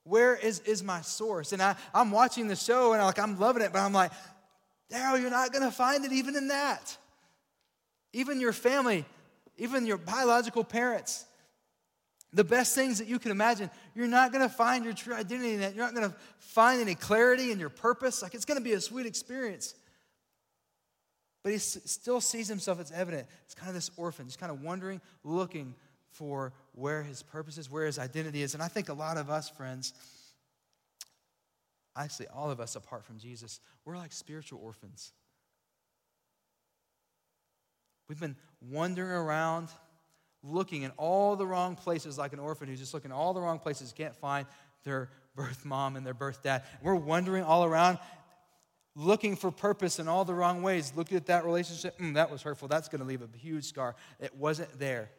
Where 0.05 0.35
is, 0.35 0.61
is 0.61 0.83
my 0.83 1.01
source? 1.01 1.53
And 1.53 1.63
I, 1.63 1.77
I'm 1.95 2.11
watching 2.11 2.49
the 2.49 2.57
show 2.57 2.93
and 2.93 3.01
I'm 3.01 3.07
like, 3.07 3.19
I'm 3.19 3.39
loving 3.39 3.63
it, 3.63 3.73
but 3.73 3.81
I'm 3.81 3.93
like, 3.93 4.13
Daryl, 4.91 5.21
you're 5.21 5.31
not 5.31 5.53
going 5.53 5.65
to 5.65 5.71
find 5.71 6.05
it 6.05 6.13
even 6.13 6.37
in 6.37 6.49
that. 6.49 6.97
Even 8.13 8.41
your 8.41 8.53
family, 8.53 9.05
even 9.57 9.87
your 9.87 9.99
biological 9.99 10.65
parents, 10.65 11.25
the 12.33 12.45
best 12.45 12.75
things 12.75 12.99
that 12.99 13.07
you 13.07 13.19
can 13.19 13.31
imagine, 13.31 13.71
you're 13.95 14.09
not 14.09 14.33
going 14.33 14.43
to 14.43 14.53
find 14.53 14.85
your 14.85 14.95
true 14.95 15.15
identity 15.15 15.55
in 15.55 15.61
that. 15.61 15.75
You're 15.75 15.85
not 15.85 15.95
going 15.95 16.11
to 16.11 16.17
find 16.39 16.81
any 16.81 16.95
clarity 16.95 17.53
in 17.53 17.61
your 17.61 17.69
purpose. 17.69 18.23
Like, 18.23 18.35
it's 18.35 18.45
going 18.45 18.59
to 18.59 18.65
be 18.65 18.73
a 18.73 18.81
sweet 18.81 19.07
experience. 19.07 19.75
But 21.43 21.53
he 21.53 21.59
still 21.59 22.21
sees 22.21 22.49
himself 22.49 22.81
as 22.81 22.93
evident. 22.93 23.27
It's 23.45 23.55
kind 23.55 23.69
of 23.69 23.75
this 23.75 23.91
orphan, 23.97 24.27
just 24.27 24.39
kind 24.39 24.53
of 24.53 24.63
wondering, 24.63 25.01
looking 25.25 25.75
for 26.11 26.53
where 26.73 27.03
his 27.03 27.23
purpose 27.23 27.57
is, 27.57 27.71
where 27.71 27.87
his 27.87 27.99
identity 27.99 28.43
is. 28.43 28.55
And 28.55 28.63
I 28.63 28.69
think 28.69 28.89
a 28.89 28.95
lot 28.95 29.17
of 29.17 29.31
us, 29.31 29.49
friends, 29.49 29.95
actually, 31.97 32.27
all 32.29 32.51
of 32.51 32.61
us 32.61 32.77
apart 32.77 33.05
from 33.05 33.19
Jesus, 33.19 33.61
we're 33.85 33.97
like 33.97 34.13
spiritual 34.13 34.61
orphans. 34.63 35.13
We've 38.09 38.21
been 38.21 38.37
wandering 38.61 39.13
around, 39.13 39.69
looking 40.43 40.83
in 40.83 40.91
all 40.97 41.37
the 41.37 41.47
wrong 41.47 41.77
places, 41.77 42.19
like 42.19 42.33
an 42.33 42.41
orphan 42.41 42.69
who's 42.69 42.81
just 42.81 42.93
looking 42.93 43.13
in 43.13 43.17
all 43.17 43.33
the 43.33 43.41
wrong 43.41 43.61
places, 43.61 43.95
can't 43.97 44.17
find 44.17 44.47
their 44.85 45.11
birth 45.37 45.65
mom 45.65 45.97
and 45.97 46.05
their 46.05 46.15
birth 46.15 46.43
dad. 46.43 46.65
We're 46.83 46.97
wandering 46.97 47.45
all 47.45 47.65
around, 47.65 47.99
looking 48.95 49.37
for 49.37 49.51
purpose 49.51 49.99
in 49.99 50.09
all 50.09 50.25
the 50.25 50.35
wrong 50.35 50.63
ways, 50.63 50.93
looking 50.97 51.17
at 51.17 51.27
that 51.27 51.45
relationship, 51.45 51.99
mm, 51.99 52.15
that 52.15 52.31
was 52.31 52.43
hurtful, 52.43 52.69
that's 52.69 52.89
going 52.89 53.01
to 53.01 53.07
leave 53.07 53.23
a 53.23 53.39
huge 53.39 53.65
scar. 53.65 53.95
It 54.19 54.35
wasn't 54.37 54.79
there. 54.79 55.11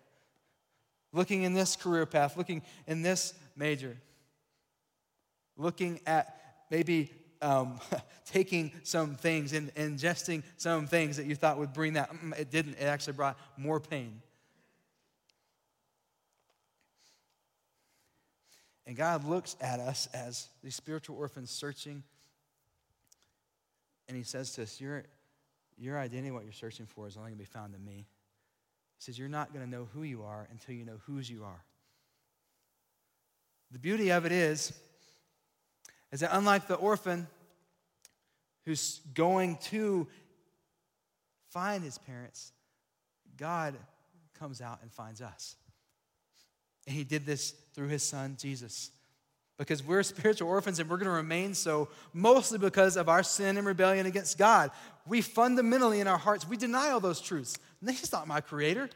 Looking 1.13 1.43
in 1.43 1.53
this 1.53 1.75
career 1.75 2.05
path, 2.05 2.37
looking 2.37 2.61
in 2.87 3.01
this 3.01 3.33
major, 3.55 3.97
looking 5.57 5.99
at 6.05 6.37
maybe 6.69 7.11
um, 7.41 7.79
taking 8.25 8.71
some 8.83 9.15
things 9.15 9.53
and 9.53 9.73
ingesting 9.75 10.43
some 10.57 10.87
things 10.87 11.17
that 11.17 11.25
you 11.25 11.35
thought 11.35 11.57
would 11.57 11.73
bring 11.73 11.93
that. 11.93 12.11
Mm, 12.11 12.39
it 12.39 12.51
didn't, 12.51 12.73
it 12.73 12.85
actually 12.85 13.13
brought 13.13 13.37
more 13.57 13.79
pain. 13.79 14.21
And 18.85 18.95
God 18.95 19.23
looks 19.25 19.55
at 19.61 19.79
us 19.79 20.07
as 20.13 20.49
these 20.63 20.75
spiritual 20.75 21.17
orphans 21.17 21.49
searching 21.49 22.03
and 24.11 24.17
he 24.17 24.25
says 24.25 24.51
to 24.51 24.63
us, 24.63 24.81
Your, 24.81 25.03
your 25.77 25.97
identity, 25.97 26.31
what 26.31 26.43
you're 26.43 26.51
searching 26.51 26.85
for, 26.85 27.07
is 27.07 27.15
only 27.15 27.29
going 27.29 27.37
to 27.37 27.45
be 27.45 27.45
found 27.45 27.73
in 27.73 27.83
me. 27.85 28.05
He 28.97 28.99
says, 28.99 29.17
You're 29.17 29.29
not 29.29 29.53
going 29.53 29.63
to 29.63 29.71
know 29.71 29.87
who 29.93 30.03
you 30.03 30.23
are 30.23 30.49
until 30.51 30.75
you 30.75 30.83
know 30.83 30.99
whose 31.05 31.29
you 31.29 31.45
are. 31.45 31.63
The 33.71 33.79
beauty 33.79 34.11
of 34.11 34.25
it 34.25 34.33
is, 34.33 34.73
is 36.11 36.19
that 36.19 36.31
unlike 36.33 36.67
the 36.67 36.75
orphan 36.75 37.25
who's 38.65 38.99
going 39.13 39.55
to 39.69 40.07
find 41.47 41.81
his 41.81 41.97
parents, 41.97 42.51
God 43.37 43.75
comes 44.37 44.59
out 44.59 44.79
and 44.81 44.91
finds 44.91 45.21
us. 45.21 45.55
And 46.85 46.93
he 46.93 47.05
did 47.05 47.25
this 47.25 47.51
through 47.73 47.87
his 47.87 48.03
son, 48.03 48.35
Jesus. 48.37 48.91
Because 49.61 49.83
we're 49.83 50.01
spiritual 50.01 50.49
orphans 50.49 50.79
and 50.79 50.89
we're 50.89 50.97
going 50.97 51.05
to 51.05 51.11
remain 51.11 51.53
so 51.53 51.89
mostly 52.13 52.57
because 52.57 52.97
of 52.97 53.07
our 53.07 53.21
sin 53.21 53.57
and 53.57 53.67
rebellion 53.67 54.07
against 54.07 54.39
God. 54.39 54.71
We 55.05 55.21
fundamentally, 55.21 55.99
in 55.99 56.07
our 56.07 56.17
hearts, 56.17 56.47
we 56.47 56.57
deny 56.57 56.89
all 56.89 56.99
those 56.99 57.21
truths. 57.21 57.59
He's 57.85 58.11
not 58.11 58.27
my 58.27 58.41
creator. 58.41 58.89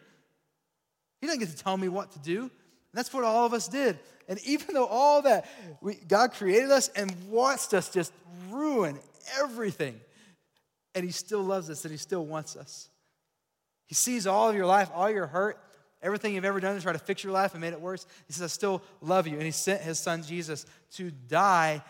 He 1.22 1.28
doesn't 1.28 1.40
get 1.40 1.50
to 1.50 1.56
tell 1.56 1.78
me 1.78 1.88
what 1.88 2.12
to 2.14 2.20
do. 2.20 2.42
And 2.42 2.50
that's 2.94 3.14
what 3.14 3.24
all 3.24 3.46
of 3.46 3.54
us 3.54 3.68
did. 3.68 4.00
And 4.28 4.40
even 4.44 4.74
though 4.74 4.88
all 4.88 5.22
that, 5.22 5.48
we, 5.82 5.96
God 6.08 6.34
created 6.34 6.72
us 6.72 6.88
and 6.96 7.14
watched 7.30 7.76
us 7.76 7.90
just 7.90 8.12
ruin 8.50 8.98
everything, 9.40 10.00
and 10.96 11.06
He 11.06 11.12
still 11.12 11.44
loves 11.44 11.70
us 11.70 11.86
and 11.86 11.92
He 11.92 11.98
still 12.00 12.26
wants 12.26 12.56
us. 12.56 12.90
He 13.86 13.94
sees 13.94 14.26
all 14.26 14.50
of 14.50 14.56
your 14.56 14.66
life, 14.66 14.90
all 14.96 15.12
your 15.12 15.28
hurt, 15.28 15.60
everything 16.06 16.36
you've 16.36 16.46
ever 16.46 16.60
done 16.60 16.76
to 16.76 16.82
try 16.82 16.94
to 16.94 17.00
fix 17.00 17.24
your 17.24 17.34
life 17.34 17.54
and 17.54 17.62
made 17.62 17.74
it 17.74 17.82
worse. 17.82 18.06
He 18.28 18.34
says, 18.34 18.44
I 18.44 18.48
still 18.48 18.82
love 19.02 19.28
you. 19.28 19.34
And 19.34 19.44
He 19.44 19.52
sent 19.52 19.82
His 19.82 20.00
Son 20.00 20.24
Jesus 20.24 20.66
to 20.94 21.12
die 21.12 21.84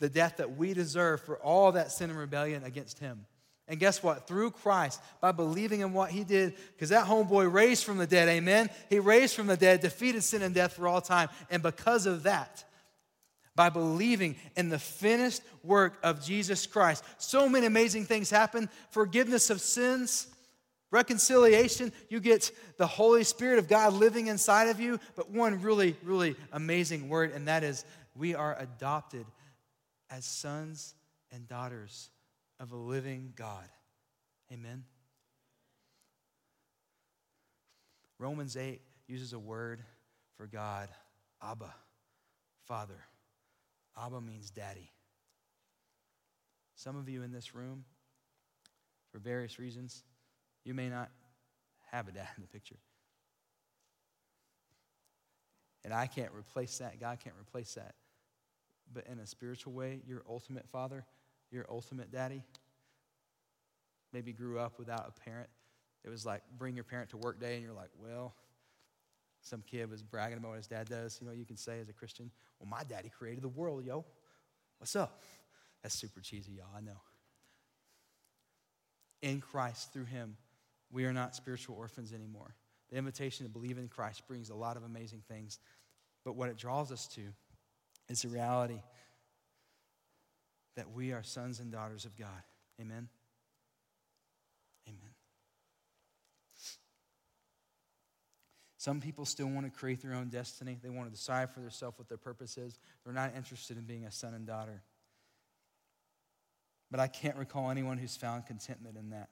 the 0.00 0.08
death 0.08 0.38
that 0.38 0.56
we 0.56 0.74
deserve 0.74 1.22
for 1.22 1.38
all 1.38 1.72
that 1.72 1.92
sin 1.92 2.10
and 2.10 2.18
rebellion 2.18 2.64
against 2.64 2.98
Him. 2.98 3.26
And 3.66 3.80
guess 3.80 4.02
what? 4.02 4.26
Through 4.26 4.50
Christ, 4.50 5.00
by 5.20 5.32
believing 5.32 5.80
in 5.80 5.94
what 5.94 6.10
he 6.10 6.22
did, 6.22 6.54
because 6.72 6.90
that 6.90 7.06
homeboy 7.06 7.50
raised 7.50 7.84
from 7.84 7.96
the 7.96 8.06
dead, 8.06 8.28
amen? 8.28 8.68
He 8.90 8.98
raised 8.98 9.34
from 9.34 9.46
the 9.46 9.56
dead, 9.56 9.80
defeated 9.80 10.22
sin 10.22 10.42
and 10.42 10.54
death 10.54 10.74
for 10.74 10.86
all 10.86 11.00
time. 11.00 11.30
And 11.48 11.62
because 11.62 12.04
of 12.04 12.24
that, 12.24 12.62
by 13.56 13.70
believing 13.70 14.36
in 14.56 14.68
the 14.68 14.78
finished 14.78 15.40
work 15.62 15.94
of 16.02 16.22
Jesus 16.22 16.66
Christ, 16.66 17.04
so 17.16 17.48
many 17.48 17.66
amazing 17.66 18.04
things 18.04 18.28
happen 18.28 18.68
forgiveness 18.90 19.48
of 19.48 19.60
sins, 19.60 20.26
reconciliation. 20.94 21.92
You 22.08 22.20
get 22.20 22.50
the 22.78 22.86
Holy 22.86 23.24
Spirit 23.24 23.58
of 23.58 23.68
God 23.68 23.92
living 23.92 24.28
inside 24.28 24.68
of 24.68 24.80
you. 24.80 25.00
But 25.16 25.30
one 25.30 25.60
really, 25.60 25.96
really 26.02 26.36
amazing 26.52 27.08
word, 27.08 27.32
and 27.32 27.48
that 27.48 27.64
is 27.64 27.84
we 28.14 28.34
are 28.34 28.56
adopted 28.58 29.26
as 30.08 30.24
sons 30.24 30.94
and 31.32 31.46
daughters 31.48 32.10
of 32.60 32.72
a 32.72 32.76
living 32.76 33.32
God. 33.34 33.68
Amen. 34.52 34.84
Romans 38.18 38.56
8 38.56 38.80
uses 39.08 39.32
a 39.32 39.38
word 39.38 39.82
for 40.36 40.46
God, 40.46 40.88
Abba, 41.42 41.74
Father. 42.66 43.00
Abba 44.00 44.20
means 44.20 44.50
daddy. 44.50 44.90
Some 46.76 46.96
of 46.96 47.08
you 47.08 47.22
in 47.22 47.32
this 47.32 47.54
room, 47.54 47.84
for 49.10 49.18
various 49.18 49.58
reasons, 49.58 50.04
you 50.64 50.74
may 50.74 50.88
not 50.88 51.10
have 51.90 52.08
a 52.08 52.12
dad 52.12 52.28
in 52.36 52.42
the 52.42 52.48
picture. 52.48 52.78
And 55.84 55.92
I 55.92 56.06
can't 56.06 56.32
replace 56.32 56.78
that. 56.78 56.98
God 56.98 57.18
can't 57.22 57.36
replace 57.40 57.74
that. 57.74 57.94
But 58.92 59.06
in 59.06 59.18
a 59.18 59.26
spiritual 59.26 59.72
way, 59.72 60.00
your 60.06 60.22
ultimate 60.28 60.68
father 60.68 61.04
your 61.54 61.66
ultimate 61.70 62.10
daddy 62.10 62.42
maybe 64.12 64.32
grew 64.32 64.58
up 64.58 64.78
without 64.78 65.06
a 65.08 65.20
parent. 65.20 65.48
It 66.04 66.10
was 66.10 66.26
like 66.26 66.42
bring 66.58 66.74
your 66.74 66.84
parent 66.84 67.10
to 67.10 67.16
work 67.16 67.40
day, 67.40 67.54
and 67.54 67.62
you're 67.62 67.72
like, 67.72 67.90
well, 67.98 68.34
some 69.40 69.62
kid 69.62 69.90
was 69.90 70.02
bragging 70.02 70.36
about 70.36 70.50
what 70.50 70.56
his 70.58 70.66
dad 70.66 70.88
does. 70.88 71.18
You 71.20 71.26
know, 71.26 71.32
you 71.32 71.44
can 71.44 71.56
say 71.56 71.80
as 71.80 71.88
a 71.88 71.92
Christian, 71.92 72.30
well, 72.58 72.68
my 72.68 72.82
daddy 72.84 73.08
created 73.08 73.42
the 73.42 73.48
world, 73.48 73.84
yo. 73.84 74.04
What's 74.78 74.96
up? 74.96 75.22
That's 75.82 75.94
super 75.94 76.20
cheesy, 76.20 76.52
y'all, 76.52 76.66
I 76.76 76.80
know. 76.80 77.00
In 79.22 79.40
Christ, 79.40 79.92
through 79.92 80.06
him, 80.06 80.36
we 80.94 81.04
are 81.04 81.12
not 81.12 81.34
spiritual 81.34 81.76
orphans 81.76 82.12
anymore. 82.12 82.54
The 82.90 82.96
invitation 82.96 83.44
to 83.44 83.52
believe 83.52 83.78
in 83.78 83.88
Christ 83.88 84.26
brings 84.28 84.48
a 84.48 84.54
lot 84.54 84.76
of 84.76 84.84
amazing 84.84 85.22
things, 85.28 85.58
but 86.24 86.36
what 86.36 86.48
it 86.48 86.56
draws 86.56 86.92
us 86.92 87.08
to 87.08 87.22
is 88.08 88.22
the 88.22 88.28
reality 88.28 88.80
that 90.76 90.92
we 90.92 91.12
are 91.12 91.22
sons 91.22 91.58
and 91.58 91.72
daughters 91.72 92.04
of 92.04 92.16
God. 92.16 92.28
Amen. 92.80 93.08
Amen. 94.86 95.10
Some 98.76 99.00
people 99.00 99.24
still 99.24 99.48
want 99.48 99.66
to 99.66 99.70
create 99.70 100.00
their 100.00 100.14
own 100.14 100.28
destiny. 100.28 100.78
They 100.80 100.90
want 100.90 101.08
to 101.08 101.16
decide 101.16 101.50
for 101.50 101.60
themselves 101.60 101.98
what 101.98 102.08
their 102.08 102.18
purpose 102.18 102.56
is. 102.56 102.78
They're 103.04 103.14
not 103.14 103.32
interested 103.34 103.78
in 103.78 103.84
being 103.84 104.04
a 104.04 104.12
son 104.12 104.34
and 104.34 104.46
daughter. 104.46 104.82
But 106.90 107.00
I 107.00 107.08
can't 107.08 107.36
recall 107.36 107.70
anyone 107.70 107.98
who's 107.98 108.16
found 108.16 108.46
contentment 108.46 108.96
in 108.96 109.10
that. 109.10 109.30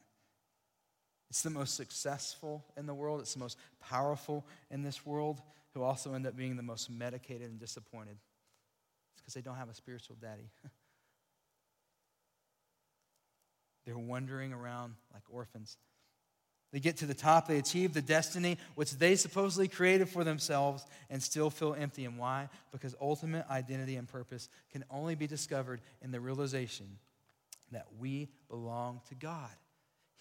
It's 1.33 1.41
the 1.41 1.49
most 1.49 1.77
successful 1.77 2.63
in 2.77 2.85
the 2.85 2.93
world, 2.93 3.21
it's 3.21 3.33
the 3.33 3.41
most 3.41 3.57
powerful 3.81 4.45
in 4.71 4.83
this 4.83 5.07
world, 5.07 5.41
who 5.73 5.83
also 5.83 6.13
end 6.13 6.27
up 6.27 6.37
being 6.37 6.59
the 6.59 6.63
most 6.63 6.91
medicated 6.91 7.49
and 7.49 7.59
disappointed. 7.59 8.19
It's 9.15 9.23
because 9.23 9.33
they 9.33 9.41
don't 9.41 9.57
have 9.57 9.71
a 9.71 9.75
spiritual 9.75 10.17
daddy. 10.21 10.51
They're 13.87 13.97
wandering 13.97 14.53
around 14.53 14.93
like 15.15 15.23
orphans. 15.31 15.79
They 16.71 16.81
get 16.81 16.99
to 16.99 17.07
the 17.07 17.15
top, 17.15 17.49
they 17.49 17.57
achieve 17.57 17.95
the 17.95 18.03
destiny 18.03 18.59
which 18.75 18.91
they 18.91 19.17
supposedly 19.17 19.69
created 19.69 20.11
for 20.11 20.25
themselves 20.25 20.85
and 21.09 21.23
still 21.23 21.49
feel 21.49 21.73
empty. 21.73 22.05
And 22.05 22.19
why? 22.19 22.51
Because 22.73 22.95
ultimate 23.01 23.47
identity 23.49 23.97
and 23.97 24.07
purpose 24.07 24.51
can 24.71 24.85
only 24.91 25.15
be 25.15 25.27
discovered 25.27 25.81
in 26.03 26.11
the 26.11 26.21
realization 26.21 26.99
that 27.71 27.87
we 27.99 28.29
belong 28.51 29.01
to 29.09 29.15
God. 29.15 29.49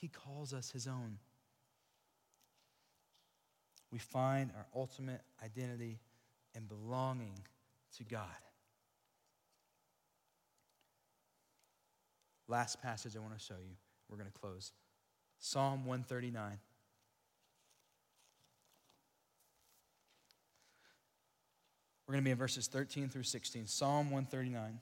He 0.01 0.07
calls 0.07 0.51
us 0.51 0.71
His 0.71 0.87
own. 0.87 1.19
We 3.91 3.99
find 3.99 4.49
our 4.57 4.65
ultimate 4.75 5.21
identity 5.43 5.99
and 6.55 6.67
belonging 6.67 7.37
to 7.97 8.03
God. 8.03 8.25
Last 12.47 12.81
passage 12.81 13.15
I 13.15 13.19
want 13.19 13.37
to 13.37 13.43
show 13.43 13.53
you. 13.61 13.75
We're 14.09 14.17
going 14.17 14.31
to 14.31 14.39
close. 14.39 14.71
Psalm 15.37 15.85
139. 15.85 16.57
We're 22.07 22.13
going 22.13 22.23
to 22.23 22.25
be 22.25 22.31
in 22.31 22.37
verses 22.37 22.67
13 22.67 23.07
through 23.07 23.23
16. 23.23 23.67
Psalm 23.67 24.11
139. 24.11 24.79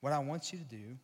What 0.00 0.12
I 0.12 0.18
want 0.18 0.52
you 0.52 0.58
to 0.58 0.64
do 0.64 0.98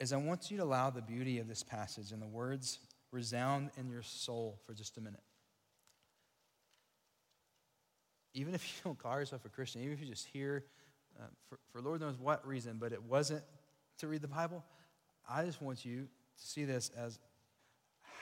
is 0.00 0.12
I 0.12 0.16
want 0.16 0.50
you 0.50 0.58
to 0.58 0.64
allow 0.64 0.90
the 0.90 1.02
beauty 1.02 1.38
of 1.38 1.48
this 1.48 1.62
passage 1.62 2.12
and 2.12 2.20
the 2.20 2.26
words 2.26 2.78
resound 3.12 3.70
in 3.76 3.88
your 3.88 4.02
soul 4.02 4.58
for 4.66 4.74
just 4.74 4.98
a 4.98 5.00
minute 5.00 5.22
even 8.34 8.54
if 8.54 8.66
you 8.68 8.74
don't 8.84 8.98
call 8.98 9.18
yourself 9.18 9.44
a 9.44 9.48
Christian, 9.48 9.80
even 9.80 9.94
if 9.94 10.00
you 10.00 10.06
just 10.06 10.26
hear, 10.26 10.64
uh, 11.18 11.26
for, 11.48 11.58
for 11.72 11.80
Lord 11.80 12.00
knows 12.00 12.18
what 12.18 12.46
reason, 12.46 12.76
but 12.78 12.92
it 12.92 13.02
wasn't 13.02 13.42
to 13.98 14.08
read 14.08 14.20
the 14.20 14.28
Bible, 14.28 14.62
I 15.28 15.44
just 15.44 15.62
want 15.62 15.84
you 15.84 16.02
to 16.02 16.46
see 16.46 16.64
this 16.64 16.90
as 16.96 17.18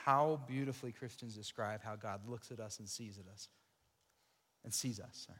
how 0.05 0.41
beautifully 0.47 0.91
Christians 0.91 1.35
describe 1.35 1.81
how 1.83 1.95
God 1.95 2.21
looks 2.27 2.51
at 2.51 2.59
us 2.59 2.79
and 2.79 2.87
sees 2.87 3.17
at 3.17 3.31
us. 3.31 3.49
And 4.63 4.73
sees 4.73 4.99
us. 4.99 5.25
Sorry. 5.27 5.39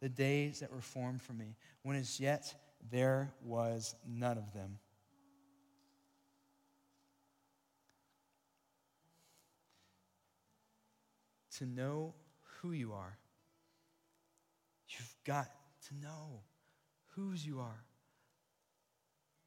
the 0.00 0.08
days 0.08 0.60
that 0.60 0.72
were 0.72 0.80
formed 0.80 1.22
for 1.22 1.32
me, 1.32 1.56
when 1.82 1.96
as 1.96 2.20
yet 2.20 2.54
there 2.90 3.32
was 3.42 3.94
none 4.06 4.38
of 4.38 4.52
them. 4.52 4.78
To 11.58 11.66
know 11.66 12.14
who 12.60 12.72
you 12.72 12.92
are. 12.92 13.16
You've 14.88 15.16
got 15.24 15.48
to 15.88 15.94
know 15.94 16.42
whose 17.14 17.44
you 17.46 17.60
are. 17.60 17.84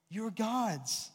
You're 0.09 0.31
God's. 0.31 1.11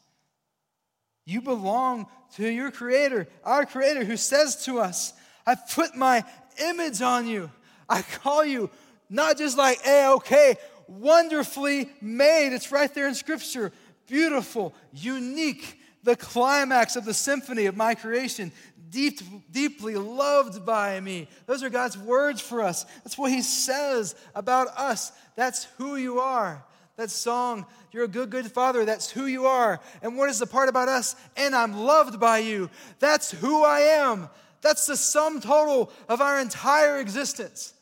You 1.26 1.40
belong 1.40 2.06
to 2.36 2.48
your 2.48 2.70
Creator, 2.70 3.26
our 3.42 3.66
Creator, 3.66 4.04
who 4.04 4.16
says 4.16 4.64
to 4.66 4.78
us, 4.78 5.12
I 5.46 5.56
put 5.56 5.96
my 5.96 6.24
image 6.62 7.02
on 7.02 7.26
you. 7.26 7.50
I 7.88 8.02
call 8.02 8.44
you 8.44 8.70
not 9.08 9.38
just 9.38 9.56
like 9.56 9.80
A 9.86 10.06
OK, 10.12 10.56
wonderfully 10.86 11.90
made. 12.00 12.54
It's 12.54 12.72
right 12.72 12.92
there 12.92 13.08
in 13.08 13.14
Scripture. 13.14 13.72
Beautiful, 14.06 14.74
unique, 14.92 15.78
the 16.02 16.16
climax 16.16 16.96
of 16.96 17.04
the 17.04 17.14
symphony 17.14 17.66
of 17.66 17.76
my 17.76 17.94
creation, 17.94 18.52
deep, 18.90 19.20
deeply 19.50 19.96
loved 19.96 20.64
by 20.64 21.00
me. 21.00 21.28
Those 21.46 21.62
are 21.62 21.70
God's 21.70 21.96
words 21.96 22.40
for 22.40 22.62
us. 22.62 22.84
That's 23.02 23.16
what 23.16 23.32
He 23.32 23.42
says 23.42 24.14
about 24.34 24.68
us. 24.76 25.12
That's 25.36 25.64
who 25.78 25.96
you 25.96 26.20
are. 26.20 26.64
That 26.96 27.10
song, 27.10 27.66
You're 27.90 28.04
a 28.04 28.08
Good, 28.08 28.30
Good 28.30 28.52
Father, 28.52 28.84
that's 28.84 29.10
who 29.10 29.26
you 29.26 29.46
are. 29.46 29.80
And 30.02 30.16
what 30.16 30.30
is 30.30 30.38
the 30.38 30.46
part 30.46 30.68
about 30.68 30.88
us? 30.88 31.16
And 31.36 31.54
I'm 31.54 31.76
loved 31.80 32.20
by 32.20 32.38
you. 32.38 32.70
That's 33.00 33.32
who 33.32 33.64
I 33.64 33.80
am. 33.80 34.28
That's 34.60 34.86
the 34.86 34.96
sum 34.96 35.40
total 35.40 35.90
of 36.08 36.20
our 36.20 36.40
entire 36.40 36.98
existence. 36.98 37.73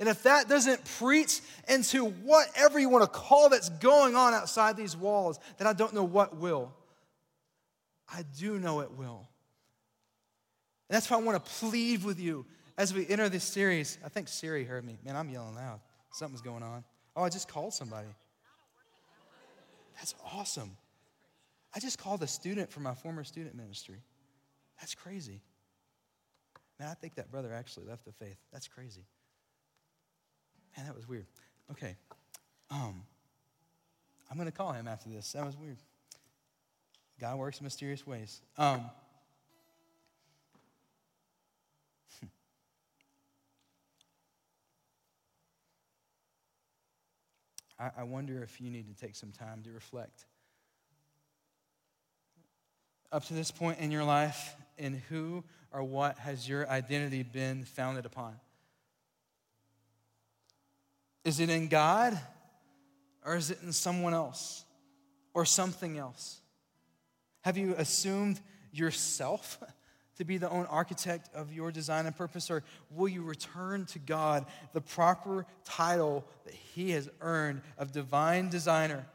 And 0.00 0.08
if 0.08 0.24
that 0.24 0.48
doesn't 0.48 0.84
preach 0.98 1.40
into 1.68 2.06
whatever 2.06 2.78
you 2.78 2.88
want 2.88 3.04
to 3.04 3.18
call 3.18 3.48
that's 3.48 3.68
going 3.68 4.16
on 4.16 4.34
outside 4.34 4.76
these 4.76 4.96
walls, 4.96 5.38
then 5.58 5.66
I 5.66 5.72
don't 5.72 5.94
know 5.94 6.04
what 6.04 6.36
will. 6.36 6.72
I 8.08 8.24
do 8.38 8.58
know 8.58 8.80
it 8.80 8.92
will. 8.92 9.28
And 10.88 10.96
that's 10.96 11.08
why 11.08 11.16
I 11.16 11.20
want 11.22 11.42
to 11.42 11.50
plead 11.52 12.04
with 12.04 12.18
you 12.18 12.44
as 12.76 12.92
we 12.92 13.06
enter 13.08 13.28
this 13.28 13.44
series. 13.44 13.98
I 14.04 14.08
think 14.08 14.28
Siri 14.28 14.64
heard 14.64 14.84
me. 14.84 14.98
Man, 15.04 15.16
I'm 15.16 15.30
yelling 15.30 15.54
loud. 15.54 15.80
Something's 16.12 16.42
going 16.42 16.62
on. 16.62 16.84
Oh, 17.16 17.22
I 17.22 17.28
just 17.28 17.48
called 17.48 17.72
somebody. 17.72 18.08
That's 19.96 20.14
awesome. 20.32 20.76
I 21.74 21.80
just 21.80 21.98
called 21.98 22.22
a 22.22 22.26
student 22.26 22.70
from 22.70 22.82
my 22.82 22.94
former 22.94 23.24
student 23.24 23.54
ministry. 23.54 24.02
That's 24.80 24.94
crazy. 24.94 25.40
Man, 26.78 26.88
I 26.88 26.94
think 26.94 27.14
that 27.14 27.30
brother 27.30 27.52
actually 27.52 27.86
left 27.86 28.04
the 28.04 28.12
faith. 28.12 28.36
That's 28.52 28.68
crazy. 28.68 29.04
Man, 30.76 30.86
that 30.86 30.94
was 30.96 31.08
weird. 31.08 31.26
Okay. 31.70 31.96
Um, 32.70 33.02
I'm 34.30 34.36
going 34.36 34.50
to 34.50 34.56
call 34.56 34.72
him 34.72 34.88
after 34.88 35.08
this. 35.08 35.32
That 35.32 35.46
was 35.46 35.56
weird. 35.56 35.78
God 37.20 37.38
works 37.38 37.60
in 37.60 37.64
mysterious 37.64 38.06
ways. 38.06 38.40
Um, 38.58 38.90
I, 47.78 47.90
I 47.98 48.02
wonder 48.02 48.42
if 48.42 48.60
you 48.60 48.70
need 48.70 48.88
to 48.88 48.94
take 49.00 49.14
some 49.14 49.30
time 49.30 49.62
to 49.64 49.70
reflect. 49.70 50.26
Up 53.12 53.24
to 53.26 53.34
this 53.34 53.52
point 53.52 53.78
in 53.78 53.92
your 53.92 54.02
life, 54.04 54.56
in 54.76 55.00
who 55.08 55.44
or 55.70 55.84
what 55.84 56.18
has 56.18 56.48
your 56.48 56.68
identity 56.68 57.22
been 57.22 57.64
founded 57.64 58.06
upon? 58.06 58.34
Is 61.24 61.40
it 61.40 61.50
in 61.50 61.68
God 61.68 62.18
or 63.24 63.36
is 63.36 63.50
it 63.50 63.58
in 63.62 63.72
someone 63.72 64.14
else 64.14 64.64
or 65.32 65.44
something 65.44 65.98
else? 65.98 66.40
Have 67.42 67.56
you 67.56 67.74
assumed 67.76 68.40
yourself 68.72 69.58
to 70.16 70.24
be 70.24 70.38
the 70.38 70.48
own 70.48 70.66
architect 70.66 71.28
of 71.34 71.52
your 71.52 71.72
design 71.72 72.06
and 72.06 72.16
purpose, 72.16 72.50
or 72.50 72.62
will 72.90 73.08
you 73.08 73.22
return 73.22 73.84
to 73.86 73.98
God 73.98 74.46
the 74.72 74.80
proper 74.80 75.44
title 75.64 76.24
that 76.44 76.54
He 76.54 76.92
has 76.92 77.08
earned 77.20 77.62
of 77.78 77.92
divine 77.92 78.48
designer 78.48 79.06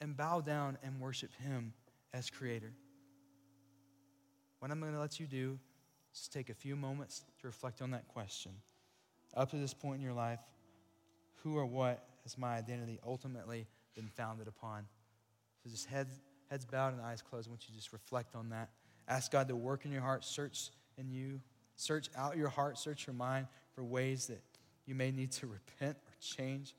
and 0.00 0.16
bow 0.16 0.40
down 0.40 0.78
and 0.82 1.00
worship 1.00 1.30
Him 1.42 1.74
as 2.14 2.30
creator? 2.30 2.72
What 4.58 4.70
I'm 4.70 4.80
going 4.80 4.94
to 4.94 5.00
let 5.00 5.20
you 5.20 5.26
do 5.26 5.58
is 6.14 6.28
take 6.28 6.48
a 6.48 6.54
few 6.54 6.76
moments 6.76 7.22
to 7.40 7.46
reflect 7.46 7.82
on 7.82 7.90
that 7.90 8.08
question. 8.08 8.52
Up 9.36 9.50
to 9.50 9.56
this 9.56 9.74
point 9.74 9.98
in 9.98 10.02
your 10.02 10.14
life, 10.14 10.40
who 11.46 11.56
or 11.56 11.64
what 11.64 12.04
has 12.24 12.36
my 12.36 12.56
identity 12.56 12.98
ultimately 13.06 13.68
been 13.94 14.08
founded 14.08 14.48
upon? 14.48 14.84
So 15.62 15.70
just 15.70 15.86
heads, 15.86 16.12
heads 16.50 16.64
bowed 16.64 16.92
and 16.92 17.00
eyes 17.00 17.22
closed. 17.22 17.46
I 17.48 17.50
want 17.50 17.62
you 17.68 17.72
to 17.72 17.76
just 17.76 17.92
reflect 17.92 18.34
on 18.34 18.48
that. 18.50 18.70
Ask 19.06 19.30
God 19.30 19.46
to 19.48 19.54
work 19.54 19.84
in 19.84 19.92
your 19.92 20.00
heart, 20.00 20.24
search 20.24 20.70
in 20.98 21.08
you, 21.08 21.40
search 21.76 22.08
out 22.16 22.36
your 22.36 22.48
heart, 22.48 22.78
search 22.78 23.06
your 23.06 23.14
mind 23.14 23.46
for 23.76 23.84
ways 23.84 24.26
that 24.26 24.42
you 24.86 24.96
may 24.96 25.12
need 25.12 25.30
to 25.32 25.46
repent 25.80 25.96
or 25.96 26.12
change. 26.20 26.74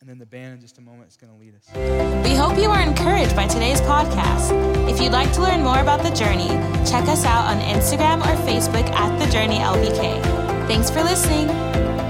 And 0.00 0.10
then 0.10 0.18
the 0.18 0.26
band 0.26 0.56
in 0.56 0.60
just 0.60 0.76
a 0.76 0.82
moment 0.82 1.08
is 1.08 1.16
going 1.16 1.32
to 1.32 1.38
lead 1.38 1.54
us. 1.54 2.24
We 2.28 2.34
hope 2.34 2.58
you 2.58 2.68
are 2.68 2.82
encouraged 2.82 3.34
by 3.34 3.46
today's 3.46 3.80
podcast. 3.80 4.90
If 4.90 5.00
you'd 5.00 5.12
like 5.12 5.32
to 5.32 5.40
learn 5.40 5.62
more 5.62 5.78
about 5.78 6.02
The 6.02 6.10
Journey, 6.10 6.48
check 6.84 7.08
us 7.08 7.24
out 7.24 7.46
on 7.46 7.58
Instagram 7.60 8.20
or 8.20 8.36
Facebook 8.42 8.86
at 8.90 9.18
The 9.18 9.32
Journey 9.32 9.60
LBK. 9.60 10.20
Thanks 10.66 10.90
for 10.90 11.02
listening. 11.02 12.03